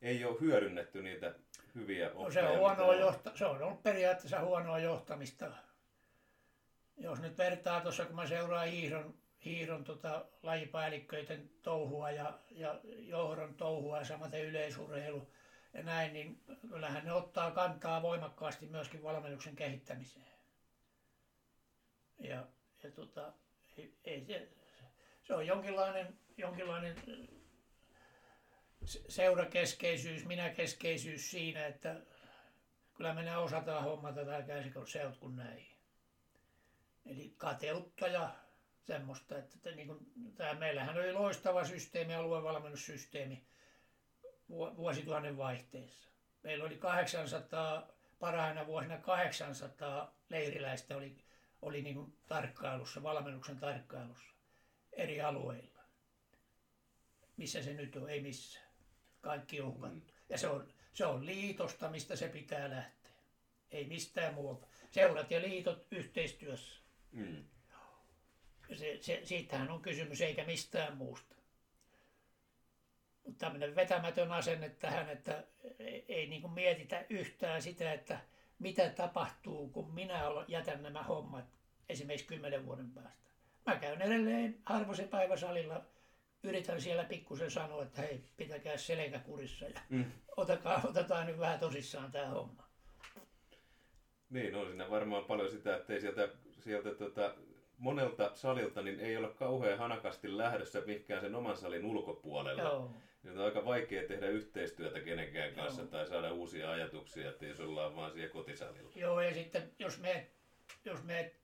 ei 0.02 0.24
ole 0.24 0.40
hyödynnetty 0.40 1.02
niitä 1.02 1.34
hyviä 1.74 2.10
no 2.14 2.30
se 2.30 2.42
on, 2.42 2.58
huonoa 2.58 2.94
johta- 2.94 3.36
se 3.36 3.46
on 3.46 3.62
ollut 3.62 3.82
periaatteessa 3.82 4.40
huonoa 4.40 4.78
johtamista. 4.78 5.52
Jos 6.96 7.20
nyt 7.20 7.38
vertaa 7.38 7.80
tuossa, 7.80 8.04
kun 8.04 8.16
mä 8.16 8.26
seuraan 8.26 8.68
Hiiron, 8.68 9.14
Hiiron 9.44 9.84
tota, 9.84 10.26
lajipäällikköiden 10.42 11.50
touhua 11.62 12.10
ja, 12.10 12.38
ja 12.50 12.80
johdon 12.98 13.54
touhua 13.54 13.98
ja 13.98 14.04
samaten 14.04 14.44
yleisurheilu, 14.44 15.32
ja 15.74 15.82
näin, 15.82 16.12
niin 16.12 16.42
kyllähän 16.68 17.04
ne 17.04 17.12
ottaa 17.12 17.50
kantaa 17.50 18.02
voimakkaasti 18.02 18.66
myöskin 18.66 19.02
valmennuksen 19.02 19.56
kehittämiseen. 19.56 20.26
Ja, 22.18 22.46
ja 22.82 22.90
tota, 22.90 23.32
ei, 23.78 23.94
ei 24.04 24.24
se, 24.24 24.48
se 25.22 25.34
on 25.34 25.46
jonkinlainen, 25.46 26.18
jonkinlainen 26.36 26.96
seurakeskeisyys, 29.08 30.24
minäkeskeisyys 30.24 31.30
siinä, 31.30 31.66
että 31.66 32.00
kyllä 32.94 33.14
me 33.14 33.36
osataan 33.36 33.84
hommata 33.84 34.24
tämä 34.24 34.42
käsiseut 34.42 35.16
kuin 35.16 35.36
näin. 35.36 35.66
Eli 37.06 37.34
kateutta 37.36 38.06
ja 38.08 38.34
semmoista, 38.86 39.38
että, 39.38 39.54
että 39.56 39.70
niin 39.70 39.86
kuin, 39.88 39.98
tämä, 40.36 40.54
meillähän 40.54 40.98
oli 40.98 41.12
loistava 41.12 41.64
systeemi, 41.64 42.14
aluevalmennussysteemi, 42.14 43.46
vuosituhannen 44.48 45.36
vaihteessa. 45.36 46.10
Meillä 46.42 46.64
oli 46.64 46.76
800, 46.76 47.88
parhaina 48.18 48.66
vuosina 48.66 48.98
800 48.98 50.14
leiriläistä 50.28 50.96
oli, 50.96 51.24
oli 51.62 51.82
niin 51.82 51.94
kuin 51.94 52.16
tarkkailussa, 52.26 53.02
valmennuksen 53.02 53.58
tarkkailussa 53.58 54.34
eri 54.92 55.20
alueilla. 55.20 55.80
Missä 57.36 57.62
se 57.62 57.72
nyt 57.72 57.96
on? 57.96 58.10
Ei 58.10 58.20
missään. 58.20 58.66
Kaikki 59.20 59.60
on 59.60 59.74
hukattu. 59.74 59.96
Mm. 59.96 60.02
Ja 60.28 60.38
se 60.38 60.48
on, 60.48 60.68
se 60.92 61.06
on 61.06 61.26
liitosta, 61.26 61.90
mistä 61.90 62.16
se 62.16 62.28
pitää 62.28 62.70
lähteä. 62.70 63.12
Ei 63.70 63.84
mistään 63.84 64.34
muualta. 64.34 64.66
Seurat 64.90 65.30
ja 65.30 65.42
liitot 65.42 65.86
yhteistyössä. 65.90 66.80
Mm. 67.12 67.44
Se, 68.74 68.98
se, 69.00 69.20
siitähän 69.24 69.70
on 69.70 69.82
kysymys, 69.82 70.20
eikä 70.20 70.44
mistään 70.44 70.96
muusta 70.96 71.36
tämmöinen 73.38 73.76
vetämätön 73.76 74.32
asenne 74.32 74.68
tähän, 74.68 75.10
että 75.10 75.44
ei, 75.78 76.04
ei 76.08 76.26
niin 76.26 76.42
kuin 76.42 76.52
mietitä 76.52 77.04
yhtään 77.10 77.62
sitä, 77.62 77.92
että 77.92 78.20
mitä 78.58 78.88
tapahtuu, 78.88 79.68
kun 79.68 79.94
minä 79.94 80.22
jätän 80.48 80.82
nämä 80.82 81.02
hommat 81.02 81.44
esimerkiksi 81.88 82.26
kymmenen 82.26 82.66
vuoden 82.66 82.90
päästä. 82.90 83.30
Mä 83.66 83.76
käyn 83.76 84.02
edelleen 84.02 84.58
harvoisen 84.64 85.08
päivä 85.08 85.36
salilla 85.36 85.84
yritän 86.42 86.80
siellä 86.80 87.04
pikkusen 87.04 87.50
sanoa, 87.50 87.82
että 87.82 88.02
hei, 88.02 88.24
pitäkää 88.36 88.76
selkä 88.76 89.18
kurissa 89.18 89.64
ja 89.64 89.80
Mm. 89.88 90.04
otakaa, 90.36 90.80
otetaan 90.84 91.26
nyt 91.26 91.38
vähän 91.38 91.60
tosissaan 91.60 92.12
tämä 92.12 92.26
homma. 92.26 92.66
Niin, 94.30 94.54
on 94.54 94.66
siinä 94.66 94.90
varmaan 94.90 95.24
paljon 95.24 95.50
sitä, 95.50 95.76
että 95.76 95.92
ei 95.92 96.00
sieltä, 96.00 96.28
sieltä 96.64 96.94
tota, 96.94 97.34
monelta 97.78 98.30
salilta 98.34 98.82
niin 98.82 99.00
ei 99.00 99.16
ole 99.16 99.28
kauhean 99.28 99.78
hanakasti 99.78 100.36
lähdössä 100.36 100.82
mihinkään 100.86 101.20
sen 101.20 101.34
oman 101.34 101.56
salin 101.56 101.84
ulkopuolelle. 101.84 102.62
Joo. 102.62 102.90
Niin 103.22 103.38
on 103.38 103.44
aika 103.44 103.64
vaikea 103.64 104.08
tehdä 104.08 104.26
yhteistyötä 104.26 105.00
kenenkään 105.00 105.54
kanssa 105.54 105.82
Joo. 105.82 105.90
tai 105.90 106.06
saada 106.06 106.32
uusia 106.32 106.70
ajatuksia, 106.70 107.30
että 107.30 107.46
jos 107.46 107.60
ollaan 107.60 107.96
vaan 107.96 108.12
siellä 108.12 108.32
kotisalilla. 108.32 108.90
Joo, 108.94 109.20
ja 109.20 109.34
sitten 109.34 109.70
jos 109.78 110.00
meet, 110.00 110.32
jos 110.84 111.02
meet 111.02 111.36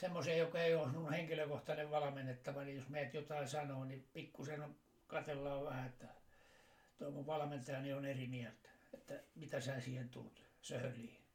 semmoiseen, 0.00 0.38
joka 0.38 0.60
ei 0.62 0.74
ole 0.74 0.88
sinun 0.88 1.12
henkilökohtainen 1.12 1.90
valmennettava, 1.90 2.64
niin 2.64 2.76
jos 2.76 2.88
meet 2.88 3.14
jotain 3.14 3.48
sanoo, 3.48 3.84
niin 3.84 4.08
pikkusen 4.12 4.62
on, 4.62 4.76
katellaan 5.06 5.64
vähän, 5.64 5.86
että 5.86 6.08
tuo 6.98 7.10
mun 7.10 7.26
valmentajani 7.26 7.92
on 7.92 8.04
eri 8.04 8.26
mieltä, 8.26 8.68
että 8.94 9.22
mitä 9.34 9.60
sä 9.60 9.80
siihen 9.80 10.08
tuut 10.08 10.42
söhöliin. 10.62 11.25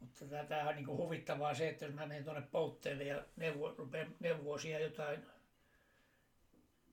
Mutta 0.00 0.24
tätä 0.24 0.64
on 0.64 0.74
niin 0.74 0.86
huvittavaa 0.86 1.54
se, 1.54 1.68
että 1.68 1.84
jos 1.84 1.94
mä 1.94 2.06
menen 2.06 2.24
tuonne 2.24 2.42
poltteelle 2.50 3.04
ja 3.04 3.24
neuvo, 3.36 3.74
rupean 3.78 4.16
neuvoa 4.20 4.58
siellä 4.58 4.86
jotain 4.86 5.26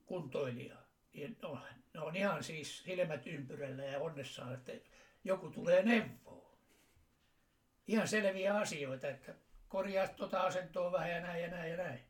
kuntoilijaa, 0.06 0.82
niin 1.12 1.36
ne 1.42 1.48
on, 1.48 1.60
ne 1.94 2.00
on 2.00 2.16
ihan 2.16 2.44
siis 2.44 2.78
silmät 2.78 3.26
ympyrällä 3.26 3.84
ja 3.84 4.00
onnessaan, 4.00 4.54
että 4.54 4.72
joku 5.24 5.50
tulee 5.50 5.82
neuvoa 5.82 6.34
ihan 7.86 8.08
selviä 8.08 8.56
asioita, 8.56 9.08
että 9.08 9.34
korjaa 9.68 10.08
tuota 10.08 10.40
asentoa 10.40 10.92
vähän 10.92 11.10
ja 11.10 11.20
näin 11.20 11.42
ja 11.42 11.48
näin 11.48 11.70
ja 11.70 11.76
näin. 11.76 12.00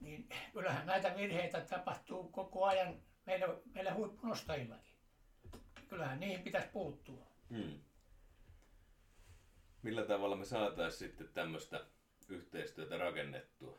Niin 0.00 0.28
kyllähän 0.52 0.86
näitä 0.86 1.16
virheitä 1.16 1.60
tapahtuu 1.60 2.28
koko 2.28 2.64
ajan 2.64 3.02
meillä, 3.26 3.46
meillä 3.74 3.94
huippunostajillakin. 3.94 4.94
Kyllähän 5.88 6.20
niihin 6.20 6.42
pitäisi 6.42 6.68
puuttua. 6.68 7.26
Hmm. 7.50 7.80
Millä 9.82 10.02
tavalla 10.02 10.36
me 10.36 10.44
saataisiin 10.44 11.10
sitten 11.10 11.28
tämmöistä 11.28 11.84
yhteistyötä 12.28 12.98
rakennettua? 12.98 13.78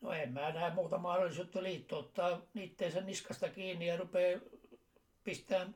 No 0.00 0.12
en 0.12 0.32
mä 0.32 0.52
näe 0.52 0.74
muuta 0.74 0.98
mahdollisuutta 0.98 1.62
liitto 1.62 1.98
ottaa 1.98 2.40
niitteensä 2.54 3.00
niskasta 3.00 3.48
kiinni 3.48 3.86
ja 3.86 3.96
rupeaa 3.96 4.40
pistämään 5.24 5.74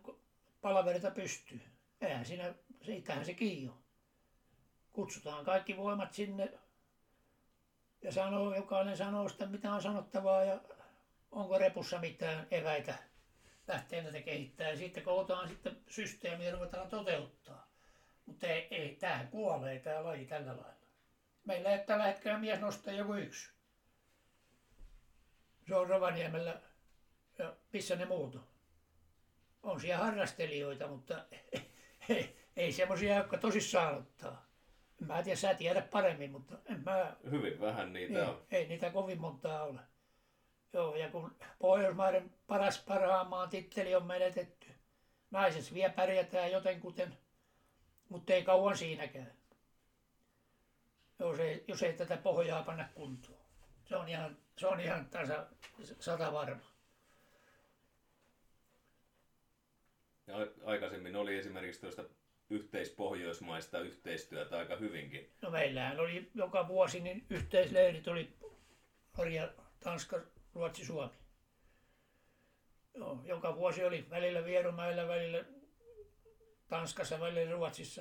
palaverita 0.61 1.11
pystyyn. 1.11 1.63
Eihän 2.01 2.25
siinä, 2.25 2.55
siitähän 2.83 3.25
se 3.25 3.35
kiinni 3.35 3.69
on. 3.69 3.83
Kutsutaan 4.93 5.45
kaikki 5.45 5.77
voimat 5.77 6.13
sinne 6.15 6.53
ja 8.03 8.13
sanoo, 8.13 8.55
jokainen 8.55 8.97
sanoo 8.97 9.29
sitä 9.29 9.47
mitä 9.47 9.73
on 9.73 9.83
sanottavaa 9.83 10.45
ja 10.45 10.61
onko 11.31 11.59
repussa 11.59 11.99
mitään 11.99 12.47
eväitä 12.51 12.95
lähteä 13.69 14.03
tätä 14.03 14.21
kehittää. 14.23 14.71
Ja 14.71 14.77
sitten 14.77 15.03
kootaan 15.03 15.49
sitten 15.49 15.77
systeemiä 15.89 16.47
ja 16.49 16.55
ruvetaan 16.55 16.89
toteuttaa. 16.89 17.72
Mutta 18.33 18.47
ei, 18.47 18.69
ei 18.71 18.97
tämähän 18.97 19.29
kuolee 19.29 19.79
tämä 19.79 20.05
laji 20.05 20.27
tällä 20.27 20.51
lailla. 20.51 20.87
Meillä 21.45 21.71
ei 21.71 21.87
tällä 21.87 22.05
hetkellä 22.05 22.39
mies 22.39 22.61
nostaa 22.61 22.95
joku 22.95 23.15
yksi. 23.15 23.51
Se 25.69 25.75
on 25.75 25.89
Rovaniemellä 25.89 26.61
ja 27.39 27.57
missä 27.73 27.97
ne 27.97 28.05
muut 28.05 28.35
on. 28.35 28.47
On 29.63 29.81
siellä 29.81 30.05
harrastelijoita, 30.05 30.87
mutta 30.87 31.25
ei, 32.09 32.37
ei 32.57 32.73
semmoisia, 32.73 33.17
jotka 33.17 33.39
tosissaan 33.39 33.99
ottaa. 33.99 34.47
En 35.01 35.07
mä 35.07 35.23
tiedä, 35.23 35.37
sä 35.37 35.55
tiedät 35.55 35.91
paremmin, 35.91 36.31
mutta 36.31 36.59
en 36.65 36.85
mä, 36.85 37.17
Hyvin 37.31 37.61
vähän 37.61 37.93
niitä 37.93 38.19
ei, 38.19 38.25
on. 38.25 38.43
ei 38.51 38.69
niitä 38.69 38.91
kovin 38.91 39.21
montaa 39.21 39.63
ole. 39.63 39.81
Joo, 40.73 40.97
ja 40.97 41.09
kun 41.11 41.37
Pohjoismaiden 41.59 42.31
paras 42.47 42.79
parhaan 42.79 43.29
maan 43.29 43.49
titteli 43.49 43.95
on 43.95 44.07
menetetty. 44.07 44.67
Naiset 45.31 45.75
vielä 45.75 45.93
pärjätään 45.93 46.53
jotenkuten, 46.53 47.19
mutta 48.13 48.33
ei 48.33 48.45
kauan 48.45 48.77
siinäkään. 48.77 49.33
Jos 51.19 51.39
ei, 51.39 51.65
jos 51.69 51.83
ei 51.83 51.93
tätä 51.93 52.17
pohjaa 52.17 52.63
panna 52.63 52.89
kuntoon. 52.95 53.39
Se 53.85 53.97
on 53.97 54.09
ihan, 54.09 54.39
se 54.59 54.67
on 54.67 54.81
ihan 54.81 55.07
tasa, 55.07 55.47
sata 56.01 56.33
varma. 56.33 56.73
Ja 60.27 60.37
aikaisemmin 60.65 61.17
oli 61.17 61.37
esimerkiksi 61.37 61.81
tuosta 61.81 62.05
yhteispohjoismaista 62.51 63.81
yhteistyötä 63.81 64.59
aika 64.59 64.77
hyvinkin. 64.77 65.33
No 65.43 65.51
meillähän 65.51 66.01
oli 66.01 66.31
joka 66.35 66.69
vuosi 66.69 67.01
niin 67.01 67.27
yhteisleirit 67.31 68.09
oli 68.09 68.37
Norja, 69.19 69.53
Tanska, 69.81 70.21
Ruotsi, 70.55 70.85
Suomi. 70.85 71.17
Joo, 72.95 73.23
joka 73.25 73.57
vuosi 73.57 73.85
oli 73.85 74.07
välillä 74.11 74.45
Vierumäellä, 74.45 75.09
välillä 75.09 75.45
Tanskassa, 76.73 77.21
välillä 77.21 77.53
Ruotsissa 77.53 78.01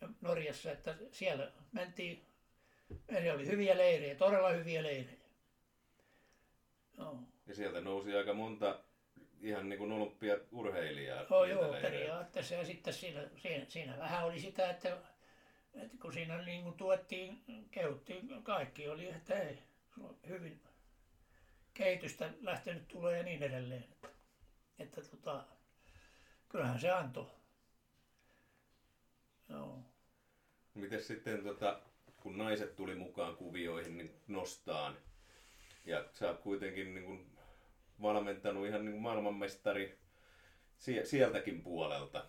ja 0.00 0.08
Norjassa, 0.20 0.72
että 0.72 0.94
siellä 1.12 1.52
mentiin, 1.72 2.26
meillä 3.10 3.34
oli 3.34 3.46
hyviä 3.46 3.76
leirejä, 3.76 4.14
todella 4.14 4.50
hyviä 4.50 4.82
leirejä. 4.82 5.20
Joo, 6.98 7.18
Ja 7.46 7.54
sieltä 7.54 7.80
nousi 7.80 8.14
aika 8.14 8.34
monta 8.34 8.80
ihan 9.40 9.68
niin 9.68 9.78
kuin 9.78 9.92
olympiaurheilijaa. 9.92 11.26
joo, 11.30 11.44
niiltä 11.44 11.60
joo 11.60 11.72
leireiltä. 11.72 11.88
periaatteessa 11.88 12.54
ja 12.54 12.64
sitten 12.64 12.94
siinä, 12.94 13.20
siinä, 13.36 13.64
siinä 13.68 13.98
vähän 13.98 14.24
oli 14.24 14.40
sitä, 14.40 14.70
että, 14.70 14.96
että 15.74 15.96
kun 16.02 16.12
siinä 16.12 16.42
niin 16.42 16.62
kuin 16.62 16.76
tuettiin, 16.76 17.42
kehuttiin, 17.70 18.42
kaikki 18.42 18.88
oli, 18.88 19.08
että 19.08 19.38
ei, 19.38 19.58
hyvin 20.28 20.62
kehitystä 21.74 22.30
lähtenyt 22.40 22.88
tulee 22.88 23.18
ja 23.18 23.22
niin 23.22 23.42
edelleen. 23.42 23.84
Että, 23.84 24.08
että 24.78 25.02
tota, 25.02 25.44
kyllähän 26.48 26.80
se 26.80 26.90
antoi. 26.90 27.39
Joo. 29.50 29.78
Miten 30.74 31.02
sitten, 31.02 31.42
tota, 31.44 31.80
kun 32.16 32.38
naiset 32.38 32.76
tuli 32.76 32.94
mukaan 32.94 33.36
kuvioihin, 33.36 33.98
niin 33.98 34.10
nostaan. 34.28 34.96
Ja 35.84 36.04
sä 36.12 36.28
oot 36.28 36.40
kuitenkin 36.40 36.94
niin 36.94 37.04
kuin 37.04 37.36
valmentanut 38.02 38.66
ihan 38.66 38.84
niin 38.84 38.92
kuin 38.92 39.02
maailmanmestari 39.02 39.98
sie- 40.78 41.04
sieltäkin 41.06 41.62
puolelta. 41.62 42.24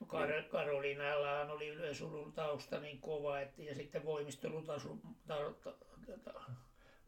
No 0.00 0.06
Kar- 0.06 0.48
Karoliinallahan 0.50 1.50
oli 1.50 1.68
yleisurun 1.68 2.32
tausta 2.32 2.80
niin 2.80 3.00
kova, 3.00 3.40
että, 3.40 3.62
ja 3.62 3.74
sitten 3.74 4.04
voimistelutasu, 4.04 5.00
ta, 5.26 5.34
ta, 5.64 5.72
ta, 6.24 6.40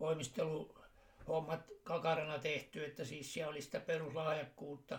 voimisteluhommat 0.00 1.60
kakarana 1.82 2.38
tehty, 2.38 2.84
että 2.84 3.04
siis 3.04 3.32
siellä 3.32 3.50
oli 3.50 3.62
sitä 3.62 3.80
peruslahjakkuutta. 3.80 4.98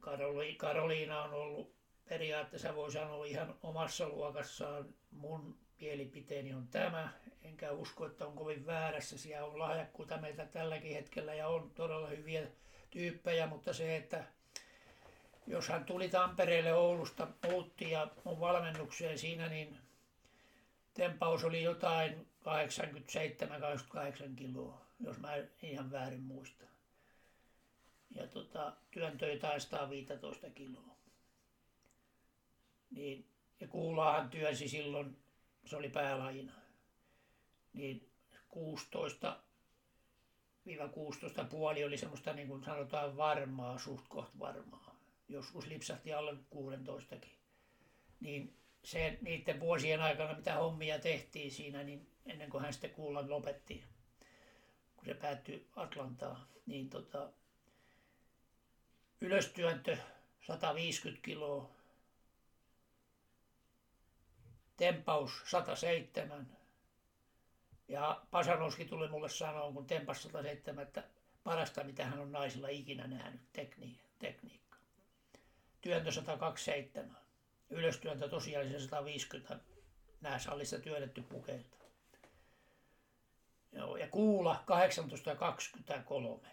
Karoli, 0.00 0.54
Karoliina 0.54 1.22
on 1.22 1.32
ollut 1.32 1.74
periaatteessa 2.08 2.74
voi 2.74 2.92
sanoa 2.92 3.24
ihan 3.24 3.54
omassa 3.62 4.08
luokassaan. 4.08 4.94
Mun 5.10 5.58
mielipiteeni 5.80 6.54
on 6.54 6.68
tämä, 6.68 7.12
enkä 7.42 7.72
usko, 7.72 8.06
että 8.06 8.26
on 8.26 8.36
kovin 8.36 8.66
väärässä. 8.66 9.18
Siellä 9.18 9.46
on 9.46 9.58
lahjakkuutta 9.58 10.16
meiltä 10.16 10.46
tälläkin 10.46 10.94
hetkellä 10.94 11.34
ja 11.34 11.48
on 11.48 11.70
todella 11.70 12.08
hyviä 12.08 12.46
tyyppejä, 12.90 13.46
mutta 13.46 13.72
se, 13.72 13.96
että 13.96 14.24
jos 15.46 15.68
hän 15.68 15.84
tuli 15.84 16.08
Tampereelle 16.08 16.74
Oulusta, 16.74 17.28
muutti 17.42 17.90
ja 17.90 18.10
mun 18.24 18.40
valmennukseen 18.40 19.18
siinä, 19.18 19.48
niin 19.48 19.78
tempaus 20.94 21.44
oli 21.44 21.62
jotain 21.62 22.26
87-88 22.40 22.46
kiloa, 24.36 24.80
jos 25.00 25.18
mä 25.18 25.34
en 25.34 25.50
ihan 25.62 25.90
väärin 25.90 26.22
muista. 26.22 26.64
Ja 28.10 28.26
tota, 28.26 28.72
työntö 28.90 29.32
jotain 29.32 29.60
115 29.60 30.50
kiloa. 30.50 30.93
Niin, 32.90 33.26
ja 33.60 33.68
kuulaahan 33.68 34.30
työnsi 34.30 34.68
silloin, 34.68 35.16
se 35.66 35.76
oli 35.76 35.88
päälajina, 35.88 36.52
niin 37.72 38.10
16 38.48 39.44
16 40.92 41.44
puoli 41.44 41.84
oli 41.84 41.98
semmoista 41.98 42.32
niin 42.32 42.48
kuin 42.48 42.64
sanotaan 42.64 43.16
varmaa, 43.16 43.78
suht 43.78 44.04
koht 44.08 44.38
varmaa. 44.38 44.96
Joskus 45.28 45.66
lipsahti 45.66 46.12
alle 46.12 46.36
16 46.50 47.16
Niin 48.20 48.56
se 48.84 49.18
niiden 49.20 49.60
vuosien 49.60 50.00
aikana, 50.00 50.36
mitä 50.36 50.54
hommia 50.54 50.98
tehtiin 50.98 51.52
siinä, 51.52 51.82
niin 51.82 52.06
ennen 52.26 52.50
kuin 52.50 52.62
hän 52.62 52.72
sitten 52.72 52.90
kuulla 52.90 53.30
lopetti, 53.30 53.84
kun 54.96 55.04
se 55.04 55.14
päättyi 55.14 55.68
Atlantaan, 55.76 56.46
niin 56.66 56.90
tota, 56.90 57.32
ylöstyöntö 59.20 59.96
150 60.46 61.22
kiloa, 61.24 61.73
tempaus 64.76 65.42
107, 65.44 66.46
ja 67.88 68.22
Pasanoski 68.30 68.84
tuli 68.84 69.08
mulle 69.08 69.28
sanoa, 69.28 69.72
kun 69.72 69.86
tempas 69.86 70.22
107, 70.22 70.82
että 70.82 71.04
parasta 71.44 71.84
mitä 71.84 72.04
hän 72.04 72.18
on 72.18 72.32
naisilla 72.32 72.68
ikinä 72.68 73.06
nähnyt, 73.06 73.52
tekni, 73.52 74.00
tekniikka. 74.18 74.78
Työntö 75.80 76.12
127, 76.12 77.16
ylöstyöntö 77.70 78.28
tosiaan 78.28 78.70
se 78.70 78.80
150, 78.80 79.60
nämä 80.20 80.38
sallissa 80.38 80.78
työnnetty 80.78 81.22
pukeilta. 81.22 81.76
Joo, 83.72 83.96
ja 83.96 84.08
kuula 84.08 84.64
1823. 84.66 86.48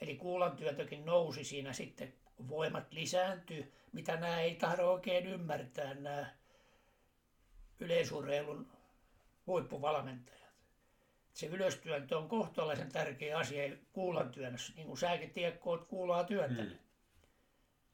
Eli 0.00 0.16
kuulan 0.16 0.56
työtökin 0.56 1.06
nousi 1.06 1.44
siinä 1.44 1.72
sitten, 1.72 2.14
voimat 2.48 2.92
lisääntyy, 2.92 3.72
mitä 3.92 4.16
nämä 4.16 4.40
ei 4.40 4.54
tahdo 4.54 4.92
oikein 4.92 5.26
ymmärtää, 5.26 5.94
nämä 5.94 6.39
yleisurheilun 7.80 8.66
huippuvalmentajat. 9.46 10.40
Se 11.32 11.46
ylöstyöntö 11.46 12.18
on 12.18 12.28
kohtalaisen 12.28 12.92
tärkeä 12.92 13.38
asia 13.38 13.76
kuulan 13.92 14.30
työnnössä, 14.30 14.72
niin 14.76 14.86
kuin 14.86 14.98
säkin 14.98 15.30
tiedät, 15.30 15.58
kun 15.58 15.72
olet 15.72 15.84
kuulaa 15.84 16.24
työntänyt. 16.24 16.72
Mm. 16.72 16.78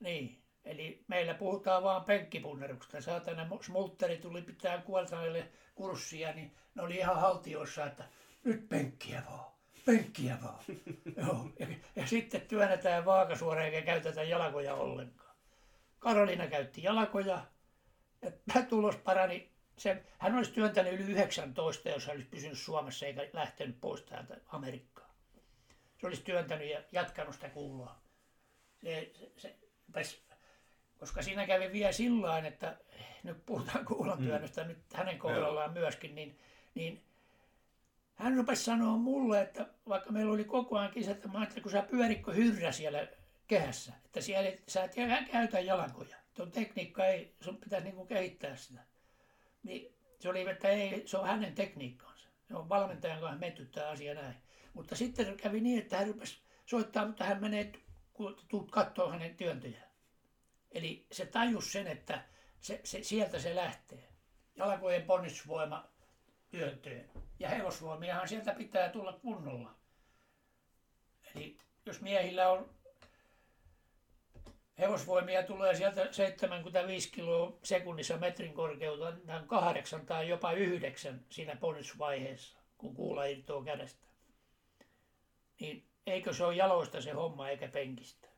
Niin, 0.01 0.43
eli 0.65 1.05
meillä 1.09 1.35
puhutaan 1.35 1.83
vaan 1.83 2.05
penkkipunneruksesta. 2.05 3.01
Saatana 3.01 3.49
smultteri 3.61 4.17
tuli 4.17 4.43
pitää 4.43 4.79
kuoltaneille 4.79 5.49
kurssia, 5.75 6.33
niin 6.33 6.57
ne 6.75 6.83
oli 6.83 6.97
ihan 6.97 7.21
haltioissa, 7.21 7.87
että 7.87 8.05
nyt 8.45 8.69
penkkiä 8.69 9.23
vaan, 9.31 9.53
penkkiä 9.87 10.39
vaan. 10.43 10.65
Joo. 11.27 11.51
Ja, 11.59 11.67
ja, 11.97 12.07
sitten 12.07 12.41
työnnetään 12.41 13.05
vaakasuora 13.05 13.65
eikä 13.65 13.83
käytetä 13.83 14.23
jalkoja 14.23 14.75
ollenkaan. 14.75 15.37
Karolina 15.99 16.47
käytti 16.47 16.83
jalkoja 16.83 17.47
ja 18.23 18.63
tulos 18.69 18.97
parani. 18.97 19.56
Se, 19.77 20.05
hän 20.19 20.35
olisi 20.35 20.53
työntänyt 20.53 20.93
yli 20.93 21.13
19, 21.13 21.89
jos 21.89 22.07
hän 22.07 22.17
olisi 22.17 22.29
pysynyt 22.29 22.59
Suomessa 22.59 23.07
eikä 23.07 23.29
lähtenyt 23.33 23.81
pois 23.81 24.03
täältä 24.03 24.37
Amerikkaan. 24.47 25.11
Se 26.01 26.07
olisi 26.07 26.23
työntänyt 26.23 26.71
ja 26.71 26.83
jatkanut 26.93 27.35
sitä 27.35 27.49
kuulua. 27.49 27.97
Se, 28.83 29.13
se, 29.37 29.57
se, 30.03 30.19
koska 30.99 31.23
siinä 31.23 31.47
kävi 31.47 31.73
vielä 31.73 31.93
sillä 31.93 32.39
että 32.39 32.77
nyt 33.23 33.47
puhutaan 33.47 33.85
kuulantyönnöstä 33.85 34.63
mm. 34.63 34.69
nyt 34.69 34.79
hänen 34.95 35.19
kohdallaan 35.19 35.73
myöskin, 35.73 36.15
niin, 36.15 36.39
niin 36.75 37.03
hän 38.15 38.37
rupesi 38.37 38.65
sanoa 38.65 38.97
mulle, 38.97 39.41
että 39.41 39.67
vaikka 39.89 40.13
meillä 40.13 40.33
oli 40.33 40.45
koko 40.45 40.79
ajan 40.79 40.93
kisat, 40.93 41.17
että 41.17 41.29
mä 41.29 41.39
ajattelin, 41.39 41.63
kun 41.63 41.73
sä 41.73 41.87
pyöritkö 41.91 42.33
hyrrä 42.33 42.73
siellä 42.73 43.09
kehässä, 43.47 43.93
että 44.05 44.21
siellä 44.21 44.51
sä 44.69 44.85
et 44.85 44.95
käytä 45.33 45.61
jalankoja. 45.61 46.17
Tuon 46.35 46.53
tekniikka 46.53 47.07
ei, 47.07 47.35
sun 47.41 47.57
pitäisi 47.57 47.85
niin 47.85 47.97
kuin 47.97 48.09
kehittää 48.09 48.57
sitä. 48.57 48.81
Niin 49.67 49.95
se 50.19 50.29
oli, 50.29 50.51
että 50.51 50.69
ei, 50.69 51.03
se 51.07 51.19
on 51.19 51.27
hänen 51.27 51.55
tekniikkaansa. 51.55 52.29
Se 52.49 52.55
on 52.55 52.69
valmentajan 52.69 53.21
kanssa 53.21 53.39
menty 53.39 53.67
tämä 53.67 53.89
asia 53.89 54.15
näin. 54.15 54.35
Mutta 54.75 54.97
sitten 54.97 55.37
kävi 55.37 55.61
niin, 55.61 55.79
että 55.79 55.97
hän 55.97 56.07
rupesi 56.07 56.39
soittaa, 56.67 57.07
mutta 57.07 57.25
hän 57.25 57.41
menee, 57.41 57.73
kun 58.13 58.37
tuut 58.49 58.71
katsoa 58.71 59.11
hänen 59.11 59.37
työntöjään. 59.37 59.91
Eli 60.73 61.07
se 61.13 61.27
tajus 61.27 61.73
sen, 61.73 61.87
että 61.87 62.25
se, 62.61 62.81
se, 62.85 63.03
sieltä 63.03 63.39
se 63.39 63.55
lähtee. 63.55 64.09
Jalkojen 64.57 65.03
ponnistusvoima 65.03 65.89
työntöön. 66.51 67.11
Ja 67.39 67.49
hevosvoimiahan 67.49 68.29
sieltä 68.29 68.55
pitää 68.55 68.89
tulla 68.89 69.13
kunnolla. 69.13 69.75
Eli 71.35 71.59
jos 71.87 72.01
miehillä 72.01 72.51
on 72.51 72.71
hevosvoimia 74.79 75.43
tulee 75.43 75.75
sieltä 75.75 76.13
75 76.13 77.11
kiloa 77.13 77.59
sekunnissa 77.63 78.17
metrin 78.17 78.55
korkeuteen, 78.55 79.47
kahdeksan 79.47 80.07
tai 80.07 80.29
jopa 80.29 80.53
yhdeksän 80.53 81.25
siinä 81.31 81.57
ponnistusvaiheessa, 81.57 82.59
kun 82.79 82.95
kuula 82.95 83.25
irtoaa 83.25 83.65
kädestä. 83.65 84.07
Niin 85.61 85.87
eikö 86.07 86.33
se 86.33 86.45
ole 86.45 86.55
jaloista 86.55 87.01
se 87.01 87.11
homma 87.11 87.49
eikä 87.49 87.69
penkistä? 87.69 88.29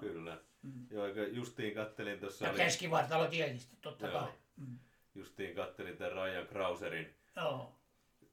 Kyllä. 0.00 0.38
Mm. 0.62 0.86
Joo, 0.90 1.06
justiin 1.06 1.74
kattelin 1.74 2.20
tuossa... 2.20 2.44
Ja 2.44 2.50
oli... 2.50 2.58
keskivartalo 2.58 3.26
tietysti, 3.26 3.76
totta 3.80 4.06
Joo. 4.06 4.20
kai. 4.20 4.32
Mm. 4.56 4.78
Justiin 5.14 5.54
kattelin 5.54 5.96
tämän 5.96 6.12
Ryan 6.12 6.46
Krauserin 6.46 7.14
Joo. 7.36 7.78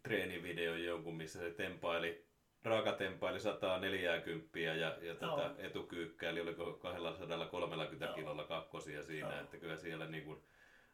treenivideon 0.04 0.84
jonkun, 0.84 1.16
missä 1.16 1.39
se 1.39 1.52
tempaili, 1.52 2.25
raaka 2.66 2.91
tempaili 2.91 3.39
140 3.39 4.59
ja, 4.59 4.76
ja 4.76 5.16
tätä 5.16 5.51
etukyykkäili, 5.57 6.41
oliko 6.41 6.74
230 6.74 8.05
Joo. 8.05 8.16
kilolla 8.16 8.43
kakkosia 8.43 9.03
siinä, 9.03 9.30
Joo. 9.30 9.41
että 9.41 9.57
kyllä 9.57 9.78
siellä 9.78 10.05
niin 10.05 10.24
kuin, 10.24 10.43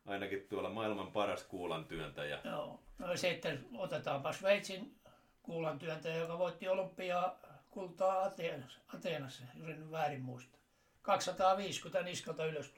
ainakin 0.06 0.48
tuolla 0.50 0.70
maailman 0.70 1.12
paras 1.12 1.44
kuulan 1.44 1.86
työntäjä. 1.86 2.40
Joo, 2.44 2.80
no 3.00 3.18
sitten 3.18 3.66
otetaanpa 3.78 4.34
Sveitsin 4.34 4.96
kuulan 5.44 5.80
työntäjä, 5.80 6.16
joka 6.16 6.38
voitti 6.38 6.68
olympiaa 6.68 7.40
kultaa 7.70 8.24
Ateenassa, 8.24 8.80
Ateenassa 8.96 9.44
jos 9.56 9.70
en 9.70 9.92
väärin 9.92 10.22
muista. 10.22 10.58
250 11.02 12.04
niskalta 12.04 12.46
ylös 12.46 12.74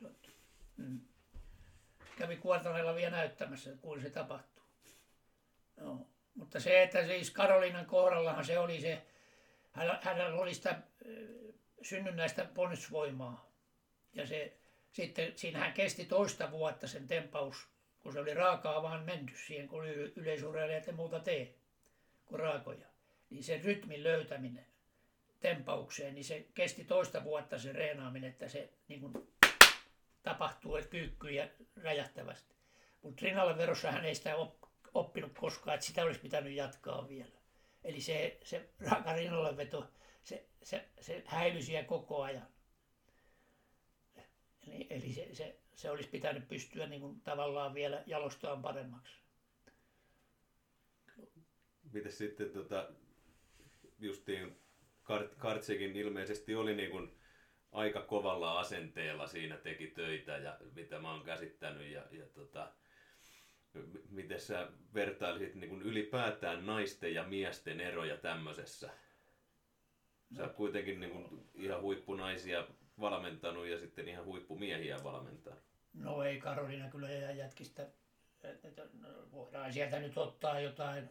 mm. 0.77 1.01
Kävi 2.17 2.37
kuortaneella 2.37 2.95
vielä 2.95 3.11
näyttämässä, 3.11 3.69
kun 3.81 4.01
se 4.01 4.09
tapahtuu. 4.09 4.63
No. 5.77 6.07
Mutta 6.35 6.59
se, 6.59 6.83
että 6.83 7.05
siis 7.07 7.31
Karolinan 7.31 7.85
kohdallahan 7.85 8.45
se 8.45 8.59
oli 8.59 8.81
se, 8.81 9.01
hänellä 10.01 10.41
oli 10.41 10.53
sitä 10.53 10.81
synnynnäistä 11.81 12.45
ponnistusvoimaa. 12.45 13.51
Ja 14.13 14.27
se, 14.27 14.57
sitten 14.91 15.33
siinähän 15.35 15.73
kesti 15.73 16.05
toista 16.05 16.51
vuotta 16.51 16.87
sen 16.87 17.07
tempaus, 17.07 17.67
kun 17.99 18.13
se 18.13 18.19
oli 18.19 18.33
raakaa 18.33 18.83
vaan 18.83 19.05
menty 19.05 19.37
siihen, 19.37 19.67
kun 19.67 19.87
yleisurheilijat 20.15 20.87
ja 20.87 20.93
muuta 20.93 21.19
tee, 21.19 21.55
kuin 22.25 22.39
raakoja. 22.39 22.87
Niin 23.29 23.43
sen 23.43 23.63
rytmin 23.63 24.03
löytäminen 24.03 24.65
tempaukseen, 25.39 26.13
niin 26.13 26.25
se 26.25 26.47
kesti 26.53 26.83
toista 26.83 27.23
vuotta 27.23 27.59
se 27.59 27.73
reenaaminen, 27.73 28.29
että 28.29 28.47
se 28.47 28.73
niin 28.87 29.01
kuin, 29.01 29.13
tapahtuu 30.23 30.75
että 30.75 30.89
kyykkyy 30.89 31.31
räjähtävästi. 31.75 32.55
Mutta 33.01 33.25
rinnalle 33.25 33.57
verossa 33.57 33.91
hän 33.91 34.05
ei 34.05 34.15
sitä 34.15 34.35
oppinut 34.35 34.62
koskaan, 35.39 35.75
että 35.75 35.85
sitä 35.85 36.03
olisi 36.03 36.19
pitänyt 36.19 36.53
jatkaa 36.53 37.09
vielä. 37.09 37.35
Eli 37.83 38.01
se, 38.01 38.39
se 38.43 38.69
raaka 38.79 39.13
rinnalleveto, 39.13 39.89
se, 40.23 40.45
se, 40.63 40.89
se 41.01 41.23
häilyi 41.25 41.61
siellä 41.61 41.87
koko 41.87 42.21
ajan. 42.21 42.47
Eli, 44.67 44.87
eli 44.89 45.13
se, 45.13 45.29
se, 45.33 45.59
se 45.75 45.89
olisi 45.89 46.09
pitänyt 46.09 46.47
pystyä 46.47 46.87
niin 46.87 47.01
kuin, 47.01 47.21
tavallaan 47.21 47.73
vielä 47.73 48.03
jalostaan 48.05 48.61
paremmaksi. 48.61 49.13
Miten 51.93 52.11
sitten 52.11 52.49
tota, 52.49 52.89
justiin 53.99 54.59
Kartsekin 55.37 55.95
ilmeisesti 55.95 56.55
oli 56.55 56.75
niin 56.75 56.91
kuin 56.91 57.17
aika 57.71 58.01
kovalla 58.01 58.59
asenteella 58.59 59.27
siinä 59.27 59.57
teki 59.57 59.87
töitä 59.87 60.37
ja 60.37 60.57
mitä 60.75 60.99
mä 60.99 61.11
oon 61.11 61.23
käsittänyt 61.23 61.91
ja, 61.91 62.03
ja 62.11 62.25
tota, 62.25 62.73
miten 64.09 64.41
sä 64.41 64.67
vertailisit 64.93 65.55
niin 65.55 65.69
kuin 65.69 65.81
ylipäätään 65.81 66.65
naisten 66.65 67.13
ja 67.13 67.23
miesten 67.23 67.81
eroja 67.81 68.17
tämmöisessä? 68.17 68.89
Sä 70.37 70.43
oot 70.43 70.53
kuitenkin 70.53 70.99
niin 70.99 71.11
kuin 71.11 71.49
ihan 71.53 71.81
huippunaisia 71.81 72.67
valmentanut 72.99 73.67
ja 73.67 73.79
sitten 73.79 74.07
ihan 74.07 74.25
huippumiehiä 74.25 75.03
valmentanut. 75.03 75.59
No 75.93 76.23
ei 76.23 76.39
Karolina 76.39 76.89
kyllä 76.89 77.09
jätkistä. 77.09 77.87
Voidaan 79.31 79.73
sieltä 79.73 79.99
nyt 79.99 80.17
ottaa 80.17 80.59
jotain 80.59 81.09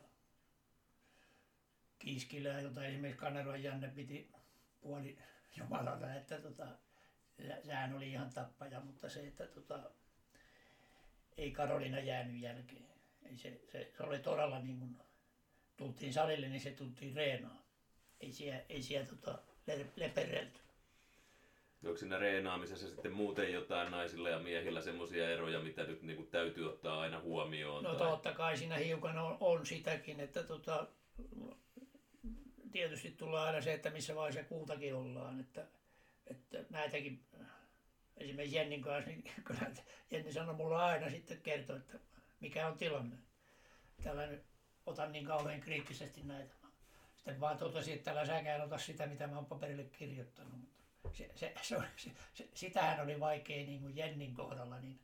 Kiiskilää, 1.98 2.60
jota 2.60 2.84
esimerkiksi 2.84 3.20
Kaneroan 3.20 3.62
Janne 3.62 3.88
piti 3.88 4.32
puoli 4.80 5.18
jumalata, 5.56 6.14
että 6.14 6.40
tota, 6.40 6.66
sehän 7.64 7.94
oli 7.94 8.10
ihan 8.10 8.30
tappaja, 8.34 8.80
mutta 8.80 9.08
se, 9.08 9.26
että 9.26 9.46
tota, 9.46 9.90
ei 11.36 11.50
Karolina 11.50 12.00
jäänyt 12.00 12.42
jälkeen. 12.42 12.86
Ei 13.30 13.36
se, 13.36 13.60
se, 13.72 13.92
se 13.96 14.02
oli 14.02 14.18
todella 14.18 14.58
niin 14.58 14.78
kuin, 14.78 14.98
tultiin 15.76 16.12
salille, 16.12 16.48
niin 16.48 16.60
se 16.60 16.70
tultiin 16.70 17.16
reenaan. 17.16 17.58
Ei 18.20 18.32
siellä, 18.32 18.60
ei 18.68 18.82
siellä 18.82 19.06
tota, 19.06 19.38
leperelty. 19.96 20.60
Onko 21.84 21.96
siinä 21.96 22.18
reenaamisessa 22.18 22.88
sitten 22.88 23.12
muuten 23.12 23.52
jotain 23.52 23.90
naisilla 23.90 24.28
ja 24.28 24.38
miehillä 24.38 24.80
semmoisia 24.80 25.30
eroja, 25.30 25.60
mitä 25.60 25.84
nyt 25.84 26.02
niin 26.02 26.16
kuin 26.16 26.28
täytyy 26.28 26.68
ottaa 26.68 27.00
aina 27.00 27.20
huomioon? 27.20 27.84
No 27.84 27.94
tai... 27.94 28.10
totta 28.10 28.32
kai 28.32 28.56
siinä 28.56 28.76
hiukan 28.76 29.18
on, 29.18 29.36
on 29.40 29.66
sitäkin, 29.66 30.20
että 30.20 30.42
tota, 30.42 30.86
tietysti 32.72 33.10
tulee 33.10 33.40
aina 33.40 33.60
se, 33.60 33.72
että 33.72 33.90
missä 33.90 34.14
vaiheessa 34.14 34.48
kuutakin 34.48 34.94
ollaan. 34.94 35.40
Että, 35.40 35.66
että 36.26 36.64
näitäkin 36.70 37.24
esimerkiksi 38.24 38.56
Jennin 38.56 38.82
kanssa, 38.82 39.10
niin 39.10 39.24
kyllä 39.44 39.70
Jenni 40.10 40.32
sanoi 40.32 40.54
mulle 40.54 40.76
aina 40.76 41.10
sitten 41.10 41.40
kertoo, 41.40 41.76
että 41.76 41.98
mikä 42.40 42.66
on 42.68 42.78
tilanne. 42.78 43.16
Tällä 44.02 44.26
nyt 44.26 44.44
otan 44.86 45.12
niin 45.12 45.26
kauhean 45.26 45.60
kriittisesti 45.60 46.22
näitä. 46.22 46.54
Sitten 47.16 47.40
vaan 47.40 47.58
totesin, 47.58 47.94
että 47.94 48.04
tällä 48.04 48.26
säkään 48.26 48.60
ota 48.60 48.78
sitä, 48.78 49.06
mitä 49.06 49.26
mä 49.26 49.36
oon 49.36 49.46
paperille 49.46 49.84
kirjoittanut. 49.84 50.52
Se, 51.12 51.30
se, 51.34 51.54
se, 51.62 51.76
se, 51.96 52.10
se, 52.34 52.48
sitähän 52.54 53.00
oli 53.00 53.20
vaikea 53.20 53.66
niin 53.66 53.80
kuin 53.80 53.96
Jennin 53.96 54.34
kohdalla, 54.34 54.80
niin 54.80 55.00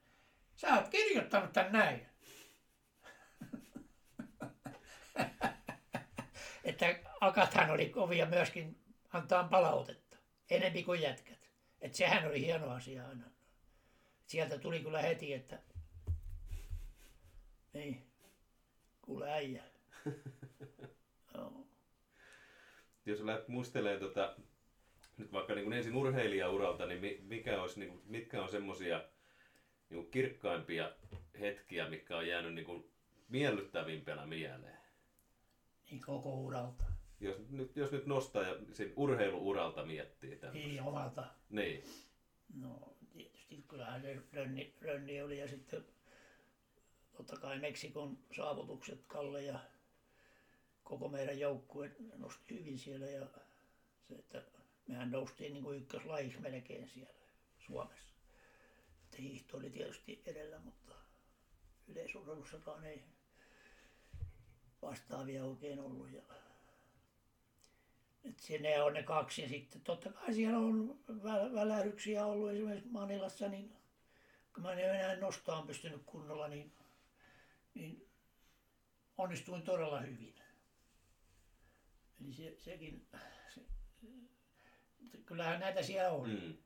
sä 0.56 0.74
oot 0.74 0.88
kirjoittanut 0.88 1.52
tän 1.52 1.72
näin. 1.72 2.06
että 6.64 6.98
akathan 7.20 7.70
oli 7.70 7.88
kovia 7.88 8.26
myöskin 8.26 8.80
antaa 9.12 9.44
palautetta, 9.44 10.16
enempi 10.50 10.82
kuin 10.82 11.00
jätkät. 11.00 11.38
Että 11.80 11.98
sehän 11.98 12.26
oli 12.26 12.40
hieno 12.40 12.70
asia 12.70 13.08
aina. 13.08 13.24
Sieltä 14.26 14.58
tuli 14.58 14.80
kyllä 14.80 15.02
heti, 15.02 15.34
että 15.34 15.62
niin. 17.72 18.06
kuule 19.02 19.32
äijä. 19.32 19.64
Joo. 21.34 21.66
Jos 23.06 23.20
lähdet 23.20 23.48
muistelemaan 23.48 24.00
tota, 24.00 24.36
nyt 25.16 25.32
vaikka 25.32 25.54
niin 25.54 25.64
kuin 25.64 25.76
ensin 25.76 25.96
urheilijauralta, 25.96 26.86
niin 26.86 27.00
mi- 27.00 27.20
mikä 27.22 27.62
olisi, 27.62 27.80
niin 27.80 27.90
kuin, 27.90 28.02
mitkä 28.06 28.42
on 28.42 28.48
semmoisia 28.48 29.04
niin 29.90 30.02
kuin 30.02 30.10
kirkkaimpia 30.10 30.92
hetkiä, 31.40 31.88
mitkä 31.88 32.16
on 32.16 32.26
jäänyt 32.26 32.54
niin 32.54 32.66
kuin 32.66 32.90
miellyttävimpänä 33.28 34.26
mieleen? 34.26 34.78
Niin 35.90 36.00
koko 36.00 36.34
uralta. 36.34 36.84
Jos 37.20 37.36
nyt, 37.50 37.76
jos 37.76 37.92
nyt 37.92 38.06
nostaa 38.06 38.42
ja 38.42 38.56
sen 38.72 38.92
urheiluuralta 38.96 39.86
miettii 39.86 40.36
tämän. 40.36 40.54
Niin 40.54 40.82
omalta. 40.82 41.24
Niin. 41.50 41.84
No 42.54 42.94
tietysti 43.12 43.64
kyllähän 43.68 44.02
se 44.02 44.16
Rönni, 44.32 44.74
Rönni 44.80 45.22
oli 45.22 45.38
ja 45.38 45.48
sitten 45.48 45.84
totta 47.16 47.36
kai 47.36 47.58
Meksikon 47.58 48.18
saavutukset 48.36 49.04
Kalle 49.06 49.42
ja 49.42 49.60
koko 50.82 51.08
meidän 51.08 51.38
joukkue 51.38 51.90
nosti 52.16 52.58
hyvin 52.58 52.78
siellä 52.78 53.06
ja 53.06 53.26
se, 54.08 54.14
että 54.14 54.42
mehän 54.86 55.10
noustiin 55.10 55.52
niin 55.52 55.64
kuin 55.64 55.78
ykköslajiksi 55.78 56.40
melkein 56.40 56.88
siellä 56.88 57.14
Suomessa. 57.58 58.14
Että 59.04 59.22
hiihto 59.22 59.56
oli 59.56 59.70
tietysti 59.70 60.22
edellä, 60.26 60.58
mutta 60.58 60.94
yleisurheilussakaan 61.88 62.84
ei 62.84 63.04
vastaavia 64.82 65.44
oikein 65.44 65.80
ollut. 65.80 66.10
Ja 66.10 66.22
et 68.24 68.38
se, 68.38 68.58
ne 68.58 68.82
on 68.82 68.92
ne 68.92 69.02
kaksi 69.02 69.42
ja 69.42 69.48
sitten 69.48 69.80
totta 69.80 70.12
kai 70.12 70.34
siellä 70.34 70.58
on 70.58 70.98
vä- 71.10 71.54
välähdyksiä 71.54 72.26
ollut 72.26 72.50
esimerkiksi 72.50 72.88
Manilassa, 72.90 73.48
niin 73.48 73.76
kun 74.54 74.62
mä 74.62 74.72
en 74.72 74.78
enää 74.78 75.16
nostaa 75.16 75.66
pystynyt 75.66 76.02
kunnolla, 76.06 76.48
niin, 76.48 76.72
niin 77.74 78.08
onnistuin 79.18 79.62
todella 79.62 80.00
hyvin. 80.00 80.34
Eli 82.24 82.32
se, 82.32 82.54
sekin, 82.58 83.06
se, 83.52 85.18
kyllähän 85.26 85.60
näitä 85.60 85.82
siellä 85.82 86.10
on. 86.10 86.30
Mm. 86.30 86.56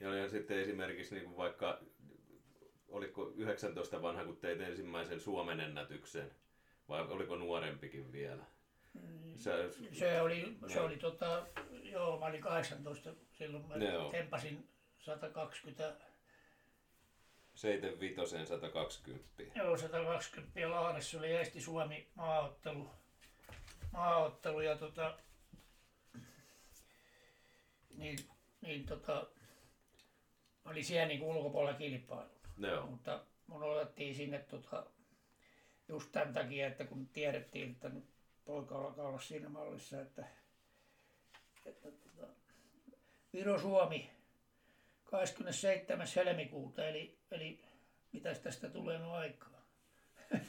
Ja 0.00 0.10
olihan 0.10 0.30
sitten 0.30 0.58
esimerkiksi 0.58 1.14
niin 1.14 1.24
kuin 1.24 1.36
vaikka, 1.36 1.82
oliko 2.88 3.32
19 3.36 4.02
vanha, 4.02 4.24
kun 4.24 4.36
teit 4.36 4.60
ensimmäisen 4.60 5.20
Suomen 5.20 5.60
ennätyksen, 5.60 6.30
vai 6.88 7.02
oliko 7.02 7.36
nuorempikin 7.36 8.12
vielä? 8.12 8.44
Sä, 9.36 9.52
Se 9.92 10.20
oli, 10.20 10.58
se 10.72 10.80
oli 10.80 10.96
tota, 10.96 11.46
joo, 11.82 12.18
mä 12.18 12.26
olin 12.26 12.40
18 12.40 13.10
silloin, 13.32 13.68
mä 13.68 13.74
Joo. 13.74 14.10
tempasin 14.10 14.68
120 14.98 15.96
75 17.54 18.46
120. 18.46 19.42
Joo, 19.54 19.76
120 19.76 20.60
ja 20.60 20.70
Lahdessa 20.70 21.18
oli 21.18 21.26
Eesti-Suomi 21.26 22.08
maaottelu. 22.14 22.90
maaottelu 23.92 24.60
ja 24.60 24.76
tota, 24.76 25.18
niin, 27.96 28.18
niin 28.60 28.86
tota, 28.86 29.26
mä 30.64 30.70
olin 30.70 30.84
siellä 30.84 31.08
niin 31.08 31.22
ulkopuolella 31.22 31.78
kilpailun. 31.78 32.36
Joo. 32.58 32.86
Mutta 32.86 33.24
mun 33.46 33.62
otettiin 33.62 34.14
sinne 34.14 34.38
tota, 34.38 34.86
just 35.88 36.12
tämän 36.12 36.34
takia, 36.34 36.66
että 36.66 36.84
kun 36.84 37.08
tiedettiin, 37.08 37.70
että 37.70 37.88
nyt 37.88 38.11
poika 38.44 38.78
alkaa 38.78 39.06
olla 39.06 39.20
siinä 39.20 39.48
mallissa, 39.48 40.00
että, 40.00 40.26
että 41.66 41.88
tota, 41.90 42.26
Viro-Suomi 43.32 44.10
27. 45.04 46.06
helmikuuta, 46.16 46.88
eli, 46.88 47.18
eli 47.30 47.64
mitäs 48.12 48.38
tästä 48.38 48.68
tulee 48.68 48.98
no 48.98 49.14
aikaa? 49.14 49.66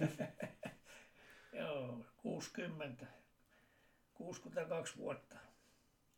Joo, 1.59 2.05
60. 2.17 3.05
62 4.13 4.97
vuotta. 4.97 5.37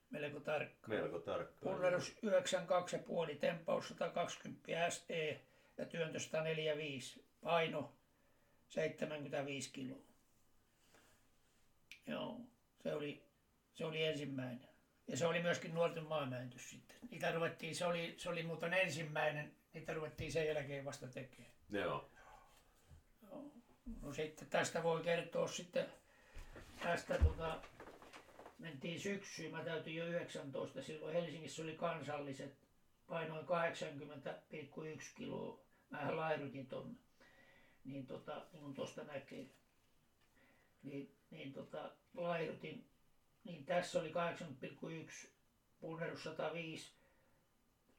Melko 0.09 0.39
tarkka. 0.39 0.87
Melko 0.87 1.19
tarkkaan. 1.19 1.75
Punnerus 1.75 2.15
92,5, 3.31 3.37
tempaus 3.39 3.87
120 3.87 4.89
SE 4.89 5.41
ja 5.77 5.85
työntö 5.85 6.19
145, 6.19 7.25
paino 7.41 7.93
75 8.69 9.71
kiloa. 9.73 10.14
Joo, 12.07 12.41
se 12.83 12.93
oli, 12.93 13.23
se 13.73 13.85
oli 13.85 14.03
ensimmäinen. 14.03 14.69
Ja 15.07 15.17
se 15.17 15.27
oli 15.27 15.41
myöskin 15.41 15.73
nuorten 15.73 16.03
maamäntys 16.03 16.69
sitten. 16.69 16.97
Niitä 17.11 17.31
ruvettiin, 17.31 17.75
se 17.75 17.85
oli, 17.85 18.15
se 18.17 18.29
oli 18.29 18.43
muuten 18.43 18.73
ensimmäinen, 18.73 19.55
niitä 19.73 19.93
ruvettiin 19.93 20.31
sen 20.31 20.47
jälkeen 20.47 20.85
vasta 20.85 21.07
tekemään. 21.07 21.51
Joo. 21.69 22.09
No 24.01 24.13
sitten 24.13 24.47
tästä 24.47 24.83
voi 24.83 25.03
kertoa 25.03 25.47
sitten, 25.47 25.85
tästä 26.83 27.17
tota, 27.17 27.61
mentiin 28.59 28.99
syksyyn, 28.99 29.51
mä 29.51 29.63
täytin 29.63 29.95
jo 29.95 30.05
19, 30.05 30.81
silloin 30.81 31.13
Helsingissä 31.13 31.63
oli 31.63 31.75
kansalliset, 31.75 32.57
painoin 33.07 33.45
80,1 33.45 33.51
kiloa, 35.15 35.59
mä 35.89 36.15
lairutin 36.15 36.67
tonne, 36.67 36.95
niin 37.83 38.07
tota, 38.07 38.45
niin 38.51 38.61
kuin 38.61 38.73
tosta 38.73 39.03
näkee, 39.03 39.45
niin, 40.85 41.15
niin 41.31 41.53
tota, 41.53 41.91
lairutin, 42.13 42.89
niin 43.43 43.65
tässä 43.65 43.99
oli 43.99 44.11
80,1, 44.11 45.27
punnerus 45.79 46.23
105, 46.23 46.93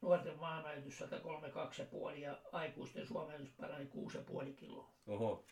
nuorten 0.01 0.39
maamäytys 0.39 1.01
132,5 1.01 2.18
ja 2.18 2.39
aikuisten 2.53 3.07
suomennus 3.07 3.51
parani 3.51 3.84
6,5 3.84 4.53
kiloa 4.57 4.91
Oho. 5.07 5.45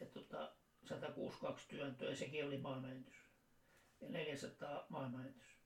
ja 0.00 0.06
tota, 0.06 0.52
162 0.84 1.68
työntöä, 1.68 2.14
sekin 2.14 2.46
oli 2.46 2.58
maamäntys. 2.58 3.14
Ja 4.00 4.08
400 4.08 4.86
maamäntys. 4.88 5.56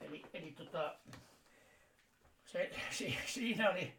Eli, 0.00 0.22
eli 0.32 0.52
tota, 0.52 0.98
se, 2.46 2.70
si, 2.90 3.18
siinä, 3.26 3.70
oli, 3.70 3.94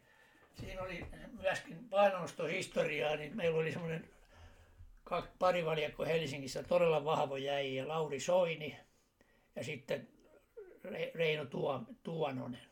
siinä 0.60 0.82
oli 0.82 1.06
myöskin 1.40 1.88
painonnostohistoriaa, 1.88 3.16
niin 3.16 3.36
meillä 3.36 3.58
oli 3.58 3.72
semmoinen 3.72 4.08
kaksi 5.08 5.30
parivaljakko 5.38 6.04
Helsingissä, 6.04 6.62
todella 6.62 7.04
vahvo 7.04 7.36
jäi 7.36 7.74
ja 7.74 7.88
Lauri 7.88 8.20
Soini 8.20 8.76
ja 9.56 9.64
sitten 9.64 10.08
Re, 10.84 11.12
Reino 11.14 11.44
Tuo, 11.44 11.82
Tuononen. 12.02 12.68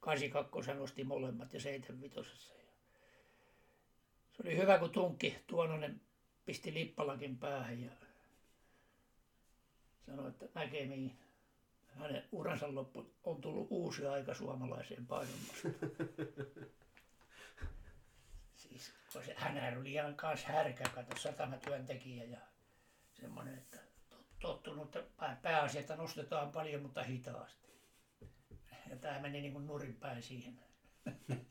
82 0.00 0.74
nosti 0.74 1.04
molemmat 1.04 1.52
ja 1.52 1.60
75 1.60 2.48
se 4.32 4.42
oli 4.44 4.56
hyvä, 4.56 4.78
kun 4.78 4.90
tunkki 4.90 5.36
Tuononen 5.46 6.00
pisti 6.46 6.74
lippalakin 6.74 7.38
päähän 7.38 7.82
ja 7.82 7.90
sanoi, 10.06 10.28
että 10.28 10.48
näkemiin. 10.54 11.18
Hänen 11.86 12.24
uransa 12.32 12.74
loppu 12.74 13.14
on 13.24 13.40
tullut 13.40 13.66
uusi 13.70 14.06
aika 14.06 14.34
suomalaiseen 14.34 15.06
painonnostoon. 15.06 15.74
siis, 18.62 18.97
hänhän 19.36 19.78
oli 19.78 19.92
ihan 19.92 20.14
kanssa 20.14 20.48
härkä, 20.48 20.84
kato, 20.94 21.16
satamatyöntekijä 21.16 22.24
ja 22.24 22.38
semmoinen, 23.12 23.58
että 23.58 23.76
tot- 24.10 24.24
tottunut, 24.40 24.96
että 24.96 25.36
pääasia, 25.42 25.80
että 25.80 25.96
nostetaan 25.96 26.52
paljon, 26.52 26.82
mutta 26.82 27.02
hitaasti. 27.02 27.68
Ja 28.90 28.96
tämä 28.96 29.18
meni 29.18 29.40
niin 29.40 29.52
kuin 29.52 29.66
nurinpäin 29.66 30.22
siihen. 30.22 30.60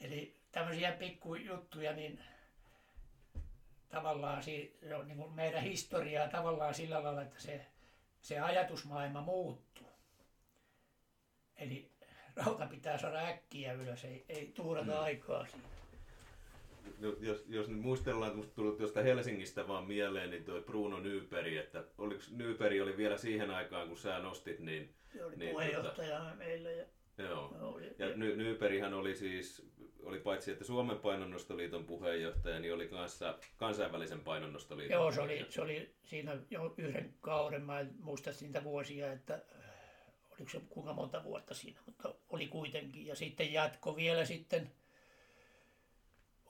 Eli 0.00 0.40
tämmöisiä 0.52 0.92
pikkujuttuja, 0.92 1.92
niin 1.92 2.20
tavallaan 3.88 4.42
se 4.42 4.70
on 4.98 5.08
niin 5.08 5.18
kuin 5.18 5.32
meidän 5.32 5.62
historiaa 5.62 6.28
tavallaan 6.28 6.74
sillä 6.74 7.02
lailla, 7.02 7.22
että 7.22 7.40
se, 7.40 7.66
se 8.20 8.40
ajatusmaailma 8.40 9.20
muuttuu. 9.20 9.88
Eli 11.56 11.92
rauta 12.36 12.66
pitää 12.66 12.98
saada 12.98 13.18
äkkiä 13.26 13.72
ylös, 13.72 14.04
ei, 14.04 14.24
ei 14.28 14.52
tuurata 14.54 14.92
mm. 14.92 15.00
aikaa 15.00 15.46
siinä. 15.46 15.68
Jos, 17.20 17.44
jos 17.48 17.68
nyt 17.68 17.80
muistellaan, 17.80 18.40
että 18.40 18.54
tuli 18.54 18.76
tuosta 18.76 19.02
Helsingistä 19.02 19.68
vaan 19.68 19.86
mieleen, 19.86 20.30
niin 20.30 20.44
toi 20.44 20.62
Bruno 20.62 21.00
Nyperi, 21.00 21.56
että 21.56 21.84
oliko 21.98 22.22
Nyperi 22.30 22.80
oli 22.80 22.96
vielä 22.96 23.16
siihen 23.16 23.50
aikaan, 23.50 23.88
kun 23.88 23.98
sä 23.98 24.18
nostit, 24.18 24.60
niin 24.60 24.94
Se 25.12 25.24
oli 25.24 25.36
Niin, 25.36 25.50
puheenjohtaja 25.50 26.34
meillä 26.38 26.70
ja 26.70 26.84
joo. 27.18 27.56
oli, 27.60 27.94
Ja 27.98 28.16
Ny- 28.16 28.36
Nyperihän 28.36 28.94
oli 28.94 29.14
siis, 29.14 29.70
oli 30.02 30.20
paitsi 30.20 30.50
että 30.50 30.64
Suomen 30.64 30.98
painonnostoliiton 30.98 31.84
puheenjohtaja, 31.84 32.60
niin 32.60 32.74
oli 32.74 32.88
kanssa 32.88 33.38
kansainvälisen 33.56 34.20
painonnostoliiton 34.20 34.94
Joo, 34.94 35.12
se 35.12 35.20
oli, 35.20 35.46
se 35.48 35.60
oli 35.60 35.94
siinä 36.04 36.36
jo 36.50 36.74
yhden 36.76 37.14
kauden, 37.20 37.62
mä 37.62 37.80
en 37.80 37.94
muista 38.00 38.30
niitä 38.40 38.64
vuosia, 38.64 39.12
että 39.12 39.42
oliko 40.30 40.50
se 40.50 40.60
kuinka 40.68 40.92
monta 40.92 41.24
vuotta 41.24 41.54
siinä, 41.54 41.80
mutta 41.86 42.14
oli 42.28 42.46
kuitenkin. 42.46 43.06
Ja 43.06 43.14
sitten 43.14 43.52
jatko 43.52 43.96
vielä 43.96 44.24
sitten, 44.24 44.70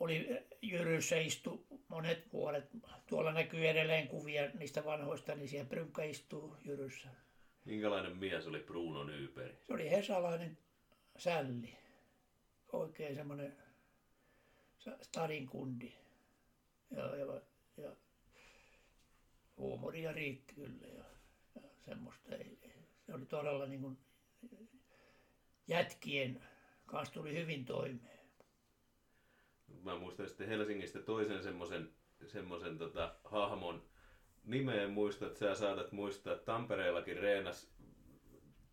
oli 0.00 0.46
Jyryssä 0.62 1.16
istu 1.16 1.66
monet 1.88 2.32
vuodet. 2.32 2.64
Tuolla 3.06 3.32
näkyy 3.32 3.68
edelleen 3.68 4.08
kuvia 4.08 4.50
niistä 4.58 4.84
vanhoista, 4.84 5.34
niin 5.34 5.48
siellä 5.48 5.68
Prynkkä 5.68 6.04
istuu 6.04 6.56
Jyryssä. 6.64 7.08
Minkälainen 7.64 8.16
mies 8.16 8.46
oli 8.46 8.60
Bruno 8.60 9.04
Nyperi? 9.04 9.56
Se 9.66 9.72
oli 9.72 9.90
hesalainen 9.90 10.58
sälli, 11.18 11.76
oikein 12.72 13.14
semmoinen 13.14 13.56
sa- 14.78 14.98
stadin 15.02 15.46
kundi. 15.46 15.92
Ja, 16.90 17.16
ja, 17.16 17.40
ja 17.76 17.96
huumoria 19.56 20.12
riitti 20.12 20.54
kyllä 20.54 20.86
ja, 20.86 21.04
ja 21.54 21.62
semmoista. 21.84 22.36
Ei, 22.36 22.58
se 23.06 23.14
oli 23.14 23.26
todella 23.26 23.66
niin 23.66 23.80
kuin, 23.80 23.98
jätkien 25.68 26.42
kanssa 26.86 27.14
tuli 27.14 27.34
hyvin 27.34 27.64
toimeen. 27.64 28.17
Mä 29.82 29.96
muistan 29.96 30.28
sitten 30.28 30.48
Helsingistä 30.48 31.00
toisen 31.00 31.42
semmoisen 31.42 31.88
semmoisen 32.26 32.78
tota, 32.78 33.14
hahmon 33.24 33.82
nimeä 34.44 34.82
en 34.82 34.90
muista, 34.90 35.26
että 35.26 35.38
sä 35.38 35.54
saatat 35.54 35.92
muistaa, 35.92 36.32
että 36.32 36.44
Tampereellakin 36.44 37.16
reenas 37.16 37.70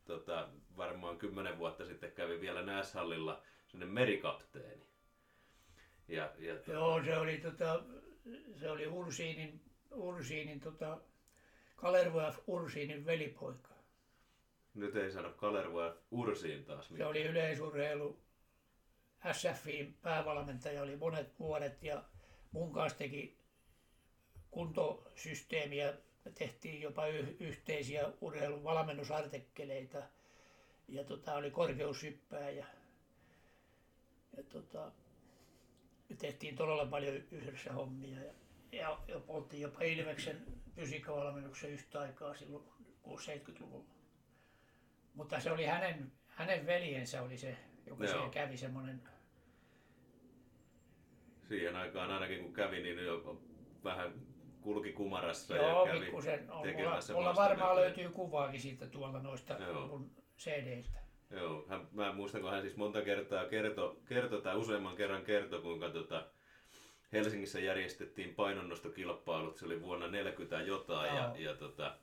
tota, 0.06 0.50
varmaan 0.78 1.18
kymmenen 1.18 1.58
vuotta 1.58 1.86
sitten 1.86 2.12
kävi 2.12 2.41
vielä 2.41 2.62
Näshallilla 2.62 3.41
sellainen 3.68 3.93
merikapteeni. 3.93 4.86
Ja, 6.08 6.34
ja 6.38 6.56
tota... 6.56 6.72
Joo, 6.72 7.04
se 7.04 7.18
oli, 7.18 7.38
tota, 7.38 7.84
se 8.56 8.72
oli 8.72 8.88
Ursiinin, 8.88 9.62
Ursiinin 9.91 10.60
tota, 10.60 11.02
Kalervoja 11.76 12.34
Ursiinin 12.48 13.06
velipoika. 13.06 13.76
Nyt 14.74 14.96
ei 14.96 15.12
sano 15.12 15.30
Kalervoja 15.30 15.96
Ursiin 16.12 16.66
taas. 16.66 16.89
Mitään. 16.89 17.08
Se 17.08 17.10
oli 17.10 17.24
yleisurheilu 17.24 18.24
SFin 19.34 19.97
päävalmentaja 20.01 20.82
oli 20.82 20.95
monet 20.95 21.39
vuodet 21.39 21.84
ja 21.84 22.03
mun 22.51 22.73
kanssa 22.73 22.97
teki 22.97 23.38
kuntosysteemiä, 24.51 25.93
tehtiin 26.36 26.82
jopa 26.82 27.07
y- 27.07 27.38
yhteisiä 27.39 28.11
urheilun 28.21 28.63
valmennusartikkeleita 28.63 30.03
ja 30.88 31.03
tota, 31.03 31.34
oli 31.34 31.51
korkeushyppää 31.51 32.49
ja, 32.49 32.65
ja 34.38 34.43
tota, 34.43 34.91
me 36.09 36.15
tehtiin 36.15 36.55
todella 36.55 36.86
paljon 36.86 37.15
yhdessä 37.15 37.73
hommia 37.73 38.19
ja, 38.19 38.34
ja, 38.71 38.99
ja 39.07 39.21
oltiin 39.28 39.61
jopa 39.61 39.82
Ilveksen 39.82 40.45
fysiikkavalmennuksen 40.76 41.71
yhtä 41.71 41.99
aikaa 41.99 42.36
silloin 42.36 42.63
70-luvulla. 43.07 43.95
Mutta 45.13 45.39
se 45.39 45.51
oli 45.51 45.65
hänen, 45.65 46.11
hänen 46.28 46.65
veljensä 46.65 47.21
oli 47.21 47.38
se, 47.38 47.57
joka 47.86 48.03
Joo. 48.03 48.13
siellä 48.13 48.30
kävi 48.30 48.57
semmoinen 48.57 49.14
siihen 51.48 51.76
aikaan 51.76 52.12
ainakin 52.12 52.39
kun 52.39 52.54
kävi, 52.54 52.80
niin 52.82 53.06
jo 53.06 53.41
vähän 53.84 54.14
kulki 54.62 54.93
kumarassa 54.93 55.56
Joo, 55.56 55.86
ja 55.86 55.93
kävi 55.93 56.06
pikkusen. 56.06 56.52
On, 56.52 56.68
mulla, 56.74 57.00
mulla 57.14 57.36
varmaan 57.36 57.76
löytyy 57.76 58.10
kuvaakin 58.10 58.62
siitä 58.62 58.88
tuolla 58.88 59.20
noista 59.20 59.54
Joo. 59.54 60.02
CD-stä. 60.38 61.00
Joo, 61.30 61.66
hän, 61.70 61.88
mä 61.91 62.14
muistan, 62.14 62.41
kun 62.41 62.52
hän 62.52 62.62
siis 62.62 62.78
monta 62.78 63.02
kertaa 63.02 63.46
kertoi, 63.46 63.98
kerto, 64.06 64.41
tai 64.41 64.56
useamman 64.56 64.96
kerran 64.96 65.24
kertoi, 65.24 65.62
kuinka 65.62 65.89
tota, 65.89 66.28
Helsingissä 67.14 67.60
järjestettiin 67.60 68.36
painonnostokilpailut, 68.36 69.58
se 69.58 69.66
oli 69.66 69.82
vuonna 69.82 70.08
40 70.08 70.62
jotain, 70.62 71.16
ja, 71.16 71.36
ja 71.38 71.56
tota, 71.56 71.98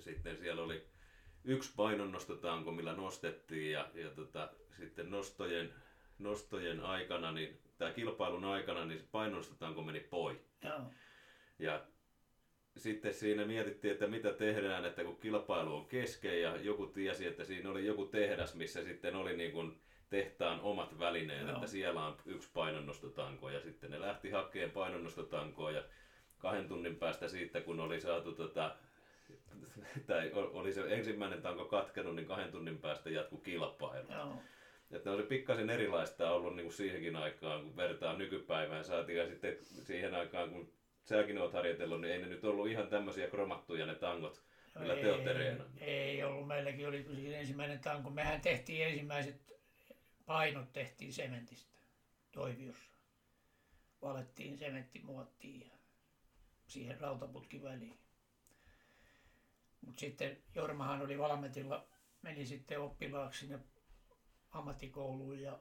sitten 0.00 0.38
siellä 0.38 0.62
oli 0.62 0.86
yksi 1.44 1.72
painonnostotanko, 1.76 2.72
millä 2.72 2.92
nostettiin, 2.92 3.72
ja, 3.72 3.90
ja 3.94 4.10
tota, 4.10 4.50
sitten 4.76 5.10
nostojen, 5.10 5.74
nostojen 6.18 6.80
aikana, 6.80 7.32
niin 7.32 7.60
tämä 7.82 7.94
kilpailun 7.94 8.44
aikana, 8.44 8.84
niin 8.84 9.08
painonnostotanko 9.12 9.82
meni 9.82 10.00
poikki. 10.00 10.66
Joo. 10.68 10.80
Ja 11.58 11.86
sitten 12.76 13.14
siinä 13.14 13.44
mietittiin, 13.44 13.92
että 13.92 14.06
mitä 14.06 14.32
tehdään, 14.32 14.84
että 14.84 15.04
kun 15.04 15.16
kilpailu 15.16 15.76
on 15.76 15.86
kesken 15.86 16.42
ja 16.42 16.56
joku 16.56 16.86
tiesi, 16.86 17.26
että 17.26 17.44
siinä 17.44 17.70
oli 17.70 17.86
joku 17.86 18.06
tehdas, 18.06 18.54
missä 18.54 18.84
sitten 18.84 19.16
oli 19.16 19.36
niin 19.36 19.52
kuin 19.52 19.80
tehtaan 20.10 20.60
omat 20.60 20.98
välineet, 20.98 21.46
no. 21.46 21.52
että 21.52 21.66
siellä 21.66 22.06
on 22.06 22.16
yksi 22.26 22.50
painonnostotanko 22.54 23.50
ja 23.50 23.60
sitten 23.60 23.90
ne 23.90 24.00
lähti 24.00 24.30
hakemaan 24.30 24.70
painonnostotankoa 24.70 25.70
ja 25.70 25.82
kahden 26.38 26.68
tunnin 26.68 26.96
päästä 26.96 27.28
siitä, 27.28 27.60
kun 27.60 27.80
oli 27.80 28.00
saatu 28.00 28.32
tota, 28.32 28.76
tai 30.06 30.30
oli 30.32 30.72
se 30.72 30.84
ensimmäinen 30.88 31.42
tanko 31.42 31.64
katkenut, 31.64 32.14
niin 32.14 32.26
kahden 32.26 32.52
tunnin 32.52 32.78
päästä 32.78 33.10
jatku 33.10 33.36
kilpailu. 33.36 34.08
No. 34.08 34.42
Että 34.92 35.10
ne 35.10 35.16
oli 35.16 35.22
pikkasen 35.22 35.70
erilaista 35.70 36.30
ollut 36.30 36.56
niin 36.56 36.64
kuin 36.64 36.74
siihenkin 36.74 37.16
aikaan, 37.16 37.62
kun 37.62 37.76
vertaa 37.76 38.16
nykypäivään. 38.16 38.84
Saatiin 38.84 39.18
ja 39.18 39.26
sitten 39.26 39.58
siihen 39.64 40.14
aikaan, 40.14 40.50
kun 40.50 40.72
säkin 41.04 41.38
oot 41.38 41.52
harjoitellut, 41.52 42.00
niin 42.00 42.12
ei 42.12 42.20
ne 42.20 42.26
nyt 42.26 42.44
ollut 42.44 42.68
ihan 42.68 42.88
tämmöisiä 42.88 43.30
kromattuja 43.30 43.86
ne 43.86 43.94
tangot, 43.94 44.42
millä 44.78 44.96
te 44.96 45.12
olette 45.12 45.32
reenannut. 45.32 45.76
Ei 45.80 46.22
ollut, 46.22 46.48
meilläkin 46.48 46.88
oli 46.88 47.34
ensimmäinen 47.34 47.78
tanko. 47.78 48.10
Mehän 48.10 48.40
tehtiin 48.40 48.86
ensimmäiset 48.86 49.52
painot 50.26 50.72
tehtiin 50.72 51.12
sementistä 51.12 51.72
Toiviossa. 52.32 52.92
Valettiin 54.02 54.58
sementti 54.58 54.98
muottiin 54.98 55.60
ja 55.60 55.72
siihen 56.66 57.00
rautaputkin 57.00 57.62
väliin. 57.62 57.98
Mutta 59.80 60.00
sitten 60.00 60.42
Jormahan 60.54 61.02
oli 61.02 61.18
valmentilla, 61.18 61.86
meni 62.22 62.46
sitten 62.46 62.80
oppilaaksi 62.80 63.40
sinne 63.40 63.58
ammattikouluun 64.52 65.40
ja 65.40 65.58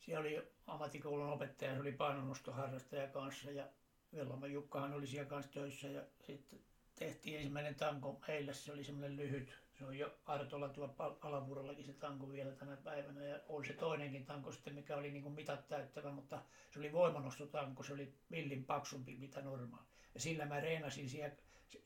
siellä 0.00 0.20
oli 0.20 0.48
ammattikoulun 0.66 1.32
opettaja, 1.32 1.74
se 1.74 1.80
oli 1.80 1.92
painonnostoharrastaja 1.92 3.08
kanssa 3.08 3.50
ja 3.50 3.68
Vellama 4.14 4.46
Jukkahan 4.46 4.92
oli 4.92 5.06
siellä 5.06 5.28
kanssa 5.28 5.52
töissä 5.52 5.88
ja 5.88 6.02
sitten 6.20 6.58
tehtiin 6.98 7.36
ensimmäinen 7.36 7.74
tanko 7.74 8.20
heille, 8.28 8.54
se 8.54 8.72
oli 8.72 8.84
semmoinen 8.84 9.16
lyhyt. 9.16 9.58
Se 9.78 9.84
on 9.84 9.98
jo 9.98 10.14
Artolla 10.24 10.68
tuolla 10.68 11.18
Alavuorollakin 11.20 11.84
se 11.84 11.92
tanko 11.92 12.30
vielä 12.30 12.52
tänä 12.52 12.76
päivänä 12.76 13.24
ja 13.24 13.40
on 13.48 13.64
se 13.64 13.72
toinenkin 13.72 14.26
tanko 14.26 14.52
sitten, 14.52 14.74
mikä 14.74 14.96
oli 14.96 15.10
niin 15.10 15.22
kuin 15.22 15.34
mitat 15.34 15.68
täyttävä, 15.68 16.12
mutta 16.12 16.42
se 16.70 16.78
oli 16.78 16.92
voimanostotanko, 16.92 17.82
se 17.82 17.92
oli 17.92 18.14
millin 18.28 18.64
paksumpi 18.64 19.16
mitä 19.16 19.40
normaali. 19.42 19.86
Ja 20.14 20.20
sillä 20.20 20.46
mä 20.46 20.60
reenasin 20.60 21.08
siellä 21.08 21.36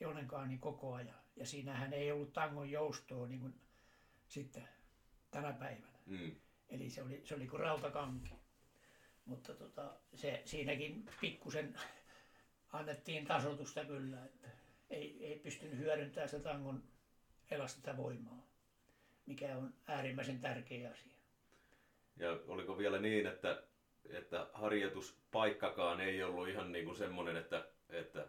jonnekaan 0.01 0.49
niin 0.49 0.61
koko 0.61 0.95
ajan. 0.95 1.15
Ja 1.37 1.47
siinähän 1.47 1.93
ei 1.93 2.13
ollut 2.13 2.33
tangon 2.33 2.71
joustoa 2.71 3.27
niin 3.27 3.41
kuin 3.41 3.61
sitten 4.29 4.69
tänä 5.31 5.53
päivänä. 5.53 5.92
Mm. 6.07 6.37
Eli 6.69 6.91
se 6.91 7.03
oli, 7.03 7.21
se 7.25 7.35
oli 7.35 7.47
kuin 7.47 7.61
rautakanki. 7.61 8.35
Mutta 9.25 9.55
tota, 9.55 9.97
se, 10.15 10.43
siinäkin 10.45 11.07
pikkusen 11.21 11.75
annettiin 12.73 13.27
tasotusta 13.27 13.85
kyllä, 13.85 14.25
että 14.25 14.49
ei, 14.91 15.27
ei 15.27 15.39
pystynyt 15.39 15.79
hyödyntämään 15.79 16.29
sitä 16.29 16.43
tangon 16.43 16.83
elastista 17.51 17.97
voimaa, 17.97 18.47
mikä 19.27 19.57
on 19.57 19.75
äärimmäisen 19.87 20.41
tärkeä 20.41 20.91
asia. 20.91 21.13
Ja 22.17 22.39
oliko 22.47 22.79
vielä 22.79 22.99
niin, 22.99 23.27
että, 23.27 23.63
että 24.11 24.47
harjoituspaikkakaan 24.53 26.01
ei 26.01 26.23
ollut 26.23 26.49
ihan 26.49 26.73
niin 26.73 26.85
kuin 26.85 26.97
semmoinen, 26.97 27.37
että, 27.37 27.69
että 27.89 28.29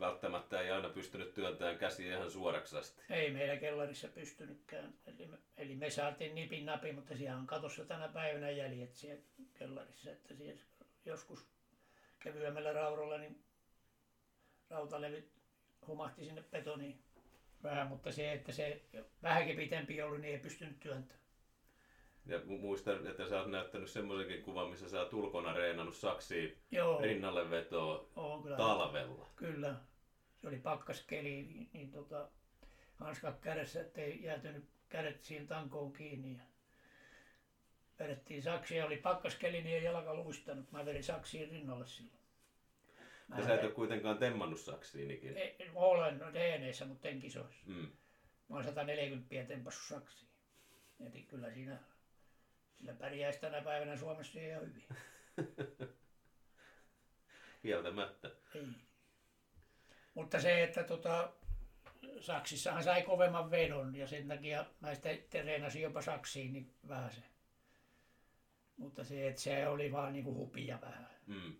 välttämättä 0.00 0.60
ei 0.60 0.70
aina 0.70 0.88
pystynyt 0.88 1.34
työntämään 1.34 1.78
käsiä 1.78 2.16
ihan 2.16 2.30
suoraksi 2.30 2.76
asti. 2.76 3.02
Ei 3.10 3.30
meillä 3.30 3.56
kellarissa 3.56 4.08
pystynytkään. 4.08 4.94
Eli 5.06 5.26
me, 5.26 5.38
eli 5.56 5.74
me 5.74 5.90
saatiin 5.90 6.34
nipin 6.34 6.66
napi, 6.66 6.92
mutta 6.92 7.16
siellä 7.16 7.38
on 7.38 7.46
katossa 7.46 7.84
tänä 7.84 8.08
päivänä 8.08 8.50
jäljet 8.50 8.94
siellä 8.94 9.22
kellarissa. 9.54 10.10
Että 10.10 10.34
siellä 10.34 10.62
joskus 11.04 11.48
kevyemmällä 12.18 12.72
raudalla 12.72 13.18
niin 13.18 13.44
rautalevyt 14.70 15.32
humahti 15.86 16.24
sinne 16.24 16.44
betoniin 16.50 17.02
vähän, 17.62 17.86
mutta 17.86 18.12
se, 18.12 18.32
että 18.32 18.52
se 18.52 18.82
vähänkin 19.22 19.56
pitempi 19.56 20.02
ollut, 20.02 20.20
niin 20.20 20.34
ei 20.34 20.40
pystynyt 20.40 20.80
työntämään. 20.80 21.28
Ja 22.26 22.40
muistan, 22.46 23.06
että 23.06 23.28
sä 23.28 23.40
oot 23.40 23.50
näyttänyt 23.50 23.90
semmoisenkin 23.90 24.42
kuvan, 24.42 24.70
missä 24.70 24.88
sä 24.88 25.00
oot 25.00 25.12
ulkona 25.12 25.52
reenannut 25.52 25.96
saksiin 25.96 26.58
Joo. 26.70 27.00
rinnalle 27.00 27.50
vetoa 27.50 28.08
kyllä. 28.42 28.56
talvella. 28.56 29.26
Kyllä. 29.36 29.74
Se 30.40 30.48
oli 30.48 30.58
pakkaskeli, 30.58 31.42
niin, 31.42 31.70
niin 31.72 31.90
tota, 31.90 32.28
hanskat 32.94 33.40
kädessä, 33.40 33.80
ettei 33.80 34.22
jäätynyt 34.22 34.68
kädet 34.88 35.22
siihen 35.22 35.46
tankoon 35.46 35.92
kiinni. 35.92 36.36
Ja 36.36 36.42
vedettiin 37.98 38.42
saksia, 38.42 38.86
oli 38.86 38.96
pakkaskeli, 38.96 39.62
niin 39.62 39.76
ei 39.76 39.84
jalka 39.84 40.14
luistanut. 40.14 40.72
Mä 40.72 40.86
vedin 40.86 41.04
saksiin 41.04 41.50
rinnalle 41.50 41.86
silloin. 41.86 42.18
Mä 43.28 43.44
sä 43.44 43.54
et 43.54 43.64
ole 43.64 43.72
kuitenkaan 43.72 44.18
temmannut 44.18 44.60
saksiin 44.60 45.10
ikinä. 45.10 45.40
Ei, 45.40 45.70
olen 45.74 46.18
no 46.18 46.32
DNEissä, 46.32 46.84
mutta 46.84 47.08
en 47.08 47.20
kisoissa. 47.20 47.62
Mm. 47.66 47.92
Mä 48.48 48.56
oon 48.56 48.64
140 48.64 49.44
tempassu 49.48 49.86
saksiin. 49.86 50.28
Eli 51.00 51.22
kyllä 51.22 51.50
siinä 51.50 51.78
sillä 52.74 52.92
pärjäisi 52.92 53.40
tänä 53.40 53.62
päivänä 53.62 53.96
Suomessa 53.96 54.40
ihan 54.40 54.62
hyvin. 54.62 54.84
Kieltämättä. 57.62 58.30
Ei. 58.54 58.87
Mutta 60.18 60.40
se, 60.40 60.62
että 60.64 60.84
tota, 60.84 61.32
Saksissahan 62.20 62.82
sai 62.82 63.02
kovemman 63.02 63.50
vedon 63.50 63.96
ja 63.96 64.06
sen 64.06 64.28
takia 64.28 64.64
mä 64.80 64.94
sitten 64.94 65.18
treenasin 65.30 65.82
jopa 65.82 66.02
Saksiin 66.02 66.52
niin 66.52 66.74
vähän 66.88 67.12
se. 67.12 67.22
Mutta 68.76 69.04
se, 69.04 69.28
että 69.28 69.40
se 69.40 69.68
oli 69.68 69.92
vaan 69.92 70.12
niinku 70.12 70.34
hupia 70.34 70.78
vähän. 70.80 71.08
Mm. 71.26 71.56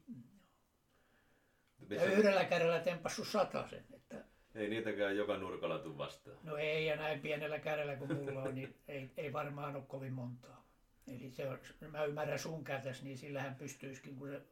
Ja 1.90 2.04
yhdellä 2.04 2.44
kädellä 2.44 2.80
tempassu 2.80 3.24
sen. 3.24 3.84
Että... 3.94 4.24
Ei 4.54 4.68
niitäkään 4.68 5.16
joka 5.16 5.36
nurkalla 5.36 5.78
tule 5.78 5.98
vastaan. 5.98 6.38
No 6.42 6.56
ei, 6.56 6.86
ja 6.86 6.96
näin 6.96 7.20
pienellä 7.20 7.58
kädellä 7.58 7.96
kuin 7.96 8.16
mulla 8.16 8.42
on, 8.42 8.54
niin 8.54 8.76
ei, 8.88 9.10
ei 9.16 9.32
varmaan 9.32 9.76
ole 9.76 9.84
kovin 9.88 10.12
montaa. 10.12 10.66
Eli 11.06 11.30
se 11.30 11.48
on, 11.48 11.58
mä 11.90 12.04
ymmärrän 12.04 12.38
sun 12.38 12.64
kätäs, 12.64 13.02
niin 13.02 13.18
sillähän 13.18 13.54
pystyisikin, 13.54 14.16
kun 14.16 14.28
se 14.28 14.42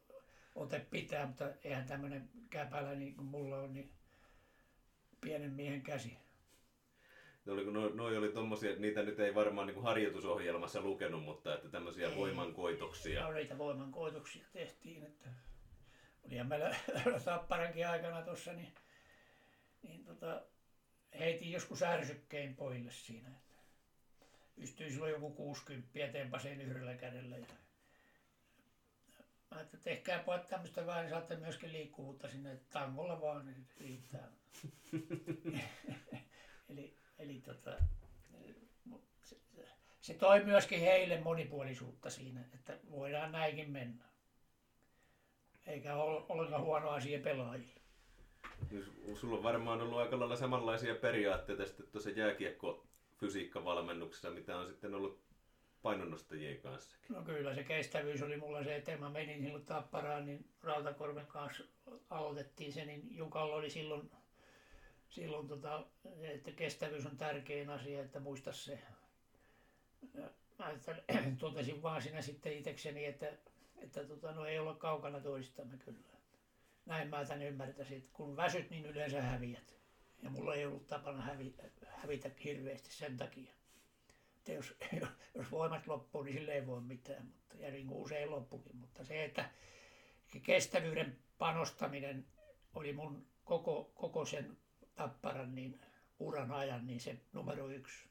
ote 0.55 0.79
pitää, 0.89 1.27
mutta 1.27 1.49
eihän 1.63 1.87
tämmöinen 1.87 2.29
käpälä 2.49 2.95
niin 2.95 3.15
kuin 3.15 3.25
mulla 3.25 3.57
on, 3.57 3.73
niin 3.73 3.96
pienen 5.21 5.51
miehen 5.51 5.81
käsi. 5.81 6.17
Oliko 7.47 7.71
no, 7.71 7.89
noi 7.89 8.17
oli 8.17 8.29
tommosia, 8.29 8.69
että 8.69 8.81
niitä 8.81 9.03
nyt 9.03 9.19
ei 9.19 9.35
varmaan 9.35 9.67
niin 9.67 9.75
kuin 9.75 9.83
harjoitusohjelmassa 9.83 10.81
lukenut, 10.81 11.23
mutta 11.23 11.55
että 11.55 11.69
tämmöisiä 11.69 12.09
Ei. 12.09 12.15
voimankoitoksia. 12.15 13.19
Ja 13.19 13.31
niitä 13.31 13.57
voimankoitoksia 13.57 14.45
tehtiin, 14.53 15.03
että 15.03 15.29
olihan 16.25 16.47
meillä 16.47 16.75
Tapparankin 17.25 17.87
aikana 17.87 18.21
tuossa, 18.21 18.53
niin, 18.53 18.73
niin 19.83 20.05
tota, 20.05 20.41
heitin 21.19 21.51
joskus 21.51 21.83
ärsykkein 21.83 22.55
pojille 22.55 22.91
siinä. 22.91 23.29
Että 23.29 23.53
pystyi 24.55 24.91
silloin 24.91 25.11
joku 25.11 25.29
60 25.31 25.99
ja 25.99 26.11
tempasin 26.11 26.61
yhdellä 26.61 26.95
kädellä. 26.95 27.37
Ja 27.37 27.45
mä 29.55 29.61
että 29.61 29.77
tehkää 29.77 30.23
pojat 30.23 30.47
tämmöistä 30.47 30.85
vähän, 30.85 31.01
niin 31.01 31.09
saatte 31.11 31.35
myöskin 31.35 31.73
liikkuvuutta 31.73 32.29
sinne, 32.29 32.51
että 32.51 32.79
tangolla 32.79 33.21
vaan 33.21 33.45
niin 33.45 33.67
riittää. 33.77 34.27
eli, 36.69 36.95
eli 37.19 37.41
tota, 37.41 37.77
se, 39.23 39.37
se, 39.55 39.67
se 40.01 40.13
toi 40.13 40.43
myöskin 40.43 40.79
heille 40.79 41.21
monipuolisuutta 41.21 42.09
siinä, 42.09 42.41
että 42.53 42.77
voidaan 42.91 43.31
näinkin 43.31 43.71
mennä. 43.71 44.03
Eikä 45.67 45.95
ole 45.95 46.25
ollenkaan 46.29 46.63
huono 46.63 46.89
asia 46.89 47.19
pelaajille. 47.19 47.81
Niin 48.71 48.83
su- 48.83 49.15
Sulla 49.15 49.37
on 49.37 49.43
varmaan 49.43 49.81
ollut 49.81 49.99
aika 49.99 50.19
lailla 50.19 50.35
samanlaisia 50.35 50.95
periaatteita 50.95 51.65
sitten 51.65 51.87
tuossa 51.91 52.09
jääkiekko-fysiikkavalmennuksessa, 52.09 54.29
mitä 54.29 54.57
on 54.57 54.67
sitten 54.67 54.95
ollut 54.95 55.26
painonnostajien 55.87 56.61
kanssa. 56.61 56.97
No 57.09 57.21
kyllä 57.21 57.55
se 57.55 57.63
kestävyys 57.63 58.21
oli 58.21 58.37
mulla 58.37 58.63
se, 58.63 58.75
että 58.75 58.97
mä 58.97 59.09
menin 59.09 59.41
silloin 59.43 59.65
Tapparaan, 59.65 60.25
niin 60.25 60.45
Rautakorven 60.63 61.25
kanssa 61.25 61.63
aloitettiin 62.09 62.73
se, 62.73 62.85
niin 62.85 63.15
Jukalla 63.15 63.55
oli 63.55 63.69
silloin, 63.69 64.11
silloin 65.09 65.47
tota, 65.47 65.85
että 66.21 66.51
kestävyys 66.51 67.05
on 67.05 67.17
tärkein 67.17 67.69
asia, 67.69 68.01
että 68.01 68.19
muista 68.19 68.51
se. 68.51 68.79
Mä 70.59 70.73
totesin 71.39 71.81
vaan 71.81 72.01
siinä 72.01 72.21
sitten 72.21 72.53
itsekseni, 72.53 73.05
että, 73.05 73.33
että 73.77 74.03
tota, 74.05 74.31
no 74.31 74.45
ei 74.45 74.59
olla 74.59 74.75
kaukana 74.75 75.19
toistamme 75.19 75.77
kyllä. 75.77 75.99
Näin 76.85 77.09
mä 77.09 77.25
tämän 77.25 77.43
ymmärtäisin, 77.43 77.97
että 77.97 78.09
kun 78.13 78.37
väsyt, 78.37 78.69
niin 78.69 78.85
yleensä 78.85 79.21
häviät. 79.21 79.77
Ja 80.23 80.29
mulla 80.29 80.55
ei 80.55 80.65
ollut 80.65 80.87
tapana 80.87 81.21
hävi, 81.21 81.55
hävitä 81.87 82.29
hirveästi 82.43 82.93
sen 82.93 83.17
takia. 83.17 83.51
Että 84.47 84.53
jos, 84.53 84.73
jos 85.35 85.51
voimat 85.51 85.87
loppuu, 85.87 86.23
niin 86.23 86.37
sille 86.37 86.53
ei 86.53 86.67
voi 86.67 86.81
mitään, 86.81 87.25
mutta, 87.25 87.55
ja 87.57 87.71
niin 87.71 87.87
kuin 87.87 88.01
usein 88.01 88.31
loppukin. 88.31 88.75
Mutta 88.75 89.03
se, 89.03 89.23
että 89.23 89.49
kestävyyden 90.43 91.17
panostaminen 91.37 92.25
oli 92.73 92.93
mun 92.93 93.27
koko, 93.43 93.91
koko 93.95 94.25
sen 94.25 94.57
tapparan 94.95 95.55
niin 95.55 95.79
uran 96.19 96.51
ajan 96.51 96.85
niin 96.87 96.99
se 96.99 97.17
numero 97.33 97.69
yksi. 97.69 98.07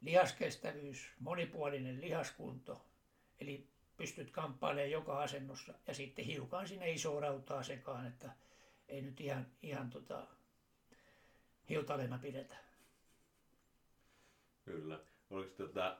Lihaskestävyys, 0.00 1.10
monipuolinen 1.20 2.00
lihaskunto, 2.00 2.86
eli 3.40 3.68
pystyt 3.96 4.30
kamppailemaan 4.30 4.90
joka 4.90 5.22
asennossa 5.22 5.74
ja 5.86 5.94
sitten 5.94 6.24
hiukan 6.24 6.68
sinne 6.68 6.90
iso 6.90 7.20
rautaa 7.20 7.62
sekaan, 7.62 8.06
että 8.06 8.30
ei 8.88 9.02
nyt 9.02 9.20
ihan, 9.20 9.46
ihan 9.62 9.90
tota, 9.90 10.26
hiutalena 11.68 12.18
pidetä. 12.18 12.56
Kyllä. 14.64 15.00
Oliko 15.30 15.50
tota, 15.56 15.98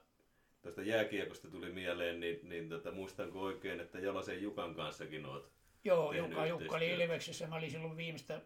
tuosta 0.62 0.82
jääkiekosta 0.82 1.50
tuli 1.50 1.72
mieleen, 1.72 2.20
niin, 2.20 2.48
niin 2.48 2.68
tota, 2.68 2.92
muistanko 2.92 3.40
oikein, 3.40 3.80
että 3.80 3.98
Jalosen 3.98 4.42
Jukan 4.42 4.74
kanssakin 4.74 5.26
oot 5.26 5.52
Joo, 5.84 6.12
Jukka, 6.12 6.46
Jukka 6.46 6.76
oli. 6.76 6.90
Ilveksessä. 6.90 7.46
Mä 7.46 7.56
olin 7.56 7.70
silloin 7.70 7.96
viimeistä, 7.96 8.40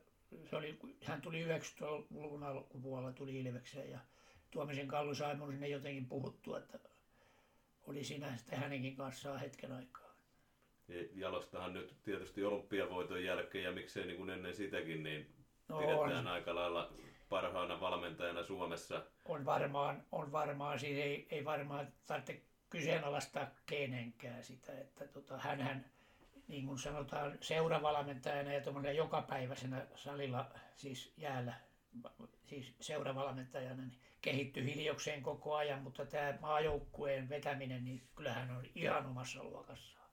se 0.50 0.56
oli, 0.56 0.78
hän 1.04 1.22
tuli 1.22 1.46
90-luvun 1.46 2.42
alkupuolella 2.42 3.12
tuli 3.12 3.40
Ilvekseen 3.40 3.90
ja 3.90 3.98
Tuomisen 4.50 4.88
Kallu 4.88 5.14
sai 5.14 5.36
mun 5.36 5.52
sinne 5.52 5.68
jotenkin 5.68 6.06
puhuttua, 6.06 6.58
että 6.58 6.78
oli 7.86 8.04
siinä 8.04 8.36
sitten 8.36 8.58
hänenkin 8.58 8.96
kanssaan 8.96 9.40
hetken 9.40 9.72
aikaa. 9.72 10.14
Ja 10.88 11.04
Jalostahan 11.14 11.72
nyt 11.72 11.94
tietysti 12.02 12.44
olympiavoiton 12.44 13.24
jälkeen 13.24 13.64
ja 13.64 13.72
miksei 13.72 14.06
niin 14.06 14.16
kuin 14.16 14.30
ennen 14.30 14.54
sitäkin, 14.54 15.02
niin 15.02 15.26
No 15.68 15.78
pidetään 15.78 16.18
on, 16.18 16.26
aika 16.26 16.54
lailla 16.54 16.92
parhaana 17.30 17.80
valmentajana 17.80 18.42
Suomessa. 18.42 19.02
on 19.24 19.44
varmaan, 19.44 20.04
on 20.12 20.32
varmaan 20.32 20.78
siis 20.78 20.98
ei, 20.98 21.26
ei 21.30 21.44
varmaan 21.44 21.92
tarvitse 22.06 22.42
kyseenalaistaa 22.70 23.46
kenenkään 23.66 24.44
sitä, 24.44 24.72
että 24.80 25.08
tota, 25.08 25.38
hänhän, 25.38 25.84
niin 26.48 26.66
kuin 26.66 26.78
sanotaan, 26.78 27.38
seuravalmentajana 27.40 28.52
ja 28.52 28.60
tuommoinen 28.60 28.96
jokapäiväisenä 28.96 29.86
salilla, 29.94 30.50
siis 30.76 31.12
jäällä, 31.16 31.54
siis 32.46 32.74
seuravalmentajana, 32.80 33.82
niin 33.82 34.00
kehittyi 34.22 34.64
hiljokseen 34.64 35.22
koko 35.22 35.54
ajan, 35.54 35.82
mutta 35.82 36.06
tämä 36.06 36.38
maajoukkueen 36.40 37.28
vetäminen, 37.28 37.84
niin 37.84 38.02
kyllähän 38.16 38.50
on 38.50 38.64
ihan 38.74 39.06
omassa 39.06 39.44
luokassaan. 39.44 40.10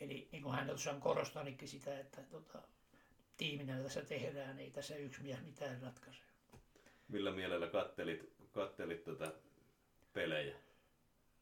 Eli 0.00 0.28
niin 0.32 0.42
kuin 0.42 0.54
hän 0.54 0.66
tuossa 0.66 0.90
on 0.90 1.00
korostanutkin 1.00 1.68
sitä, 1.68 1.98
että 1.98 2.22
tota, 2.22 2.62
tiiminä 3.42 3.82
tässä 3.82 4.02
tehdään, 4.02 4.58
ei 4.58 4.70
tässä 4.70 4.96
yksi 4.96 5.22
mies 5.22 5.42
mitään 5.44 5.82
ratkaise. 5.82 6.20
Millä 7.08 7.30
mielellä 7.32 7.66
kattelit, 7.66 8.32
kattelit 8.52 9.04
tota 9.04 9.32
pelejä? 10.12 10.56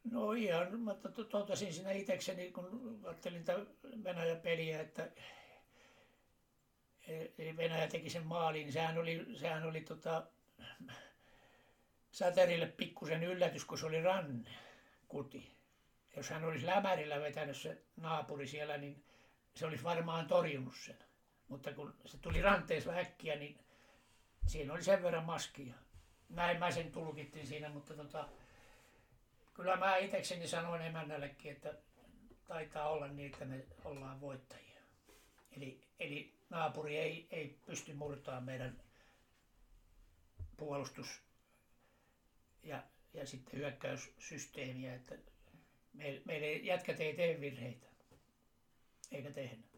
No 0.04 0.32
ihan, 0.32 0.80
mä 0.80 0.94
to- 0.94 1.08
to- 1.08 1.24
totesin 1.24 1.72
siinä 1.72 1.92
itsekseni, 1.92 2.52
kun 2.52 2.98
katselin 3.02 3.44
tätä 3.44 3.66
Venäjä-peliä, 4.04 4.80
että 4.80 5.10
e- 7.08 7.30
eli 7.38 7.56
Venäjä 7.56 7.88
teki 7.88 8.10
sen 8.10 8.26
maalin, 8.26 8.62
niin 8.62 8.72
sehän 8.72 8.98
oli, 8.98 9.26
sehän 9.36 9.64
oli 9.64 9.80
tota, 9.80 10.26
Säterille 12.10 12.66
pikkusen 12.66 13.24
yllätys, 13.24 13.64
kun 13.64 13.78
se 13.78 13.86
oli 13.86 14.02
ranne 14.02 14.50
kuti. 15.08 15.56
Jos 16.16 16.30
hän 16.30 16.44
olisi 16.44 16.66
lämärillä 16.66 17.20
vetänyt 17.20 17.56
se 17.56 17.82
naapuri 17.96 18.46
siellä, 18.46 18.76
niin 18.78 19.04
se 19.54 19.66
olisi 19.66 19.84
varmaan 19.84 20.26
torjunut 20.26 20.74
sen. 20.84 21.09
Mutta 21.50 21.72
kun 21.72 21.94
se 22.06 22.18
tuli 22.18 22.42
ranteessa 22.42 22.92
äkkiä, 22.92 23.36
niin 23.36 23.58
siinä 24.46 24.72
oli 24.72 24.82
sen 24.82 25.02
verran 25.02 25.24
maskia. 25.24 25.74
Näin 26.28 26.58
mä 26.58 26.70
sen 26.70 26.92
tulkittin 26.92 27.46
siinä, 27.46 27.68
mutta 27.68 27.94
tota, 27.94 28.28
kyllä 29.54 29.76
mä 29.76 29.96
itsekseni 29.96 30.48
sanoin 30.48 30.82
emännällekin, 30.82 31.52
että 31.52 31.74
taitaa 32.46 32.88
olla 32.88 33.08
niin, 33.08 33.32
että 33.32 33.44
me 33.44 33.66
ollaan 33.84 34.20
voittajia. 34.20 34.80
Eli, 35.56 35.80
eli 36.00 36.34
naapuri 36.50 36.96
ei, 36.96 37.26
ei 37.30 37.58
pysty 37.66 37.92
murtamaan 37.92 38.44
meidän 38.44 38.80
puolustus- 40.56 41.22
ja, 42.62 42.82
ja 43.14 43.26
sitten 43.26 43.58
hyökkäyssysteemiä, 43.60 44.94
että 44.94 45.14
meillä 45.92 46.20
meillä 46.24 46.46
ei, 46.46 46.66
jätkät 46.66 47.00
ei 47.00 47.16
tee 47.16 47.40
virheitä, 47.40 47.86
eikä 49.12 49.30
tehnyt. 49.30 49.69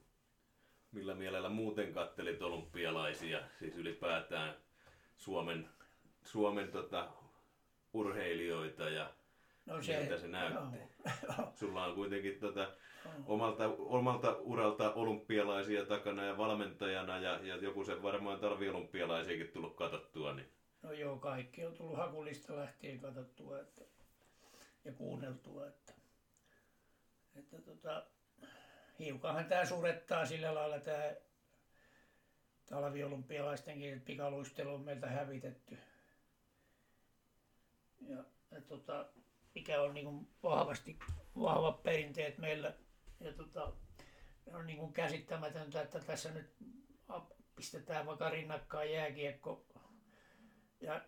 Millä 0.92 1.14
mielellä 1.14 1.48
muuten 1.48 1.92
kattelit 1.92 2.42
olympialaisia, 2.42 3.40
siis 3.58 3.76
ylipäätään 3.76 4.54
Suomen, 5.16 5.68
Suomen 6.24 6.68
tota, 6.68 7.08
urheilijoita 7.92 8.88
ja 8.88 9.10
No 9.66 9.74
Miltä 9.76 10.18
se 10.18 10.28
näytti? 10.28 10.78
Joo. 11.22 11.52
sulla 11.60 11.84
on 11.84 11.94
kuitenkin 11.94 12.40
tota, 12.40 12.72
omalta, 13.26 13.68
omalta 13.78 14.36
uralta 14.36 14.92
olympialaisia 14.92 15.86
takana 15.86 16.24
ja 16.24 16.38
valmentajana 16.38 17.18
ja, 17.18 17.40
ja 17.42 17.56
joku 17.56 17.84
sen 17.84 18.02
varmaan 18.02 18.40
talviolympialaisiakin 18.40 19.48
tullut 19.48 19.76
katsottua, 19.76 20.32
niin 20.32 20.48
No 20.82 20.92
joo, 20.92 21.16
kaikki 21.16 21.66
on 21.66 21.74
tullut 21.74 21.96
hakulista 21.96 22.56
lähtien 22.56 23.00
katsottua 23.00 23.60
että, 23.60 23.84
ja 24.84 24.92
kuunneltua. 24.92 25.66
Että, 25.66 25.92
että 27.34 27.62
tota, 27.62 28.06
hiukanhan 28.98 29.44
tämä 29.44 29.64
surettaa 29.64 30.26
sillä 30.26 30.54
lailla 30.54 30.80
tämä 30.80 31.14
talviolympialaistenkin, 32.66 34.00
pikaluistelu 34.00 34.74
on 34.74 34.80
meiltä 34.80 35.06
hävitetty. 35.06 35.78
Ja, 38.00 38.24
ja 38.50 38.60
tota, 38.60 39.06
mikä 39.54 39.82
on 39.82 39.94
niin 39.94 40.28
vahvasti 40.42 40.98
vahvat 41.36 41.82
perinteet 41.82 42.38
meillä. 42.38 42.74
Ja 43.20 43.32
tota, 43.32 43.72
on 44.46 44.66
niin 44.66 44.92
käsittämätöntä, 44.92 45.82
että 45.82 46.00
tässä 46.00 46.30
nyt 46.30 46.56
pistetään 47.56 48.06
vaikka 48.06 48.30
rinnakkain 48.30 48.92
jääkiekko 48.92 49.66
ja 50.80 51.04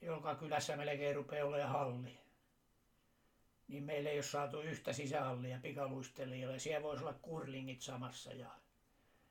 joka 0.00 0.34
kylässä 0.34 0.76
melkein 0.76 1.16
rupeaa 1.16 1.46
olemaan 1.46 1.70
halli. 1.70 2.18
Niin 3.70 3.84
meillä 3.84 4.10
ei 4.10 4.16
ole 4.16 4.22
saatu 4.22 4.60
yhtä 4.60 4.92
sisähallia 4.92 5.58
pikaluistelijoille. 5.62 6.58
Siellä 6.58 6.82
voisi 6.82 7.02
olla 7.04 7.18
kurlingit 7.22 7.80
samassa 7.80 8.32
ja, 8.32 8.50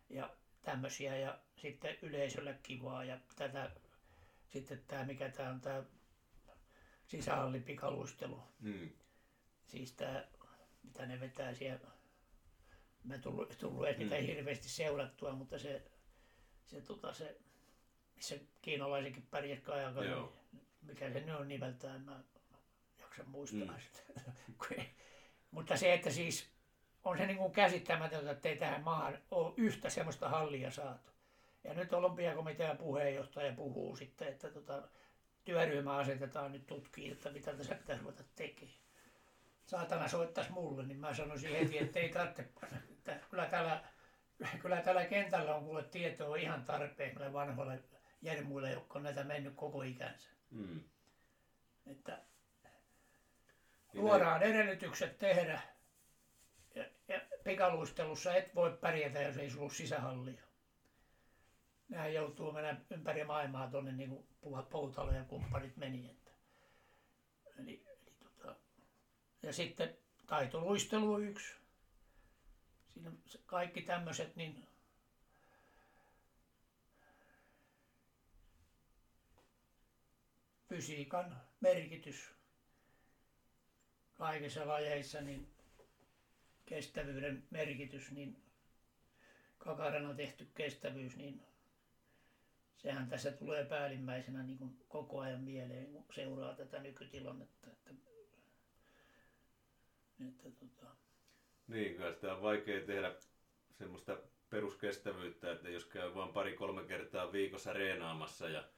ja 0.10 0.36
tämmöisiä 0.62 1.18
ja 1.18 1.40
sitten 1.56 1.98
yleisölle 2.02 2.60
kivaa 2.64 3.04
ja 3.04 3.20
tätä 3.36 3.72
sitten 4.50 4.84
tämä 4.88 5.04
mikä 5.06 5.30
tämä 5.30 5.50
on 5.50 5.62
tämä 5.62 5.84
sisähalli 7.08 7.60
pikaluistelu. 7.60 8.44
mm, 8.60 8.90
Siis 9.68 9.92
tämä, 9.94 10.28
mitä 10.84 11.06
ne 11.06 11.20
vetää 11.20 11.54
siellä 11.54 11.88
Mä 13.04 13.18
tullut, 13.18 13.58
tullut 13.58 13.88
edes 13.88 14.10
Mm. 14.22 14.28
hirveästi 14.28 14.70
seurattua, 14.70 15.32
mutta 15.34 15.60
se, 15.60 15.92
se, 16.66 16.82
tota, 16.82 17.14
se 17.14 17.38
missä 18.16 18.36
kiinalaisenkin 18.62 19.28
pärjäs 19.32 19.60
kajakaan, 19.60 20.08
Joo. 20.08 20.34
mikä 20.82 21.14
se 21.14 21.20
nyt 21.20 21.36
on 21.36 21.48
nimeltään, 21.48 21.96
en 22.10 22.39
Mm. 24.18 24.54
Kun 24.58 24.80
ei- 24.80 24.96
mutta 25.52 25.78
se, 25.78 25.94
että 25.94 26.10
siis 26.10 26.50
on 27.04 27.18
se 27.18 27.26
niin 27.26 27.38
kuin 27.38 27.52
käsittämätöntä, 27.52 28.32
että 28.32 28.50
ei 28.50 28.58
tähän 28.58 28.84
maahan 28.84 29.18
ole 29.32 29.54
yhtä 29.58 29.90
semmoista 29.90 30.30
hallia 30.30 30.72
saatu. 30.72 31.12
Ja 31.64 31.74
nyt 31.74 31.94
olympiakomitean 31.94 32.78
puheenjohtaja 32.78 33.54
puhuu 33.54 33.96
sitten, 33.96 34.28
että 34.28 34.50
tota, 34.50 34.88
työryhmä 35.44 35.96
asetetaan 35.96 36.52
nyt 36.52 36.68
tutkiin, 36.68 37.12
että 37.12 37.32
mitä 37.32 37.54
tässä 37.54 37.76
pitäisi 37.76 38.02
ruveta 38.02 38.24
tekemään. 38.36 38.78
Saatana 39.66 40.08
soittaisi 40.08 40.52
mulle, 40.52 40.86
niin 40.86 41.00
mä 41.00 41.14
sanoisin 41.14 41.52
heti, 41.52 41.78
että 41.78 42.00
ei 42.00 42.10
tarvitse. 42.10 42.42
Että 42.92 43.20
kyllä, 43.30 43.46
täällä, 43.46 43.84
kyllä 44.62 44.82
täällä 44.82 45.06
kentällä 45.06 45.56
on 45.56 45.64
kuule 45.66 45.84
tietoa 45.84 46.36
ihan 46.36 46.66
tarpeen 46.66 47.14
kyllä 47.14 47.34
vanhoille 47.34 47.84
jermuille, 48.22 48.72
jotka 48.72 49.00
on 49.00 49.04
näitä 49.04 49.24
mennyt 49.24 49.56
koko 49.56 49.82
ikänsä. 49.82 50.30
Mm. 50.52 50.84
Että 51.88 52.22
luodaan 53.94 54.44
edellytykset 54.44 55.20
tehdä. 55.20 55.62
Ja, 56.76 56.86
ja 57.08 57.22
pikaluistelussa 57.44 58.36
et 58.36 58.56
voi 58.56 58.78
pärjätä, 58.82 59.22
jos 59.22 59.38
ei 59.38 59.50
sulla 59.50 59.70
sisähallia. 59.70 60.42
Nehän 61.90 62.14
joutuu 62.14 62.52
mennä 62.52 62.82
ympäri 62.90 63.24
maailmaa 63.24 63.72
tuonne 63.72 63.92
niin 63.92 64.10
kuin 64.10 64.66
Poutalo 64.66 65.12
ja 65.12 65.24
kumppanit 65.24 65.78
meni. 65.78 66.10
Että. 66.10 66.32
Eli, 67.60 67.84
eli 67.88 68.14
tota. 68.24 68.56
Ja 69.44 69.54
sitten 69.54 69.98
taitoluistelu 70.28 71.20
yksi. 71.20 71.54
Siinä 72.88 73.12
kaikki 73.46 73.82
tämmöiset, 73.82 74.36
niin 74.36 74.68
fysiikan 80.70 81.42
merkitys 81.60 82.39
kaikissa 84.20 84.68
lajeissa, 84.68 85.22
niin 85.22 85.48
kestävyyden 86.66 87.44
merkitys, 87.50 88.12
niin 88.12 88.44
kakarana 89.58 90.14
tehty 90.14 90.48
kestävyys, 90.56 91.18
niin 91.18 91.42
sehän 92.78 93.10
tässä 93.10 93.32
tulee 93.32 93.66
päällimmäisenä 93.66 94.44
niin 94.44 94.58
kuin 94.58 94.78
koko 94.90 95.20
ajan 95.20 95.42
mieleen, 95.42 95.86
kun 95.86 96.06
seuraa 96.16 96.56
tätä 96.56 96.80
nykytilannetta. 96.80 97.68
Että, 97.68 97.92
että 100.28 100.52
tota, 100.52 100.96
Niin, 101.68 101.96
kyllä 101.96 102.14
sitä 102.14 102.34
on 102.36 102.42
vaikea 102.42 102.86
tehdä 102.86 103.16
semmoista 103.78 104.18
peruskestävyyttä, 104.50 105.52
että 105.52 105.70
jos 105.70 105.86
käy 105.86 106.16
vain 106.16 106.34
pari-kolme 106.34 106.84
kertaa 106.84 107.32
viikossa 107.32 107.74
reenaamassa 107.74 108.50
ja, 108.50 108.70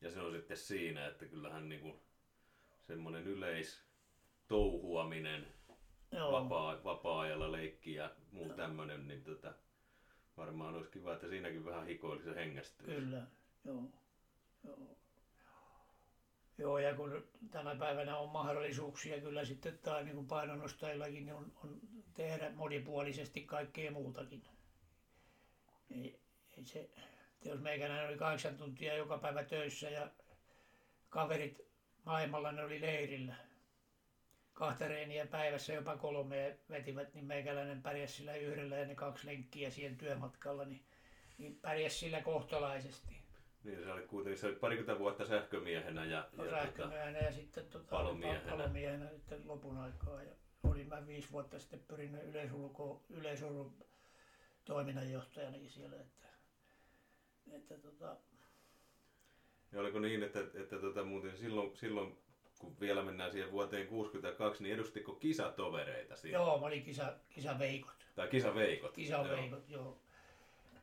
ja 0.00 0.10
se 0.10 0.20
on 0.20 0.32
sitten 0.32 0.56
siinä, 0.56 1.06
että 1.06 1.26
kyllähän 1.26 1.68
niinku 1.68 2.02
semmoinen 2.86 3.26
yleis 3.26 3.85
touhuaminen, 4.48 5.46
joo, 6.12 6.32
vapaa, 6.32 6.84
vapaa-ajalla 6.84 7.52
leikki 7.52 7.94
ja 7.94 8.10
muu 8.32 8.52
tämmöinen, 8.52 9.08
niin 9.08 9.24
tota, 9.24 9.54
varmaan 10.36 10.74
olisi 10.74 10.90
kiva, 10.90 11.14
että 11.14 11.28
siinäkin 11.28 11.64
vähän 11.64 11.86
hikoilisi 11.86 12.28
ja 12.28 12.34
hengästyisi. 12.34 12.94
Kyllä, 12.94 13.26
joo. 13.64 13.82
joo. 14.64 14.96
Joo, 16.58 16.78
ja 16.78 16.94
kun 16.94 17.24
tänä 17.50 17.76
päivänä 17.76 18.16
on 18.16 18.28
mahdollisuuksia 18.28 19.20
kyllä 19.20 19.44
sitten 19.44 19.78
tai 19.78 20.04
niin 20.04 20.14
kuin 20.14 20.26
painonnostajillakin 20.26 21.26
niin 21.26 21.34
on, 21.34 21.52
on 21.64 21.80
tehdä 22.14 22.50
monipuolisesti 22.50 23.40
kaikkea 23.40 23.90
muutakin. 23.90 24.42
Ei, 25.90 26.20
ei 26.56 26.64
se, 26.64 26.90
jos 27.44 27.60
meikäläinen 27.60 28.08
oli 28.08 28.16
kahdeksan 28.16 28.56
tuntia 28.56 28.96
joka 28.96 29.18
päivä 29.18 29.44
töissä 29.44 29.90
ja 29.90 30.10
kaverit 31.08 31.60
maailmalla 32.04 32.52
ne 32.52 32.64
oli 32.64 32.80
leirillä. 32.80 33.34
Kahta 34.56 34.88
reeniä 34.88 35.26
päivässä, 35.26 35.72
jopa 35.72 35.96
kolme 35.96 36.58
vetivät, 36.70 37.14
niin 37.14 37.24
meikäläinen 37.24 37.82
pärjäsi 37.82 38.14
sillä 38.14 38.36
yhdellä 38.36 38.76
ja 38.76 38.86
ne 38.86 38.94
kaksi 38.94 39.26
lenkkiä 39.26 39.70
siihen 39.70 39.96
työmatkalla, 39.96 40.64
niin, 40.64 40.84
niin 41.38 41.58
pärjäsi 41.62 41.98
sillä 41.98 42.22
kohtalaisesti. 42.22 43.16
Niin, 43.64 43.82
se 43.84 43.92
oli 43.92 44.02
kuitenkin 44.02 44.40
se 44.40 44.46
oli 44.46 44.56
parikymmentä 44.56 44.98
vuotta 44.98 45.24
sähkömiehenä 45.26 46.04
ja, 46.04 46.10
ja 46.10 46.28
tota, 46.36 46.50
sähkömiehenä 46.50 47.18
ja 47.18 47.32
sitten 47.32 47.66
tota, 47.66 47.90
palomiehenä. 47.90 48.50
palomiehenä 48.50 49.10
sitten 49.10 49.42
lopun 49.48 49.78
aikaa. 49.78 50.22
Ja 50.22 50.32
olin 50.62 50.88
mä 50.88 51.06
viisi 51.06 51.32
vuotta 51.32 51.58
sitten 51.58 51.80
pyrin 51.88 52.14
yleisurko, 52.14 53.04
yleisurun 53.10 53.84
toiminnanjohtajanakin 54.64 55.70
siellä. 55.70 55.96
Että, 55.96 56.28
että 57.52 57.78
tota, 57.78 58.16
Ja 59.72 59.80
oliko 59.80 59.98
niin, 59.98 60.22
että, 60.22 60.40
että 60.54 60.78
tota, 60.78 61.04
muuten 61.04 61.36
silloin, 61.38 61.76
silloin, 61.76 62.18
kun 62.58 62.80
vielä 62.80 63.02
mennään 63.02 63.32
siihen 63.32 63.52
vuoteen 63.52 63.86
62, 63.86 64.62
niin 64.62 64.74
edustiko 64.74 65.12
kisatovereita 65.12 66.16
siinä? 66.16 66.38
joo, 66.38 66.58
mä 66.60 66.66
olin 66.66 66.82
kisa, 66.82 67.12
kisaveikot. 67.28 68.06
Tai 68.14 68.28
kisaveikot? 68.28 68.94
Kisaveikot, 68.94 69.68
joo. 69.68 69.82
joo. 69.82 69.98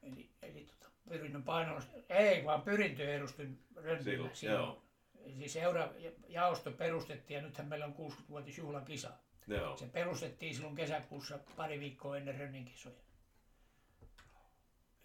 Eli, 0.04 0.30
eli 0.42 0.66
tota, 0.66 0.92
pyrin 1.10 1.44
painon, 1.44 1.82
ei 2.10 2.46
vaan 2.46 2.62
pyrintö 2.62 3.14
edustin 3.16 3.60
Silloin, 4.04 4.36
silloin. 4.36 4.60
joo. 4.60 4.84
Eli 5.26 5.50
seura, 5.50 5.90
jaosto 6.28 6.72
perustettiin 6.72 7.36
ja 7.36 7.42
nythän 7.42 7.68
meillä 7.68 7.86
on 7.86 7.96
60-vuotisjuhlakisa. 7.96 9.12
Joo. 9.48 9.60
Joo. 9.60 9.78
Se 9.78 9.86
perustettiin 9.86 10.56
silloin 10.56 10.76
kesäkuussa 10.76 11.40
pari 11.56 11.80
viikkoa 11.80 12.18
ennen 12.18 12.40
Rönnin 12.40 12.66
kisoja. 12.66 12.96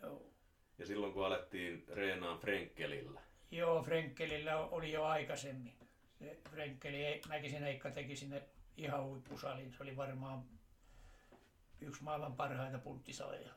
Joo. 0.03 0.23
Ja 0.79 0.87
silloin 0.87 1.13
kun 1.13 1.27
alettiin 1.27 1.85
reenaan 1.89 2.39
Frenkelillä. 2.39 3.21
Joo, 3.51 3.83
Frenkelillä 3.83 4.57
oli 4.59 4.93
jo 4.93 5.05
aikaisemmin. 5.05 5.75
Se 6.19 6.39
Frenkeli, 6.51 7.21
Mäkisen 7.29 7.63
Heikka 7.63 7.91
teki 7.91 8.17
sinne 8.17 8.43
ihan 8.77 9.05
huippusalin. 9.05 9.73
Se 9.73 9.83
oli 9.83 9.97
varmaan 9.97 10.45
yksi 11.81 12.03
maailman 12.03 12.37
parhaita 12.37 12.79
punttisaleja. 12.79 13.53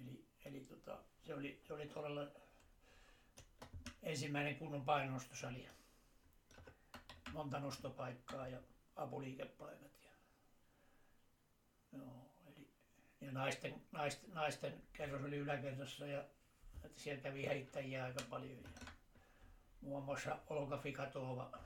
Eli, 0.00 0.24
eli 0.44 0.60
tota, 0.60 0.98
se, 1.22 1.34
oli, 1.34 1.60
se 1.66 1.74
oli 1.74 1.88
todella 1.88 2.26
ensimmäinen 4.02 4.56
kunnon 4.56 4.84
painostosali. 4.84 5.68
Monta 7.32 7.60
nostopaikkaa 7.60 8.48
ja 8.48 8.60
apuliikepaikat. 8.96 9.92
Ja, 10.02 10.10
joo, 11.98 12.30
eli, 12.46 12.68
ja 13.20 13.32
naisten, 13.32 13.82
naisten, 13.92 14.30
naisten 14.34 14.82
kerros 14.92 15.24
oli 15.24 15.36
yläkerrassa 15.36 16.06
ja 16.06 16.24
että 16.84 17.00
siellä 17.00 17.22
kävi 17.22 17.46
heittäjiä 17.46 18.04
aika 18.04 18.24
paljon. 18.30 18.58
Ja 18.62 18.92
muun 19.80 20.04
muassa 20.04 20.38
Olga 20.46 20.78
Fikatova, 20.78 21.58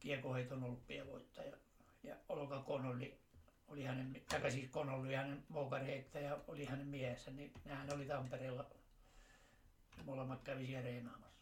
kiekoheiton 0.00 0.62
olympiavoittaja. 0.64 1.56
Ja 2.02 2.16
Olga 2.28 2.60
Konolli 2.62 3.18
oli 3.68 3.84
hänen, 3.84 4.22
tai 4.28 4.50
siis 4.50 4.70
Konolli 4.70 5.06
oli 5.08 5.14
hänen 5.14 5.44
moukariheittäjä, 5.48 6.36
oli 6.48 6.64
hänen 6.64 6.86
miehensä, 6.86 7.30
niin 7.30 7.52
nehän 7.64 7.94
oli 7.94 8.06
Tampereella. 8.06 8.70
Molemmat 10.04 10.42
kävi 10.42 10.66
siellä 10.66 10.82
reenaamassa. 10.82 11.34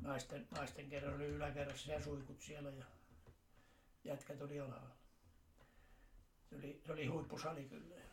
Naisten, 0.00 0.46
naisten 0.50 0.88
kerran 0.88 1.14
oli 1.14 1.24
yläkerrassa 1.26 1.92
ja 1.92 2.02
suikut 2.04 2.40
siellä 2.40 2.70
ja 2.70 2.84
jätkät 4.04 4.40
oli 4.42 4.60
alhaalla. 4.60 4.94
Se 6.50 6.56
oli, 6.56 6.82
se 6.86 6.92
oli 6.92 7.06
huippusali 7.06 7.64
kyllä. 7.64 7.94
ja- 7.94 8.08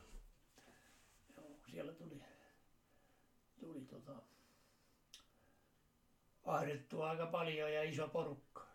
Joo, 1.37 1.57
siellä 1.71 1.93
tuli, 1.93 2.23
tuli 3.59 3.81
tota, 3.81 4.21
vaihdettua 6.45 7.09
aika 7.09 7.25
paljon 7.25 7.73
ja 7.73 7.83
iso 7.83 8.07
porukka. 8.07 8.65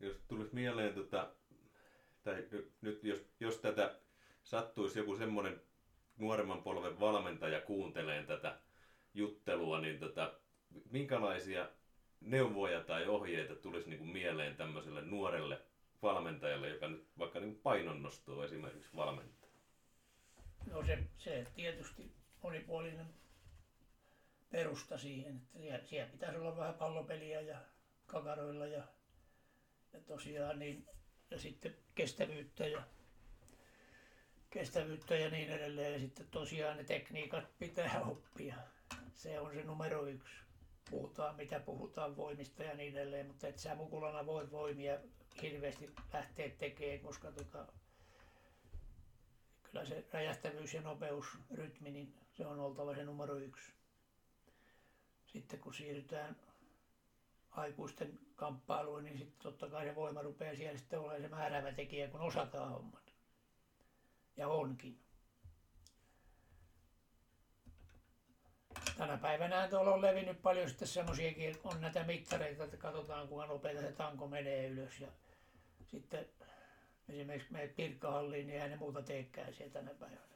Jos 0.00 0.16
tulisi 0.28 0.54
mieleen, 0.54 0.94
tota, 0.94 1.30
tai 2.22 2.34
nyt, 2.50 2.72
nyt 2.80 3.04
jos, 3.04 3.26
jos 3.40 3.58
tätä 3.58 3.94
sattuisi 4.42 4.98
joku 4.98 5.16
semmoinen 5.16 5.60
nuoremman 6.16 6.62
polven 6.62 7.00
valmentaja 7.00 7.60
kuunteleen 7.60 8.26
tätä 8.26 8.58
juttelua, 9.14 9.80
niin 9.80 9.98
tota, 9.98 10.34
minkälaisia 10.90 11.68
neuvoja 12.20 12.80
tai 12.80 13.06
ohjeita 13.06 13.54
tulisi 13.54 13.88
niin 13.88 13.98
kuin 13.98 14.10
mieleen 14.10 14.56
tämmöiselle 14.56 15.02
nuorelle 15.02 15.60
valmentajalle, 16.02 16.68
joka 16.68 16.88
nyt 16.88 17.08
vaikka 17.18 17.40
niin 17.40 17.60
painonnostoa 17.62 18.44
esimerkiksi 18.44 18.96
valmentaa? 18.96 19.50
No 20.70 20.86
se, 20.86 20.98
se 21.18 21.46
tietysti 21.54 22.12
monipuolinen 22.42 23.06
perusta 24.54 24.98
siihen, 24.98 25.42
että 25.54 25.88
siellä, 25.88 26.12
pitäisi 26.12 26.38
olla 26.38 26.56
vähän 26.56 26.74
pallopeliä 26.74 27.40
ja 27.40 27.58
kakaroilla 28.06 28.66
ja, 28.66 28.82
ja 29.92 30.00
tosiaan 30.00 30.58
niin, 30.58 30.86
ja 31.30 31.38
sitten 31.38 31.76
kestävyyttä 31.94 32.66
ja 32.66 32.82
kestävyyttä 34.50 35.16
ja 35.16 35.30
niin 35.30 35.50
edelleen. 35.50 35.92
Ja 35.92 35.98
sitten 35.98 36.26
tosiaan 36.30 36.76
ne 36.76 36.84
tekniikat 36.84 37.58
pitää 37.58 38.00
oppia. 38.10 38.54
Se 39.14 39.40
on 39.40 39.54
se 39.54 39.62
numero 39.62 40.06
yksi. 40.06 40.34
puhutaan 40.90 41.36
mitä 41.36 41.60
puhutaan 41.60 42.16
voimista 42.16 42.62
ja 42.62 42.74
niin 42.74 42.96
edelleen, 42.96 43.26
mutta 43.26 43.48
et 43.48 43.58
sä 43.58 43.74
mukulana 43.74 44.26
voit 44.26 44.50
voimia 44.50 44.98
hirveästi 45.42 45.90
lähteä 46.12 46.48
tekemään, 46.48 47.00
koska 47.00 47.32
tota, 47.32 47.66
kyllä 49.62 49.84
se 49.84 50.04
räjähtävyys 50.12 50.74
ja 50.74 50.80
nopeus, 50.80 51.26
rytmi, 51.54 51.90
niin 51.90 52.14
se 52.32 52.46
on 52.46 52.60
oltava 52.60 52.94
se 52.94 53.04
numero 53.04 53.36
yksi. 53.36 53.72
Sitten 55.34 55.60
kun 55.60 55.74
siirrytään 55.74 56.36
aikuisten 57.50 58.18
kamppailuun, 58.36 59.04
niin 59.04 59.18
sitten 59.18 59.42
totta 59.42 59.68
kai 59.68 59.84
se 59.84 59.94
voima 59.94 60.22
rupeaa 60.22 60.54
siellä 60.54 60.78
sitten 60.78 60.98
olemaan 61.00 61.22
se 61.22 61.28
määräävä 61.28 61.72
tekijä, 61.72 62.08
kun 62.08 62.20
osataan 62.20 62.70
hommat. 62.70 63.12
Ja 64.36 64.48
onkin. 64.48 65.00
Tänä 68.96 69.16
päivänä 69.16 69.68
tuolla 69.68 69.94
on 69.94 70.02
levinnyt 70.02 70.42
paljon 70.42 70.68
sitten 70.68 70.88
semmoisiakin, 70.88 71.56
on 71.64 71.80
näitä 71.80 72.04
mittareita, 72.04 72.64
että 72.64 72.76
katsotaan 72.76 73.28
kuinka 73.28 73.52
nopeita 73.52 73.80
se 73.80 73.92
tanko 73.92 74.28
menee 74.28 74.68
ylös. 74.68 75.00
Ja 75.00 75.08
sitten 75.86 76.28
esimerkiksi 77.08 77.52
meidät 77.52 77.76
Pirkkahalliin, 77.76 78.46
niin 78.46 78.54
eihän 78.54 78.70
ne 78.70 78.76
muuta 78.76 79.02
teekään 79.02 79.54
siellä 79.54 79.72
tänä 79.72 79.90
päivänä. 79.94 80.34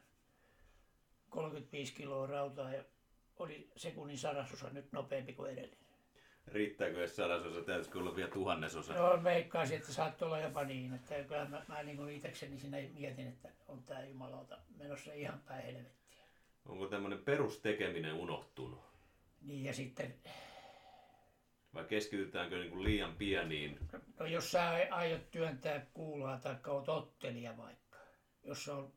35 1.28 1.94
kiloa 1.94 2.26
rautaa 2.26 2.72
ja 2.72 2.84
oli 3.38 3.70
sekunnin 3.76 4.18
sadasosa 4.18 4.70
nyt 4.70 4.92
nopeampi 4.92 5.32
kuin 5.32 5.52
edellinen. 5.52 5.88
Riittääkö 6.46 7.00
jos 7.00 7.16
sadasosa, 7.16 7.62
täytyisikö 7.62 7.98
olla 7.98 8.16
vielä 8.16 8.30
tuhannesosa? 8.30 8.94
No 8.94 9.24
veikkaisin, 9.24 9.76
että 9.76 9.92
saattoi 9.92 10.26
olla 10.26 10.40
jopa 10.40 10.64
niin, 10.64 10.94
että 10.94 11.22
kyllä 11.22 11.44
mä, 11.44 11.64
mä 11.68 11.82
niin 11.82 11.96
kuin 11.96 12.14
itsekseni 12.14 12.58
siinä 12.58 12.76
mietin, 12.94 13.26
että 13.26 13.48
on 13.68 13.82
tää 13.82 14.04
jumalauta 14.04 14.58
menossa 14.76 15.12
ihan 15.12 15.40
päin 15.40 15.64
helvettiä. 15.64 16.24
Onko 16.66 16.86
tämmöinen 16.86 17.18
perustekeminen 17.18 18.14
unohtunut? 18.14 18.80
Niin 19.42 19.64
ja 19.64 19.74
sitten, 19.74 20.14
Vai 21.74 21.84
keskitytäänkö 21.84 22.58
niin 22.58 22.70
kuin 22.70 22.84
liian 22.84 23.16
pieniin? 23.16 23.78
no 24.18 24.26
jos 24.26 24.50
sä 24.50 24.70
aiot 24.90 25.30
työntää 25.30 25.86
kuulaa 25.94 26.38
tai 26.38 26.56
oot 26.66 26.88
ottelija 26.88 27.56
vaikka, 27.56 27.98
jos 28.42 28.68
on 28.68 28.92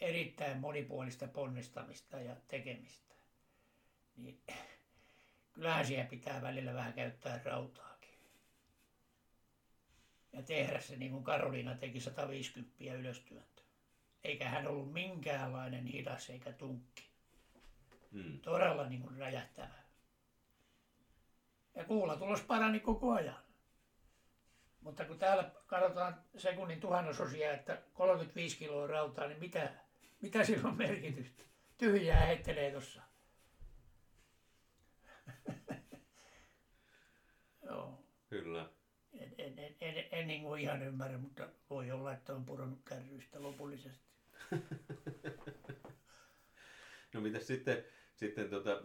erittäin 0.00 0.58
monipuolista 0.58 1.28
ponnistamista 1.28 2.20
ja 2.20 2.36
tekemistä, 2.48 3.07
niin 4.18 4.42
kyllähän 5.52 5.86
siellä 5.86 6.04
pitää 6.04 6.42
välillä 6.42 6.74
vähän 6.74 6.92
käyttää 6.92 7.40
rautaakin. 7.44 8.18
Ja 10.32 10.42
tehdä 10.42 10.80
se 10.80 10.96
niin 10.96 11.12
kuin 11.12 11.24
Karoliina 11.24 11.74
teki 11.74 12.00
150 12.00 12.94
ylöstyöntö. 12.94 13.62
Eikä 14.24 14.48
hän 14.48 14.66
ollut 14.66 14.92
minkäänlainen 14.92 15.86
hidas 15.86 16.30
eikä 16.30 16.52
tunkki. 16.52 17.08
Hmm. 18.12 18.40
Todella 18.40 18.88
niin 18.88 19.02
kuin 19.02 19.16
räjähtävä. 19.16 19.78
Ja 21.74 21.84
kuulatulos 21.84 22.40
parani 22.42 22.80
koko 22.80 23.12
ajan. 23.12 23.48
Mutta 24.80 25.04
kun 25.04 25.18
täällä 25.18 25.50
katsotaan 25.66 26.24
sekunnin 26.36 26.80
tuhannesosia, 26.80 27.52
että 27.52 27.82
35 27.92 28.56
kiloa 28.56 28.86
rautaa, 28.86 29.26
niin 29.26 29.40
mitä, 29.40 29.70
mitä 30.22 30.44
sillä 30.44 30.68
on 30.68 30.76
merkitystä? 30.76 31.42
Tyhjää 31.78 32.26
heittelee 32.26 32.70
tuossa. 32.70 33.02
Joo. 37.62 38.04
Kyllä. 38.30 38.68
En, 39.12 39.34
en, 39.38 39.58
en, 39.58 39.74
en, 39.80 40.04
en 40.10 40.26
niin 40.28 40.42
kuin 40.42 40.60
ihan 40.60 40.82
ymmärrä, 40.82 41.18
mutta 41.18 41.48
voi 41.70 41.90
olla, 41.90 42.12
että 42.12 42.34
on 42.34 42.44
pudonnut 42.44 42.80
kärryistä 42.84 43.42
lopullisesti. 43.42 44.08
No 47.14 47.20
mitä 47.20 47.38
sitten, 47.40 47.84
sitten 48.16 48.50
tota, 48.50 48.82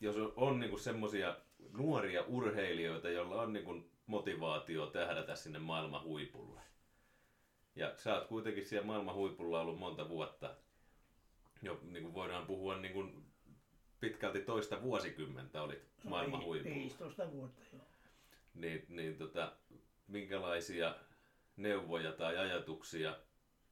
jos 0.00 0.16
on, 0.16 0.32
on 0.36 0.60
niin 0.60 0.80
semmoisia 0.80 1.36
nuoria 1.72 2.24
urheilijoita, 2.26 3.10
joilla 3.10 3.42
on 3.42 3.52
niin 3.52 3.64
kuin 3.64 3.90
motivaatio 4.06 4.86
tähdätä 4.86 5.36
sinne 5.36 5.58
maailman 5.58 6.04
huipulle. 6.04 6.60
Ja 7.76 7.96
sä 7.96 8.14
oot 8.14 8.26
kuitenkin 8.28 8.66
siellä 8.66 8.86
maailman 8.86 9.14
huipulla 9.14 9.60
ollut 9.60 9.78
monta 9.78 10.08
vuotta. 10.08 10.56
Jo 11.62 11.80
niin 11.82 12.02
kuin 12.02 12.14
voidaan 12.14 12.46
puhua 12.46 12.76
niin 12.76 12.92
kuin 12.92 13.24
pitkälti 14.00 14.40
toista 14.40 14.82
vuosikymmentä 14.82 15.62
olit 15.62 15.88
maailman 16.04 16.40
Vi- 16.40 16.46
huipulla. 16.46 16.74
15 16.74 17.32
vuotta, 17.32 17.62
joo. 17.72 17.87
Niin, 18.58 18.84
niin 18.88 19.18
tota, 19.18 19.52
minkälaisia 20.08 20.94
neuvoja 21.56 22.12
tai 22.12 22.38
ajatuksia 22.38 23.16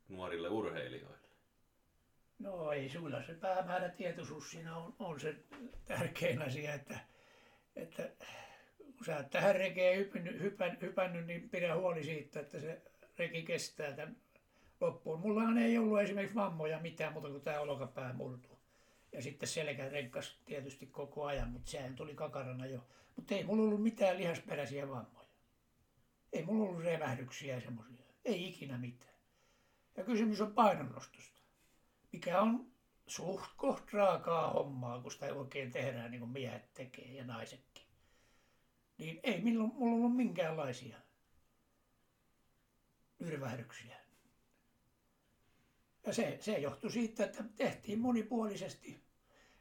nuorille 0.09 0.49
urheilijoille? 0.49 1.29
No 2.39 2.73
ei 2.73 2.89
sulla 2.89 3.23
se 3.23 3.35
päämäärä 3.35 3.89
tietoisuus 3.89 4.51
siinä 4.51 4.77
on, 4.77 4.95
on 4.99 5.21
se 5.21 5.37
tärkein 5.85 6.43
asia, 6.43 6.75
että, 6.75 6.99
että 7.77 8.11
kun 8.79 9.07
sä 9.07 9.17
oot 9.17 9.31
tähän 9.31 9.55
rekeen 9.55 9.99
hypännyt, 9.99 10.41
hypän, 10.41 10.79
hypännyt, 10.83 11.27
niin 11.27 11.51
pidä 11.51 11.77
huoli 11.77 12.05
siitä, 12.05 12.41
että 12.41 12.61
se 12.61 12.83
reki 13.19 13.43
kestää 13.43 13.93
tämän 13.93 14.17
loppuun. 14.81 15.21
Mullahan 15.21 15.59
ei 15.59 15.79
ollut 15.79 16.01
esimerkiksi 16.01 16.37
vammoja 16.37 16.81
mitään 16.81 17.13
muuta 17.13 17.29
kuin 17.29 17.43
tämä 17.43 17.61
olkapää 17.61 18.13
murtuu. 18.13 18.56
Ja 19.17 19.23
sitten 19.23 19.49
selkä 19.49 19.89
renkkas 19.89 20.41
tietysti 20.45 20.87
koko 20.87 21.25
ajan, 21.25 21.49
mutta 21.49 21.71
sehän 21.71 21.97
tuli 21.97 22.15
kakarana 22.15 22.67
jo. 22.67 22.87
Mutta 23.17 23.35
ei 23.35 23.45
mulla 23.45 23.63
ollut 23.63 23.83
mitään 23.83 24.19
lihasperäisiä 24.19 24.89
vammoja. 24.89 25.29
Ei 26.33 26.45
mulla 26.45 26.69
ollut 26.69 26.85
revähdyksiä 26.85 27.55
ja 27.55 27.61
semmoisia. 27.61 28.05
Ei 28.25 28.49
ikinä 28.49 28.79
mitään. 28.79 29.15
Ja 29.97 30.05
kysymys 30.05 30.41
on 30.41 30.55
painonnostosta 30.55 31.37
mikä 32.17 32.41
on 32.41 32.73
suht 33.07 33.51
koht 33.57 33.93
raakaa 33.93 34.51
hommaa, 34.51 35.01
kun 35.01 35.13
sitä 35.13 35.35
oikein 35.35 35.73
tehdään 35.73 36.11
niin 36.11 36.19
kuin 36.19 36.31
miehet 36.31 36.75
tekee 36.75 37.13
ja 37.13 37.25
naisetkin. 37.25 37.85
Niin 38.99 39.21
ei 39.23 39.41
milloin, 39.41 39.75
mulla 39.75 39.95
ollut 39.95 40.17
minkäänlaisia 40.17 40.99
yrvähdyksiä. 43.21 43.97
Ja 46.07 46.15
se, 46.15 46.39
se 46.41 46.59
johtui 46.59 46.91
siitä, 46.91 47.25
että 47.25 47.45
tehtiin 47.57 47.99
monipuolisesti. 47.99 49.06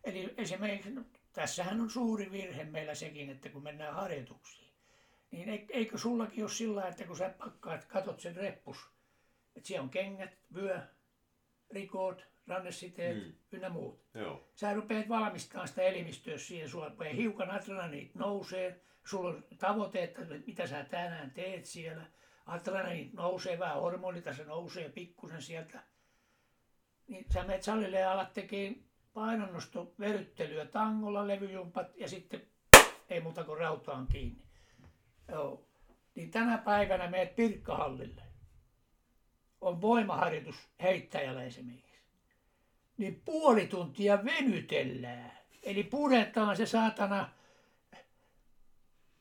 Eli 0.06 0.34
esimerkiksi, 0.38 0.91
no, 0.91 1.02
tässähän 1.34 1.82
on 1.82 1.90
suuri 1.90 2.32
virhe 2.32 2.64
meillä 2.64 2.95
sekin, 2.95 3.30
että 3.30 3.49
kun 3.49 3.64
mennään 3.64 3.94
harjoituksiin, 3.95 4.72
niin 5.32 5.49
eik- 5.49 5.69
eikö 5.69 5.98
sullakin 5.98 6.44
ole 6.44 6.52
sillä 6.52 6.88
että 6.88 7.03
kun 7.03 7.18
sä 7.18 7.30
pakkaat, 7.38 7.86
katot 7.86 8.19
sen 8.19 8.36
reppus, 8.36 8.77
että 9.56 9.68
siellä 9.68 9.84
on 9.84 9.90
kengät, 9.90 10.38
vyö, 10.53 10.80
rikoot, 11.72 12.26
rannesiteet 12.48 13.18
Mm. 13.18 13.34
ynnä 13.52 13.69
muut. 13.69 14.06
Joo. 14.14 14.49
Sä 14.56 14.73
rupeat 14.73 15.10
valmistamaan 15.10 15.68
sitä 15.68 15.82
elimistöä 15.82 16.38
siihen, 16.38 16.69
sulla 16.69 16.90
rupeaa 16.90 17.14
hiukan 17.14 17.52
adrenaliinit 17.52 18.15
nousee, 18.15 18.82
sulla 19.06 19.30
on 19.30 19.44
tavoite, 19.57 20.03
että 20.03 20.22
mitä 20.48 20.68
sä 20.68 20.84
tänään 20.84 21.32
teet 21.32 21.65
siellä. 21.65 22.06
Adrenaliinit 22.45 23.14
nousee, 23.14 23.60
vähän 23.60 23.80
hormonitaso 23.82 24.44
nousee 24.44 24.90
pikkusen 24.90 25.41
sieltä. 25.41 25.84
Niin 27.07 27.26
sä 27.34 27.44
menet 27.44 27.64
salille 27.64 27.99
ja 27.99 28.11
alat 28.11 28.34
tekemään 28.34 28.84
painonnosto, 29.15 29.93
veryttelyä, 29.99 30.65
tangolla, 30.65 31.27
levyjumpat 31.27 31.87
ja 31.97 32.07
sitten 32.07 32.41
ei 33.09 33.21
muuta 33.21 33.43
kuin 33.43 33.59
rautaan 33.59 34.07
kiinni. 34.07 34.45
Joo. 35.31 35.65
Niin 36.15 36.31
tänä 36.31 36.57
päivänä 36.57 37.09
meet 37.09 37.35
Pirkkahallille. 37.35 38.21
On 39.61 39.81
voimaharjoitus 39.81 40.55
heittäjällä 40.81 41.43
esimerkiksi. 41.43 41.99
Niin 42.97 43.21
puoli 43.25 43.67
tuntia 43.67 44.25
venytellään. 44.25 45.31
Eli 45.63 45.83
puretaan 45.83 46.57
se 46.57 46.65
saatana 46.65 47.29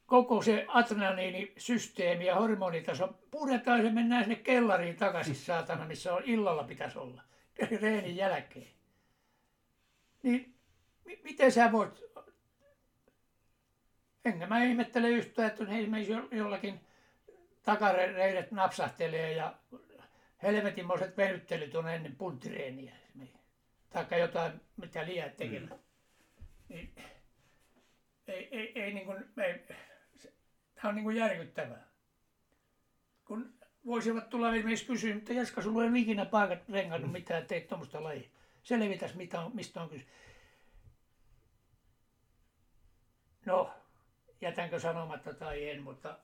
koko 0.06 0.42
se 0.42 0.66
adrenaliinisysteemi 0.68 2.26
ja 2.26 2.34
hormonitaso. 2.34 3.18
Puretaan 3.30 3.82
se, 3.82 3.90
mennään 3.90 4.24
sinne 4.24 4.36
kellariin 4.36 4.96
takaisin 4.96 5.34
saatana, 5.34 5.86
missä 5.86 6.14
on 6.14 6.22
illalla 6.24 6.64
pitäisi 6.64 6.98
olla. 6.98 7.22
Reenin 7.80 8.16
jälkeen. 8.16 8.73
Niin 10.24 10.55
mi- 11.05 11.20
miten 11.24 11.52
sä 11.52 11.72
voit 11.72 12.02
enkä 14.24 14.46
mä 14.46 14.64
ihmettele 14.64 15.09
yhtään, 15.09 15.48
että 15.48 15.64
esimerkiksi 15.64 16.12
jo- 16.12 16.28
jollakin 16.30 16.80
takareidet 17.62 18.51
napsahtelee 18.51 19.32
ja 19.32 19.55
helvetinmoiset 20.42 21.16
venyttelyt 21.16 21.74
on 21.74 21.88
ennen 21.88 22.16
punttireeniä. 22.16 22.94
Taikka 23.90 24.16
jotain, 24.16 24.60
mitä 24.76 25.06
liian 25.06 25.30
tekemään. 25.30 25.78
Mm. 25.78 26.74
Niin, 26.74 26.94
ei, 28.26 28.48
ei, 28.51 28.82
ei 28.82 28.94
niin 28.94 29.06
kuin, 29.06 29.24
ei, 29.38 29.62
se, 30.16 30.32
tämä 30.74 30.88
on 30.88 30.94
niin 30.94 31.05
kuin 31.05 31.16
järkyttävää. 31.16 31.88
Kun 33.24 33.55
voisivat 33.86 34.28
tulla 34.28 34.55
esimerkiksi 34.55 34.86
kysyä, 34.86 35.14
mutta 35.14 35.32
Jaska, 35.32 35.62
sulla 35.62 35.82
ei 35.82 35.88
ole 35.90 35.98
ikinä 35.98 36.24
paikat 36.24 36.68
rengannut 36.68 37.12
mitään, 37.12 37.46
teit 37.46 37.68
tuommoista 37.68 38.02
lajia. 38.02 38.28
Selvitäs, 38.64 39.14
mitä 39.14 39.40
on, 39.40 39.56
mistä 39.56 39.82
on 39.82 39.88
kyse. 39.88 40.06
No, 43.46 43.70
jätänkö 44.40 44.80
sanomatta 44.80 45.34
tai 45.34 45.68
en, 45.70 45.82
mutta, 45.82 46.18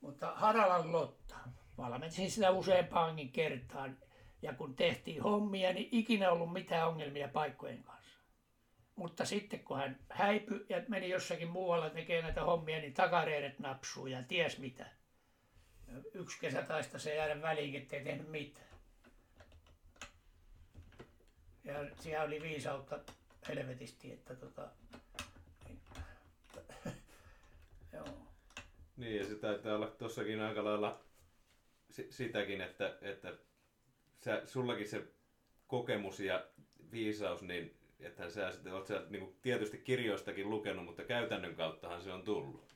mutta 0.00 0.32
Haralan 0.34 0.92
Lotta, 0.92 1.36
valmensin 1.78 2.30
sitä 2.30 2.50
useampaankin 2.50 3.32
kertaan. 3.32 3.98
Ja 4.42 4.54
kun 4.54 4.76
tehtiin 4.76 5.22
hommia, 5.22 5.72
niin 5.72 5.88
ikinä 5.92 6.30
ollut 6.30 6.52
mitään 6.52 6.88
ongelmia 6.88 7.28
paikkojen 7.28 7.82
kanssa. 7.82 8.18
mutta 8.96 9.24
sitten 9.24 9.64
kun 9.64 9.76
hän 9.76 9.98
häipyi 10.10 10.66
ja 10.68 10.82
meni 10.88 11.08
jossakin 11.08 11.48
muualla 11.48 11.90
tekemään 11.90 12.24
näitä 12.24 12.44
hommia, 12.44 12.78
niin 12.78 12.94
takareidet 12.94 13.58
napsuu 13.58 14.06
ja 14.06 14.22
ties 14.22 14.58
mitä. 14.58 14.86
Yksi 16.14 16.40
kesä 16.40 16.62
taista 16.62 16.98
se 16.98 17.14
jäädä 17.14 17.42
väliin, 17.42 17.74
ettei 17.74 18.04
tehnyt 18.04 18.28
mitään. 18.28 18.67
Ja 21.68 21.74
siellä 22.00 22.24
oli 22.24 22.42
viisautta 22.42 22.98
helvetisti, 23.48 24.12
että 24.12 24.34
tota, 24.36 24.68
niin, 25.68 25.80
joo. 27.92 28.06
Niin, 28.96 29.16
ja 29.16 29.26
se 29.26 29.34
taitaa 29.34 29.76
olla 29.76 29.86
tossakin 29.86 30.40
aika 30.40 30.64
lailla 30.64 31.00
si- 31.90 32.12
sitäkin, 32.12 32.60
että, 32.60 32.96
että 33.02 33.32
sä, 34.18 34.42
sullakin 34.46 34.88
se 34.88 35.02
kokemus 35.66 36.20
ja 36.20 36.46
viisaus, 36.92 37.42
niin 37.42 37.74
että 38.00 38.30
sä 38.30 38.52
sitten 38.52 38.72
oot 38.74 38.86
sä 38.86 39.02
niin 39.10 39.38
tietysti 39.42 39.78
kirjoistakin 39.78 40.50
lukenut, 40.50 40.84
mutta 40.84 41.04
käytännön 41.04 41.54
kauttahan 41.54 42.02
se 42.02 42.12
on 42.12 42.22
tullut. 42.22 42.74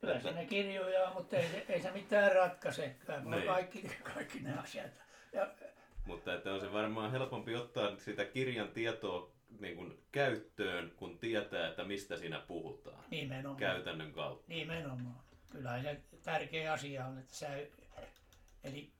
Kyllä 0.00 0.14
Että- 0.16 0.28
siinä 0.28 0.44
kirjoja 0.44 1.04
on, 1.08 1.14
mutta 1.14 1.36
ei, 1.36 1.64
ei 1.68 1.82
se 1.82 1.90
mitään 1.90 2.32
ratkaise. 2.32 2.96
Kyllä 3.06 3.20
Niin. 3.36 3.46
kaikki, 3.46 3.90
kaikki 4.14 4.40
ne 4.40 4.58
asiat. 4.58 5.02
Ja, 5.32 5.50
Mutta 6.08 6.34
että 6.34 6.52
on 6.52 6.60
se 6.60 6.72
varmaan 6.72 7.10
helpompi 7.10 7.54
ottaa 7.54 7.96
sitä 7.96 8.24
kirjan 8.24 8.68
tietoa 8.68 9.32
niin 9.60 9.76
kuin 9.76 10.02
käyttöön, 10.12 10.92
kun 10.96 11.18
tietää, 11.18 11.68
että 11.68 11.84
mistä 11.84 12.16
siinä 12.16 12.40
puhutaan 12.40 13.04
nimenomaan. 13.10 13.56
käytännön 13.56 14.12
kautta. 14.12 14.44
Nimenomaan. 14.48 15.20
Kyllähän 15.50 15.82
se 15.82 16.02
tärkeä 16.22 16.72
asia 16.72 17.06
on, 17.06 17.18
että 17.18 17.34
sä, 17.34 17.48
eli 18.64 18.92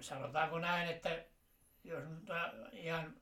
sanotaanko 0.00 0.58
näin, 0.58 0.88
että 0.88 1.24
jos 1.84 2.04
ihan 2.72 3.14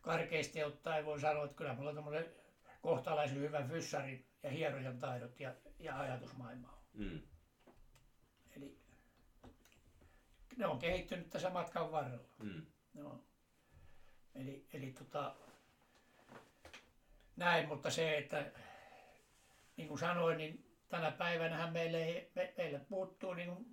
karkeasti 0.00 0.64
ottaen 0.64 1.04
voi 1.04 1.20
sanoa, 1.20 1.44
että 1.44 1.56
kyllä 1.56 1.74
mulla 1.74 1.90
on 1.90 1.96
tämmöinen 1.96 2.26
kohtalaisen 2.82 3.40
hyvä 3.40 3.62
fyssarin 3.68 4.26
ja 4.42 4.50
hierojan 4.50 4.98
taidot 4.98 5.40
ja, 5.40 5.54
ja 5.78 6.00
ajatusmaailma 6.00 6.68
on. 6.68 7.04
Mm. 7.04 7.20
Eli 8.56 8.78
ne 10.56 10.66
on 10.66 10.78
kehittynyt 10.78 11.30
tässä 11.30 11.50
matkan 11.50 11.92
varrella. 11.92 12.28
Mm. 12.38 12.66
Joo. 12.94 13.24
Eli, 14.34 14.66
eli 14.72 14.92
tota, 14.92 15.34
näin, 17.36 17.68
mutta 17.68 17.90
se, 17.90 18.18
että 18.18 18.52
niin 19.76 19.88
kuin 19.88 19.98
sanoin, 19.98 20.38
niin 20.38 20.78
tänä 20.88 21.10
päivänä 21.10 21.70
meille, 21.70 22.04
ei, 22.04 22.30
me, 22.34 22.54
meille 22.56 22.78
puuttuu 22.78 23.34
niin 23.34 23.48
kuin 23.54 23.66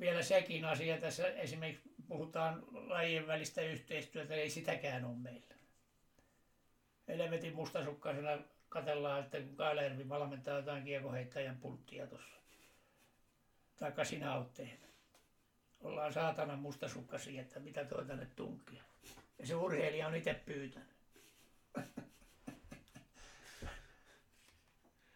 vielä 0.00 0.22
sekin 0.22 0.64
asia 0.64 1.00
tässä, 1.00 1.26
esimerkiksi 1.26 1.94
puhutaan 2.08 2.62
lajien 2.72 3.26
välistä 3.26 3.62
yhteistyötä, 3.62 4.34
ei 4.34 4.50
sitäkään 4.50 5.04
ole 5.04 5.16
meillä. 5.16 5.54
Helvetin 7.08 7.54
mustasukkaisena 7.54 8.38
katellaan, 8.68 9.24
että 9.24 9.40
kun 9.40 9.56
Kailervi 9.56 10.08
valmentaa 10.08 10.56
jotain 10.56 10.84
kiekoheittäjän 10.84 11.58
pulttia 11.58 12.06
tuossa. 12.06 12.36
Taikka 13.76 14.04
sinä 14.04 14.34
olet 14.34 14.54
tehnyt 14.54 14.93
ollaan 15.84 16.12
saatanan 16.12 16.58
mustasukkaisia, 16.58 17.42
että 17.42 17.60
mitä 17.60 17.84
toi 17.84 18.04
tänne 18.06 18.26
tunkee. 18.36 18.80
Ja 19.38 19.46
se 19.46 19.54
urheilija 19.54 20.06
on 20.06 20.14
itse 20.14 20.34
pyytänyt. 20.34 20.94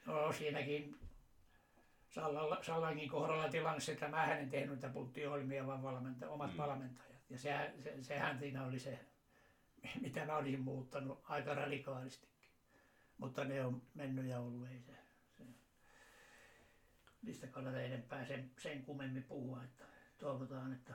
No 0.07 0.33
siinäkin 0.33 0.99
Sallalla, 2.11 2.59
Sallankin 2.63 3.09
kohdalla 3.09 3.49
tilanne 3.49 3.81
se, 3.81 3.93
että 3.93 4.09
mä 4.09 4.39
en 4.39 4.51
tehnyt 4.51 4.71
niitä 4.75 4.89
puttiohjelmia, 4.89 5.67
vaan 5.67 5.83
valmenta, 5.83 6.29
omat 6.31 6.51
Mm. 6.53 6.57
valmentajat. 6.57 7.23
Ja 7.31 7.39
se, 7.39 7.73
se, 7.85 8.03
sehän 8.03 8.39
siinä 8.39 8.65
oli 8.65 8.79
se, 8.79 8.99
mitä 10.01 10.25
mä 10.25 10.37
olisin 10.37 10.61
muuttanut 10.61 11.21
aika 11.25 11.55
radikaalistikin. 11.55 12.29
Mutta 13.19 13.45
ne 13.45 13.65
on 13.65 13.83
mennyt 13.95 14.27
ja 14.27 14.39
ollut, 14.41 14.69
ei 14.69 14.81
se. 14.81 14.93
se 15.37 15.45
niistä 17.23 17.47
kannata 17.47 17.81
enempää 17.81 18.27
sen, 18.27 18.51
sen 18.59 18.83
kummemmin 18.83 19.23
puhua, 19.25 19.65
että 19.65 19.85
toivotaan, 20.19 20.73
että 20.73 20.95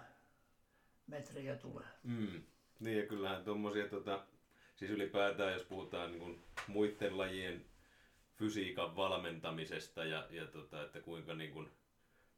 metriä 1.07 1.55
tulee. 1.55 1.87
Mm. 2.03 2.43
Niin 2.79 2.97
ja 2.97 3.07
kyllähän 3.07 3.43
tuommoisia, 3.43 3.87
tota, 3.87 4.25
siis 4.75 4.91
ylipäätään 4.91 5.53
jos 5.53 5.63
puhutaan 5.63 6.11
niin 6.11 6.19
kuin 6.19 6.43
muiden 6.67 7.17
lajien 7.17 7.65
fysiikan 8.35 8.95
valmentamisesta 8.95 10.05
ja, 10.05 10.27
ja 10.29 10.45
tota, 10.45 10.83
että 10.83 11.01
kuinka 11.01 11.33
niin 11.33 11.51
kuin 11.51 11.69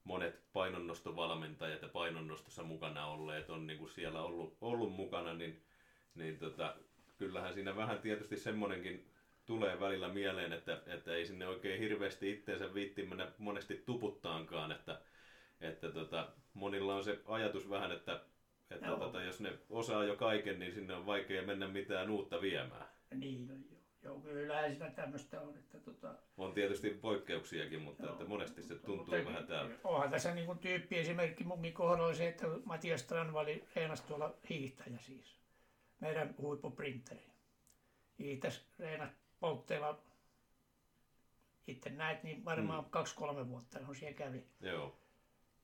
monet 0.03 0.43
painonnostovalmentajat 0.53 1.81
ja 1.81 1.87
painonnostossa 1.87 2.63
mukana 2.63 3.07
olleet 3.07 3.49
on 3.49 3.67
niin 3.67 3.79
kuin 3.79 3.91
siellä 3.91 4.21
ollut, 4.21 4.57
ollut 4.61 4.93
mukana, 4.93 5.33
niin, 5.33 5.63
niin 6.15 6.37
tota, 6.37 6.75
kyllähän 7.17 7.53
siinä 7.53 7.75
vähän 7.75 7.99
tietysti 7.99 8.37
semmonenkin 8.37 9.11
tulee 9.45 9.79
välillä 9.79 10.09
mieleen, 10.09 10.53
että, 10.53 10.81
että 10.87 11.13
ei 11.13 11.25
sinne 11.25 11.47
oikein 11.47 11.79
hirveästi 11.79 12.31
itteensä 12.31 12.73
viitti 12.73 13.05
mennä 13.05 13.31
monesti 13.37 13.83
tuputtaankaan, 13.85 14.71
että, 14.71 15.01
että 15.61 15.91
tota, 15.91 16.31
monilla 16.55 16.95
on 16.95 17.03
se 17.03 17.19
ajatus 17.25 17.69
vähän, 17.69 17.91
että, 17.91 18.21
että 18.71 18.85
Joo. 18.87 18.99
tota, 18.99 19.23
jos 19.23 19.39
ne 19.41 19.53
osaa 19.69 20.03
jo 20.03 20.15
kaiken, 20.15 20.59
niin 20.59 20.73
sinne 20.73 20.93
on 20.95 21.05
vaikea 21.05 21.41
mennä 21.43 21.67
mitään 21.67 22.09
uutta 22.09 22.41
viemään. 22.41 22.85
Niin, 23.15 23.47
no, 23.47 23.53
joo, 23.53 23.79
joo, 24.03 24.19
kyllähän 24.19 24.71
siinä 24.71 24.89
tämmöistä 24.91 25.41
on, 25.41 25.57
että 25.57 25.79
tota, 25.79 26.15
On 26.37 26.53
tietysti 26.53 26.89
poikkeuksiakin, 26.89 27.81
mutta 27.81 28.03
Joo. 28.03 28.11
että 28.13 28.25
monesti 28.25 28.63
se 28.63 28.75
tuntuu 28.75 28.95
Mutta 29.15 29.25
vähän 29.25 29.47
täältä. 29.47 29.75
Onhan 29.83 30.09
tässä 30.11 30.33
niin 30.35 30.45
kuin 30.45 30.57
tyyppi 30.59 30.97
esimerkki 30.97 31.43
munkin 31.43 31.73
kohdalla 31.73 32.13
se, 32.13 32.27
että 32.27 32.47
Matias 32.65 33.03
Tranvali 33.03 33.67
reenasi 33.75 34.03
tuolla 34.03 34.33
hiihtäjä 34.49 34.97
siis. 34.97 35.35
Meidän 35.99 36.35
huippuprinteri. 36.37 37.25
Hiihtäisi 38.19 38.61
reenasi 38.79 39.13
poltteella. 39.39 39.99
Itse 41.67 41.89
näet, 41.89 42.23
niin 42.23 42.45
varmaan 42.45 42.83
Mm. 42.83 42.89
kaksi-kolme 42.89 43.49
vuotta 43.49 43.79
on 43.87 43.95
siellä 43.95 44.17
kävi. 44.17 44.43
Joo. 44.61 44.95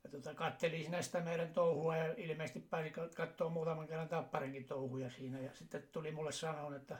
Ja 0.03 0.09
tota, 0.09 0.33
kattelin 0.33 0.81
siinä 0.81 1.01
sitä 1.01 1.19
meidän 1.19 1.53
touhua 1.53 1.97
ja 1.97 2.13
ilmeisesti 2.17 2.59
pääsi 2.59 2.93
katsoa 3.15 3.49
muutaman 3.49 3.87
kerran 3.87 4.09
tapparenkin 4.09 4.65
touhuja 4.65 5.09
siinä. 5.09 5.39
Ja 5.39 5.53
sitten 5.53 5.87
tuli 5.91 6.11
mulle 6.11 6.31
sanoa, 6.31 6.75
että, 6.75 6.97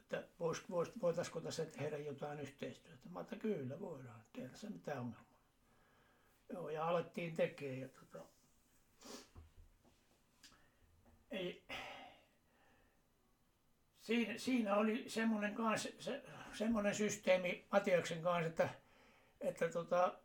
että 0.00 0.24
vois, 0.40 0.70
vois, 0.70 0.92
voitaisiko 1.02 1.40
tässä 1.40 1.64
tehdä 1.66 1.98
jotain 1.98 2.40
yhteistyötä. 2.40 3.08
Mä 3.08 3.20
että 3.20 3.36
kyllä 3.36 3.80
voidaan, 3.80 4.24
tehdä 4.32 4.56
se 4.56 4.70
mitään 4.70 4.98
ongelmaa. 4.98 5.34
Joo, 6.52 6.68
ja 6.68 6.88
alettiin 6.88 7.36
tekemään. 7.36 7.80
Ja 7.80 7.88
tota, 7.88 8.24
ei, 11.30 11.64
siinä, 14.02 14.38
siinä 14.38 14.76
oli 14.76 15.04
semmoinen, 15.08 15.54
kans, 15.54 15.88
se, 15.98 16.22
semmoinen 16.52 16.94
systeemi 16.94 17.66
Matiaksen 17.72 18.22
kanssa, 18.22 18.46
että, 18.46 18.68
että 19.40 19.68
tota, 19.68 20.18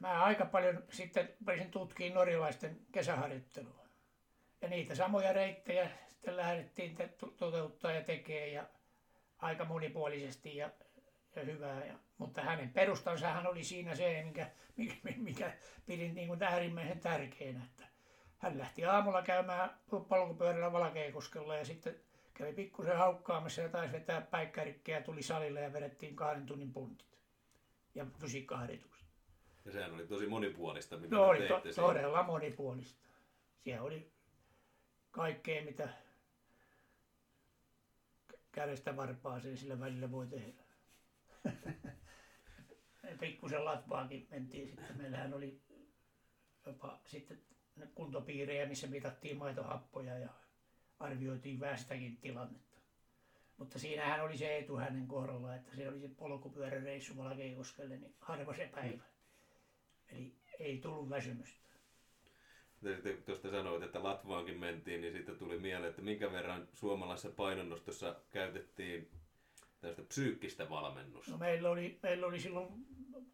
mä 0.00 0.24
aika 0.24 0.46
paljon 0.46 0.84
sitten 0.90 1.28
pääsin 1.44 1.70
tutkimaan 1.70 2.14
norjalaisten 2.14 2.80
kesäharjoittelua. 2.92 3.84
Ja 4.60 4.68
niitä 4.68 4.94
samoja 4.94 5.32
reittejä 5.32 5.90
sitten 6.08 6.36
lähdettiin 6.36 6.96
te- 6.96 7.08
to- 7.08 7.34
toteuttaa 7.36 7.92
ja 7.92 8.02
tekee 8.02 8.48
ja 8.48 8.66
aika 9.38 9.64
monipuolisesti 9.64 10.56
ja, 10.56 10.70
ja 11.36 11.44
hyvää. 11.44 11.84
Ja, 11.84 11.94
mutta 12.18 12.42
hänen 12.42 12.70
perustansahan 12.70 13.46
oli 13.46 13.64
siinä 13.64 13.94
se, 13.94 14.22
mikä, 14.26 14.50
mikä, 14.76 14.96
mikä 15.16 15.52
pidin 15.86 16.14
niin 16.14 16.28
kuin 16.28 16.42
äärimmäisen 16.42 17.00
tärkeänä. 17.00 17.64
Että 17.64 17.84
hän 18.38 18.58
lähti 18.58 18.84
aamulla 18.84 19.22
käymään 19.22 19.70
polkupyörällä 20.08 20.72
Valkeakoskella 20.72 21.56
ja 21.56 21.64
sitten 21.64 22.00
kävi 22.34 22.52
pikkusen 22.52 22.98
haukkaamassa 22.98 23.60
ja 23.62 23.68
taisi 23.68 23.92
vetää 23.92 24.20
päikkärikkiä 24.20 25.02
tuli 25.02 25.22
salille 25.22 25.60
ja 25.60 25.72
vedettiin 25.72 26.16
kahden 26.16 26.46
tunnin 26.46 26.72
puntit 26.72 27.18
ja 27.94 28.06
fysiikkaharjoitukset. 28.20 28.99
Ja 29.64 29.72
sehän 29.72 29.94
oli 29.94 30.06
tosi 30.06 30.26
monipuolista, 30.26 30.96
mitä 30.96 31.16
No 31.16 31.22
oli 31.28 31.48
to, 31.48 31.60
siinä. 31.60 31.74
todella 31.74 32.22
monipuolista. 32.22 33.08
Siellä 33.64 33.82
oli 33.82 34.12
kaikkea, 35.10 35.64
mitä 35.64 35.88
kä- 38.32 38.38
kädestä 38.52 38.96
varpaaseen 38.96 39.56
sillä 39.56 39.80
välillä 39.80 40.10
voi 40.10 40.26
tehdä. 40.26 40.62
Pikkusen 43.20 43.64
latvaakin 43.64 44.26
mentiin 44.30 44.66
sitten. 44.68 44.96
Meillähän 44.96 45.34
oli 45.34 45.60
jopa 46.66 46.98
sitten 47.06 47.40
kuntopiirejä, 47.94 48.66
missä 48.66 48.86
mitattiin 48.86 49.36
maitohappoja 49.36 50.18
ja 50.18 50.28
arvioitiin 50.98 51.60
väestäkin 51.60 52.16
tilannetta. 52.16 52.76
Mutta 53.56 53.78
siinähän 53.78 54.24
oli 54.24 54.36
se 54.38 54.58
etu 54.58 54.76
hänen 54.76 55.06
kohdalla, 55.06 55.54
että 55.54 55.76
se 55.76 55.88
oli 55.88 56.00
se 56.00 56.08
polkupyöräreissu 56.08 57.16
Valkeakoskelle, 57.16 57.96
niin 57.96 58.14
harva 58.20 58.54
se 58.56 58.70
päivä. 58.74 59.02
Eli 60.12 60.32
ei 60.58 60.78
tullut 60.78 61.10
väsymystä. 61.10 61.60
Te 62.82 62.94
sitten 62.94 63.22
tuosta 63.22 63.50
sanoit, 63.50 63.82
että 63.82 64.02
Latvaankin 64.02 64.60
mentiin, 64.60 65.00
niin 65.00 65.12
sitten 65.12 65.38
tuli 65.38 65.58
mieleen, 65.58 65.90
että 65.90 66.02
minkä 66.02 66.32
verran 66.32 66.68
suomalaisessa 66.72 67.30
painonnostossa 67.30 68.16
käytettiin 68.30 69.10
tällaista 69.80 70.02
psyykkistä 70.02 70.70
valmennusta. 70.70 71.30
No 71.32 71.38
meillä 71.38 71.70
oli, 71.70 71.98
meillä 72.02 72.26
oli 72.26 72.40
silloin 72.40 72.86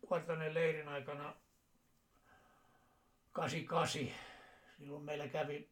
Kuortanen 0.09 0.55
leirin 0.55 0.89
aikana 0.89 1.35
88. 3.33 4.01
Silloin 4.79 5.05
meillä 5.05 5.29
kävi 5.29 5.69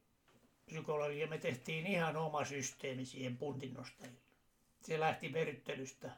psykologia, 0.66 1.26
me 1.26 1.39
tehtiin 1.39 1.86
ihan 1.86 2.16
oma 2.16 2.44
systeemi 2.44 3.05
siihen 3.05 3.36
puntinnostajille. 3.36 4.18
Se 4.82 5.01
lähti 5.01 5.32
veryttelystä 5.32 6.10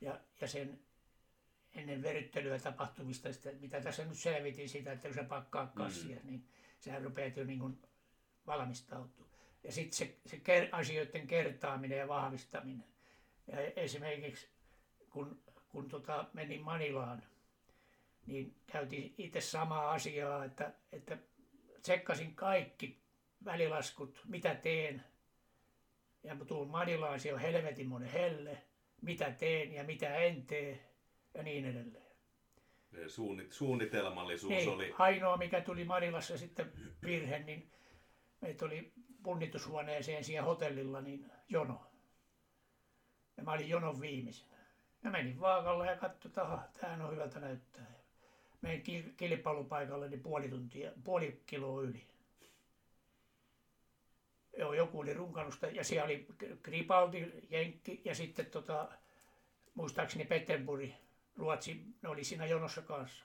ja, 0.00 0.20
ja 0.40 0.48
sen 0.48 0.80
ennen 1.74 2.02
veryttelyä 2.02 2.58
tapahtumista, 2.58 3.32
sitä, 3.32 3.50
mitä 3.60 3.80
tässä 3.80 4.04
nyt 4.04 4.18
selvitin 4.18 4.68
sitä, 4.68 4.92
että 4.92 5.08
kun 5.08 5.14
sä 5.14 5.24
pakkaa 5.24 5.66
kassia, 5.66 6.16
mm. 6.16 6.26
niin 6.26 6.48
sehän 6.80 7.04
rupeat 7.04 7.36
jo 7.36 7.44
niin 7.44 7.58
kuin 7.58 7.82
valmistautua. 8.46 9.26
Ja 9.64 9.72
sitten 9.72 9.96
se, 9.96 10.16
se 10.26 10.36
ker, 10.36 10.68
asioiden 10.72 11.26
kertaaminen 11.26 11.98
ja 11.98 12.08
vahvistaminen. 12.08 12.84
Ja 13.46 13.60
esimerkiksi 13.60 14.48
kun, 15.10 15.42
kun 15.68 15.88
tota, 15.88 16.24
menin 16.32 16.62
Manilaan, 16.62 17.22
niin 18.26 18.56
käytiin 18.72 19.14
itse 19.18 19.40
samaa 19.40 19.90
asiaa, 19.90 20.44
että, 20.44 20.72
että 20.92 21.18
tsekkasin 21.82 22.34
kaikki 22.34 23.02
välilaskut, 23.44 24.22
mitä 24.28 24.54
teen. 24.54 25.04
Ja 26.22 26.34
mä 26.34 26.44
tuun 26.44 26.70
Manilaan, 26.70 27.20
siellä 27.20 27.36
on 27.36 27.42
helvetin 27.42 27.88
monen 27.88 28.10
helle, 28.10 28.62
mitä 29.02 29.30
teen 29.30 29.72
ja 29.72 29.84
mitä 29.84 30.14
en 30.14 30.46
tee 30.46 30.89
ja 31.34 31.42
niin 31.42 31.64
edelleen. 31.64 32.10
Suunnit, 33.06 33.52
suunnitelmallisuus 33.52 34.50
niin, 34.50 34.68
oli... 34.68 34.94
Ainoa, 34.98 35.36
mikä 35.36 35.60
tuli 35.60 35.84
Marilassa 35.84 36.38
sitten 36.38 36.72
virhe, 37.02 37.38
niin 37.38 37.70
meitä 38.40 38.64
oli 38.64 38.92
punnitushuoneeseen 39.22 40.24
siellä 40.24 40.46
hotellilla, 40.46 41.00
niin 41.00 41.30
jono. 41.48 41.86
Ja 43.36 43.42
mä 43.42 43.52
olin 43.52 43.68
jonon 43.68 44.00
viimeisenä. 44.00 44.56
Ja 45.04 45.10
menin 45.10 45.40
vaakalla 45.40 45.86
ja 45.86 45.96
katsoin, 45.96 46.30
että 46.30 46.42
aha, 46.42 46.62
tämähän 46.80 47.02
on 47.02 47.12
hyvältä 47.12 47.40
näyttää. 47.40 47.86
Menin 48.60 49.14
kilpailupaikalle 49.16 50.08
niin 50.08 50.22
puoli 50.22 50.48
tuntia, 50.48 50.92
puoli 51.04 51.42
kiloa 51.46 51.82
yli. 51.82 52.06
Joo, 54.58 54.74
joku 54.74 55.00
oli 55.00 55.14
runkannut 55.14 55.54
sitä, 55.54 55.66
ja 55.66 55.84
siellä 55.84 56.04
oli 56.04 56.26
Gripaldi, 56.62 57.32
Jenkki, 57.50 58.02
ja 58.04 58.14
sitten 58.14 58.46
tota, 58.46 58.88
muistaakseni 59.74 60.24
Pettenburg, 60.24 60.90
Ruotsi, 61.40 61.86
ne 62.02 62.08
oli 62.08 62.24
siinä 62.24 62.46
jonossa 62.46 62.82
kanssa. 62.82 63.24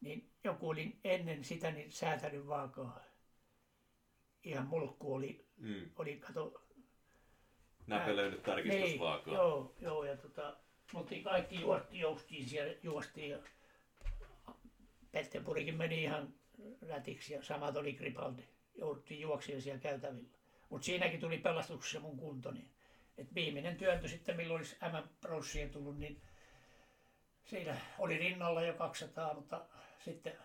Niin 0.00 0.30
joku 0.44 0.68
oli 0.68 0.96
ennen 1.04 1.44
sitä 1.44 1.70
niin 1.70 1.92
säätänyt 1.92 2.46
vaakaa. 2.46 3.00
Ihan 4.44 4.66
mulkku 4.66 5.14
oli, 5.14 5.46
mm. 5.56 5.90
oli 5.96 6.16
kato... 6.16 6.62
Näpelöinyt 7.86 8.42
tarkistusvaakaa. 8.42 9.24
Niin, 9.26 9.34
joo, 9.34 9.74
joo, 9.80 10.04
ja 10.04 10.16
tota, 10.16 10.56
mutta 10.92 11.14
kaikki 11.24 11.60
juosti, 11.60 11.98
joustiin 11.98 12.48
siellä, 12.48 12.74
juostiin 12.82 13.30
ja 13.30 13.38
Pettenburgin 15.12 15.76
meni 15.76 16.02
ihan 16.02 16.34
rätiksi 16.88 17.34
ja 17.34 17.42
samat 17.42 17.76
oli 17.76 17.92
Gripaldi. 17.92 18.42
Jouduttiin 18.74 19.20
juoksimaan 19.20 19.62
siellä 19.62 19.80
käytävillä. 19.80 20.28
Mutta 20.68 20.84
siinäkin 20.84 21.20
tuli 21.20 21.38
pelastuksessa 21.38 22.00
mun 22.00 22.16
kunto. 22.16 22.50
Niin, 22.50 22.70
et 23.18 23.34
viimeinen 23.34 23.76
työntö 23.76 24.08
sitten, 24.08 24.36
milloin 24.36 24.58
olisi 24.58 24.76
M-pronssien 24.82 25.70
tullut, 25.70 25.98
niin 25.98 26.22
siinä 27.44 27.76
oli 27.98 28.18
rinnalla 28.18 28.62
jo 28.62 28.74
200, 28.74 29.34
mutta 29.34 29.64
sitten 30.04 30.36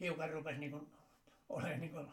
hiukan 0.00 0.30
rupesi 0.30 0.58
niin 0.58 0.70
kuin, 0.70 0.92
olemaan 1.48 1.80
niin 1.80 1.92
kuin 1.92 2.08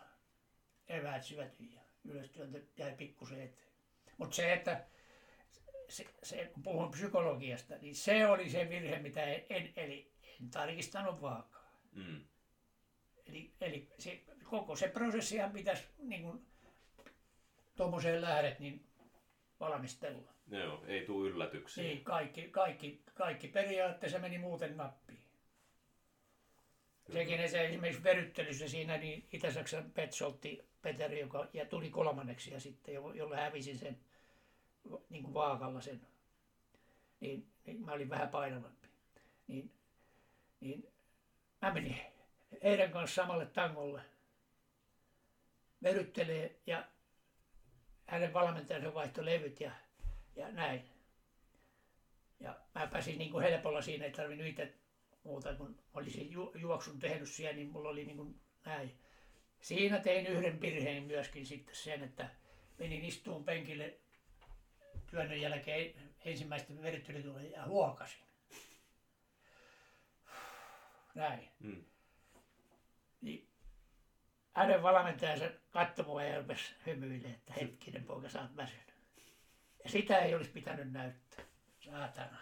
eväät 0.87 1.23
syöty 1.23 1.63
ja 1.63 1.81
ylöstyöntö 2.05 2.61
jäi 2.77 2.95
pikkusen 2.95 3.41
eteen. 3.41 3.67
Mutta 4.17 4.35
se, 4.35 4.53
että 4.53 4.85
se, 5.89 6.05
se, 6.23 6.45
kun 6.53 6.63
puhun 6.63 6.91
psykologiasta, 6.91 7.75
niin 7.81 7.95
se 7.95 8.27
oli 8.27 8.49
se 8.49 8.69
virhe, 8.69 8.99
mitä 8.99 9.23
en, 9.23 9.45
en 9.49 9.73
eli 9.75 10.11
en 10.41 10.49
tarkistanut 10.49 11.21
vaakaa. 11.21 11.71
Mm. 11.91 12.25
Eli, 13.27 13.53
eli 13.61 13.89
se, 13.97 14.23
koko 14.43 14.75
se 14.75 14.87
prosessihan 14.87 15.51
pitäisi, 15.51 15.83
niin 15.97 16.21
kuin 16.21 16.45
tuommoiseen 17.75 18.21
lähdet, 18.21 18.59
niin 18.59 18.85
valmistella. 19.59 20.33
Joo, 20.47 20.83
ei 20.87 21.05
tule 21.05 21.29
yllätyksiä. 21.29 21.83
Niin, 21.83 22.03
kaikki, 22.03 22.49
kaikki, 22.49 23.02
kaikki 23.13 23.47
periaatteessa 23.47 24.19
meni 24.19 24.37
muuten 24.37 24.77
nappiin. 24.77 25.23
Sekin 27.13 27.49
se 27.49 27.65
esimerkiksi 27.65 28.03
veryttelyssä 28.03 28.67
siinä, 28.67 28.97
niin 28.97 29.27
Itä-Saksan 29.31 29.91
Petsoltti 29.91 30.61
Peteri, 30.81 31.19
joka 31.19 31.47
ja 31.53 31.65
tuli 31.65 31.89
kolmanneksi 31.89 32.51
ja 32.53 32.59
sitten, 32.59 32.93
jolla 32.93 33.35
hävisin 33.35 33.79
sen 33.79 33.99
niin 35.09 35.23
kuin 35.23 35.33
vaakalla 35.33 35.81
sen, 35.81 36.07
niin, 37.19 37.47
niin 37.65 37.81
mä 37.85 37.91
olin 37.91 38.09
vähän 38.09 38.29
painavampi. 38.29 38.87
Niin, 39.47 39.71
niin 40.59 40.87
mä 41.61 41.73
menin 41.73 41.97
heidän 42.63 42.91
kanssa 42.91 43.21
samalle 43.21 43.45
tangolle 43.45 44.01
veryttelee 45.83 46.59
ja 46.67 46.87
hänen 48.07 48.33
valmentajansa 48.33 48.93
vaihtoi 48.93 49.25
levyt 49.25 49.59
ja, 49.59 49.71
ja 50.35 50.51
näin. 50.51 50.92
Ja 52.43 52.55
mä 52.75 52.87
pääsin 52.87 53.17
niin 53.17 53.31
kuin 53.31 53.43
helpolla 53.43 53.81
siinä, 53.81 54.05
ei 54.05 54.11
tarvinnut 54.11 54.47
itse 54.47 54.73
muuta, 55.23 55.55
kun 55.55 55.79
olisin 55.93 56.31
ju, 56.31 56.53
juoksun 56.55 56.99
tehnyt 56.99 57.29
siellä, 57.29 57.55
niin 57.55 57.71
mulla 57.71 57.89
oli 57.89 58.05
niin 58.05 58.17
kuin 58.17 58.39
näin. 58.65 58.99
Siinä 59.61 59.99
tein 59.99 60.27
yhden 60.27 60.61
virheen 60.61 61.03
myöskin 61.03 61.45
sitten 61.45 61.75
sen, 61.75 62.03
että 62.03 62.29
menin 62.77 63.05
istuun 63.05 63.45
penkille 63.45 63.97
työnnön 65.07 65.41
jälkeen 65.41 65.93
ensimmäistä 66.25 66.81
veryttelytuloja 66.81 67.49
ja 67.49 67.65
huokasin. 67.65 68.23
Näin. 71.15 71.49
Mm. 71.59 71.83
Niin 73.21 73.49
hänen 74.53 74.83
valmentajansa 74.83 75.45
katsoi 75.71 76.05
mua 76.05 76.23
ja 76.23 76.37
rupesi 76.37 76.75
hymyilemään, 76.85 77.33
että 77.33 77.53
hetkinen 77.53 78.03
poika, 78.03 78.29
sä 78.29 78.41
oot 78.41 78.55
väsynyt. 78.55 78.93
Ja 79.83 79.89
sitä 79.89 80.17
ei 80.17 80.35
olisi 80.35 80.51
pitänyt 80.51 80.91
näyttää. 80.91 81.45
Saatana. 81.93 82.37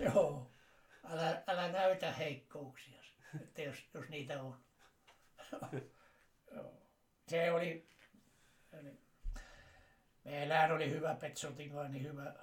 Joo. 0.04 0.50
Älä, 1.10 1.42
älä 1.46 1.72
näytä 1.72 2.12
heikkouksia, 2.12 3.02
että 3.40 3.62
jos, 3.62 3.76
jos 3.94 4.08
niitä 4.08 4.42
on. 4.42 4.60
Se 7.28 7.52
oli 7.52 7.88
meillähän 10.24 10.72
oli 10.72 10.90
hyvä 10.90 11.14
Petsoltin 11.14 11.70
kanssa, 11.70 11.92
niin 11.92 12.04
hyvä 12.04 12.34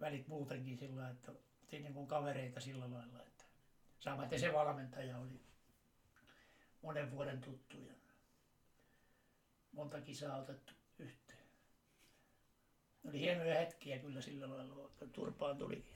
välit 0.00 0.28
muutenkin 0.28 0.78
sillä 0.78 1.10
että 1.10 1.32
oltiin 1.32 1.82
niin 1.82 1.94
kuin 1.94 2.06
kavereita 2.06 2.60
sillä 2.60 2.90
lailla. 2.90 3.22
Että 3.22 3.44
samaten 3.98 4.40
se 4.40 4.52
valmentaja 4.52 5.18
oli 5.18 5.40
monen 6.82 7.10
vuoden 7.10 7.40
tuttu 7.40 7.80
ja 7.80 7.94
monta 9.72 10.00
kisaa 10.00 10.36
otettu. 10.36 10.73
Oli 13.08 13.20
hienoja 13.20 13.54
hetkiä 13.54 13.98
kyllä 13.98 14.20
sillä 14.20 14.50
lailla, 14.50 14.88
että 14.92 15.06
turpaan 15.06 15.58
tulikin. 15.58 15.94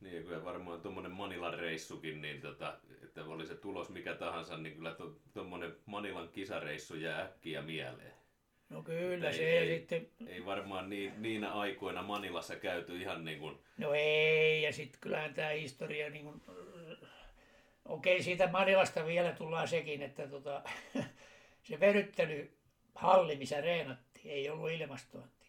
Niin, 0.00 0.22
kyllä 0.24 0.44
varmaan 0.44 0.80
tuommoinen 0.80 1.12
Manilan 1.12 1.58
reissukin, 1.58 2.20
niin 2.20 2.40
tota, 2.40 2.78
että 3.02 3.24
oli 3.24 3.46
se 3.46 3.54
tulos 3.54 3.88
mikä 3.88 4.14
tahansa, 4.14 4.56
niin 4.56 4.74
kyllä 4.74 4.96
tuommoinen 5.32 5.76
Manilan 5.86 6.28
kisareissu 6.28 6.96
jää 6.96 7.22
äkkiä 7.22 7.62
mieleen. 7.62 8.12
No 8.68 8.82
kyllä 8.82 9.30
ei, 9.30 9.36
se 9.36 9.58
ei, 9.58 9.78
sitten... 9.78 10.08
Ei 10.26 10.44
varmaan 10.44 10.90
niin, 10.90 11.22
niinä 11.22 11.52
aikoina 11.52 12.02
Manilassa 12.02 12.56
käyty 12.56 13.00
ihan 13.00 13.24
niin 13.24 13.38
kuin... 13.38 13.58
No 13.78 13.94
ei, 13.94 14.62
ja 14.62 14.72
sitten 14.72 15.00
kyllähän 15.00 15.34
tämä 15.34 15.48
historia 15.48 16.10
niin 16.10 16.24
kuin... 16.24 16.42
Okei, 17.84 18.22
siitä 18.22 18.48
Manilasta 18.52 19.06
vielä 19.06 19.32
tullaan 19.32 19.68
sekin, 19.68 20.02
että 20.02 20.28
tota, 20.28 20.62
se 21.68 21.80
veryttely 21.80 22.56
halli, 22.94 23.36
missä 23.36 23.60
reenattiin, 23.60 24.34
ei 24.34 24.50
ollut 24.50 24.70
ilmastointia. 24.70 25.39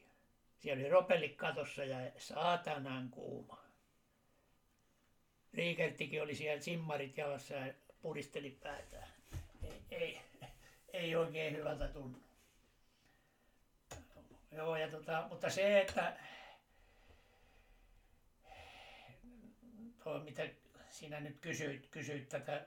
Siellä 0.62 0.82
oli 0.82 0.90
ropellit 0.90 1.36
katossa 1.36 1.84
ja 1.84 2.12
saatanan 2.18 3.10
kuuma. 3.10 3.64
Riikerttikin 5.54 6.22
oli 6.22 6.36
siellä 6.36 6.62
simmarit 6.62 7.18
jalassa 7.18 7.54
ja 7.54 7.74
puristeli 8.02 8.50
päätään. 8.64 9.08
Ei, 9.64 9.82
ei, 9.92 10.22
ei 10.94 11.16
oikein 11.16 11.58
hyvältä 11.58 11.88
tunnu. 11.88 12.20
Joo, 14.52 14.76
ja 14.76 14.92
tota, 14.92 15.28
mutta 15.30 15.50
se, 15.50 15.82
että 15.82 16.18
tuo, 20.04 20.20
mitä 20.20 20.50
sinä 20.90 21.20
nyt 21.20 21.40
kysyit, 21.40 21.88
kysyit 21.92 22.30
tätä 22.30 22.66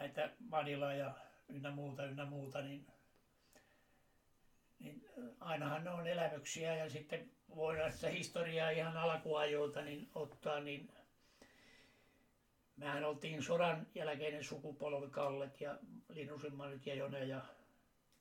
näitä 0.00 0.30
Manila 0.38 0.92
ja 0.92 1.14
ynnä 1.48 1.70
muuta, 1.70 2.04
ynnä 2.04 2.24
muuta, 2.24 2.62
niin, 2.62 2.86
niin 4.80 5.04
ainahan 5.40 5.84
ne 5.84 5.90
on 5.90 6.06
elämyksiä 6.06 6.74
ja 6.76 6.90
sitten 6.90 7.30
voidaan 7.56 7.92
sitä 7.92 8.08
historiaa 8.08 8.70
ihan 8.70 8.96
alkuajoilta 8.96 9.82
niin 9.82 10.10
ottaa, 10.14 10.60
niin 10.60 10.92
mehän 12.76 13.04
oltiin 13.04 13.42
sodan 13.42 13.86
jälkeinen 13.94 14.44
sukupolvi 14.44 15.10
Kallet 15.10 15.60
ja 15.60 15.78
Linnusimmanet 16.08 16.86
ja 16.86 16.94
Jone 16.94 17.24
ja 17.24 17.44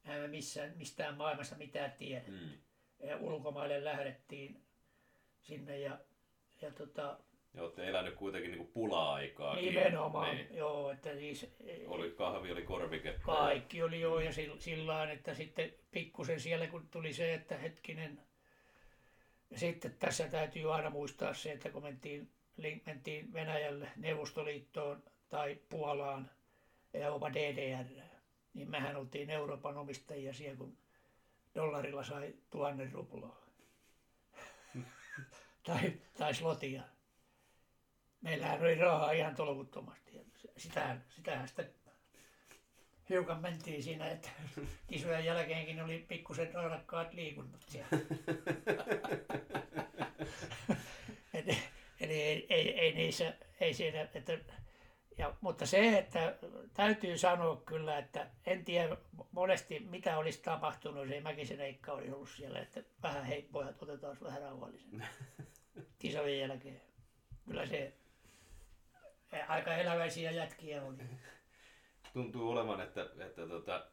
emme 0.06 0.28
missään, 0.28 0.78
mistään 0.78 1.18
maailmasta 1.18 1.56
mitään 1.56 1.92
tiedetty. 1.92 2.32
Mm. 2.32 3.08
Ja 3.08 3.18
ulkomaille 3.18 3.84
lähdettiin 3.84 4.64
sinne 5.42 5.80
ja, 5.80 6.00
ja 6.62 6.72
tota, 6.72 7.20
Ja 7.58 7.64
olette 7.64 7.88
elänyt 7.88 8.16
kuitenkin 8.16 8.52
niin 8.52 8.68
pula-aikaa. 8.68 9.56
Nimenomaan, 9.56 10.36
niin. 10.36 10.56
joo, 10.56 10.92
että 10.92 11.16
siis... 11.16 11.56
Oli 11.88 12.12
kahvi, 12.12 12.52
oli 12.52 12.62
korvike. 12.62 13.20
Kaikki 13.22 13.84
oli 13.84 14.02
joo, 14.02 14.20
ja 14.20 14.32
sillä 14.60 15.12
että 15.12 15.34
sitten 15.34 15.74
pikkusen 15.92 16.40
siellä 16.40 16.68
kun 16.68 16.88
tuli 16.88 17.14
se, 17.14 17.34
että 17.34 17.58
hetkinen... 17.58 18.22
Ja 19.50 19.60
sitten 19.60 19.96
tässä 20.00 20.28
täytyy 20.28 20.74
aina 20.74 20.90
muistaa 20.90 21.34
se, 21.34 21.52
että 21.52 21.70
kun 21.70 21.84
mentiin, 21.84 22.32
mentiin 22.86 23.34
Venäjälle, 23.34 23.90
Neuvostoliittoon 23.96 25.04
tai 25.30 25.58
Puolaan 25.70 26.32
ja 26.94 27.00
jopa 27.00 27.34
DDR, 27.34 27.86
niin 28.54 28.70
mehän 28.70 28.96
oltiin 28.96 29.30
Euroopan 29.30 29.78
omistajia 29.78 30.34
siellä, 30.34 30.58
kun 30.58 30.78
dollarilla 31.56 32.04
sai 32.04 32.34
tuhannen 32.50 32.92
ruplaa. 32.92 33.46
tai, 35.68 35.94
tai 36.18 36.34
slotia 36.34 36.84
meillähän 38.28 38.62
oli 38.62 38.76
rahaa 38.76 39.12
ihan 39.12 39.36
tolkuttomasti. 39.36 40.12
Sitähän, 40.58 41.04
sitähän 41.10 41.48
sitä 41.48 41.64
hiukan 43.10 43.42
mentiin 43.42 43.84
siinä, 43.84 44.10
että 44.10 44.30
kisojen 44.92 45.26
jälkeenkin 45.26 45.84
oli 45.84 46.06
pikkusen 46.08 46.54
raadakkaat 46.54 47.14
liikunnat 47.14 47.62
siellä. 47.68 47.90
Et, 51.34 51.46
eli 52.00 52.22
ei, 52.22 52.46
ei, 52.50 52.80
ei, 52.80 52.94
niissä, 52.94 53.34
ei 53.60 53.74
siinä, 53.74 54.02
että, 54.02 54.38
ja, 55.18 55.36
mutta 55.42 55.66
se, 55.66 55.98
että 55.98 56.38
täytyy 56.74 57.18
sanoa 57.18 57.62
kyllä, 57.66 57.98
että 57.98 58.28
en 58.46 58.66
tiedä 58.66 58.98
monesti 59.32 59.80
mitä 59.80 60.18
olisi 60.18 60.42
tapahtunut, 60.42 61.04
jos 61.04 61.12
ei 61.12 61.22
Mäkisen 61.22 61.62
Eikka 61.62 61.92
olisi 61.92 62.12
ollut 62.12 62.30
siellä, 62.30 62.60
että 62.60 62.84
vähän 63.04 63.26
hei 63.26 63.42
pojat, 63.42 63.84
otetaan 63.84 64.18
vähän 64.24 64.42
rauhallisen 64.42 65.08
kisojen 66.00 66.40
jälkeen. 66.40 66.82
Kyllä 67.46 67.66
se 67.66 67.94
aika 69.48 69.76
eläväisiä 69.76 70.32
jätkiä 70.32 70.84
oli. 70.84 70.98
Tuntuu 72.14 72.52
olevan, 72.52 72.82
että, 72.82 73.10
että 73.20 73.48
tota, 73.48 73.86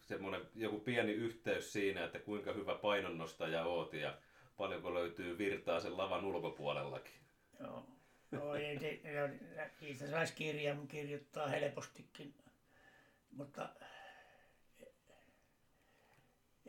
semmoinen 0.00 0.40
joku 0.54 0.80
pieni 0.80 1.12
yhteys 1.12 1.72
siinä, 1.72 2.04
että 2.04 2.18
kuinka 2.18 2.52
hyvä 2.52 2.74
painonnostaja 2.74 3.64
oot 3.64 3.92
ja 3.92 4.18
paljonko 4.56 4.94
löytyy 4.94 5.38
virtaa 5.38 5.80
sen 5.80 5.96
lavan 5.96 6.24
ulkopuolellakin. 6.24 7.14
Joo. 7.60 7.86
No, 8.30 8.54
ei, 8.54 8.78
se, 8.78 9.00
siitä 9.80 10.10
saisi 10.10 10.34
kirjan 10.34 10.88
kirjoittaa 10.88 11.48
helpostikin, 11.48 12.34
mutta 13.30 13.68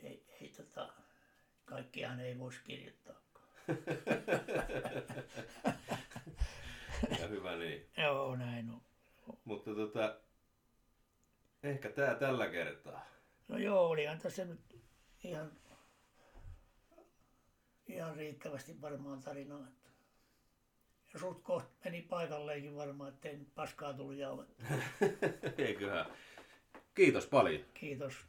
ei, 0.03 0.25
ei 0.41 0.53
tota, 0.57 0.89
kaikkiaan 1.65 2.19
ei 2.19 2.39
voisi 2.39 2.59
kirjoittaa. 2.63 3.21
Ja 7.19 7.27
hyvä 7.27 7.55
niin. 7.55 7.89
Joo, 8.03 8.35
näin 8.35 8.69
on. 8.69 8.81
Mutta 9.45 9.75
tota, 9.75 10.19
ehkä 11.63 11.89
tää 11.89 12.15
tällä 12.15 12.47
kertaa. 12.47 13.05
No 13.47 13.57
joo, 13.57 13.87
olihan 13.87 14.19
tässä 14.19 14.45
nyt 14.45 14.81
ihan, 15.23 15.51
ihan 17.87 18.15
riittävästi 18.15 18.81
varmaan 18.81 19.21
tarinaa. 19.21 19.67
Ja 21.13 21.19
sut 21.19 21.41
kohta 21.43 21.69
meni 21.85 22.01
paikalleenkin 22.01 22.75
varmaan, 22.75 23.13
ettei 23.13 23.37
nyt 23.37 23.55
paskaa 23.55 23.93
tullut 23.93 24.15
jauhettua. 24.15 24.65
Eiköhän. 25.57 26.05
Kiitos 26.95 27.27
paljon. 27.27 27.65
Kiitos. 27.73 28.25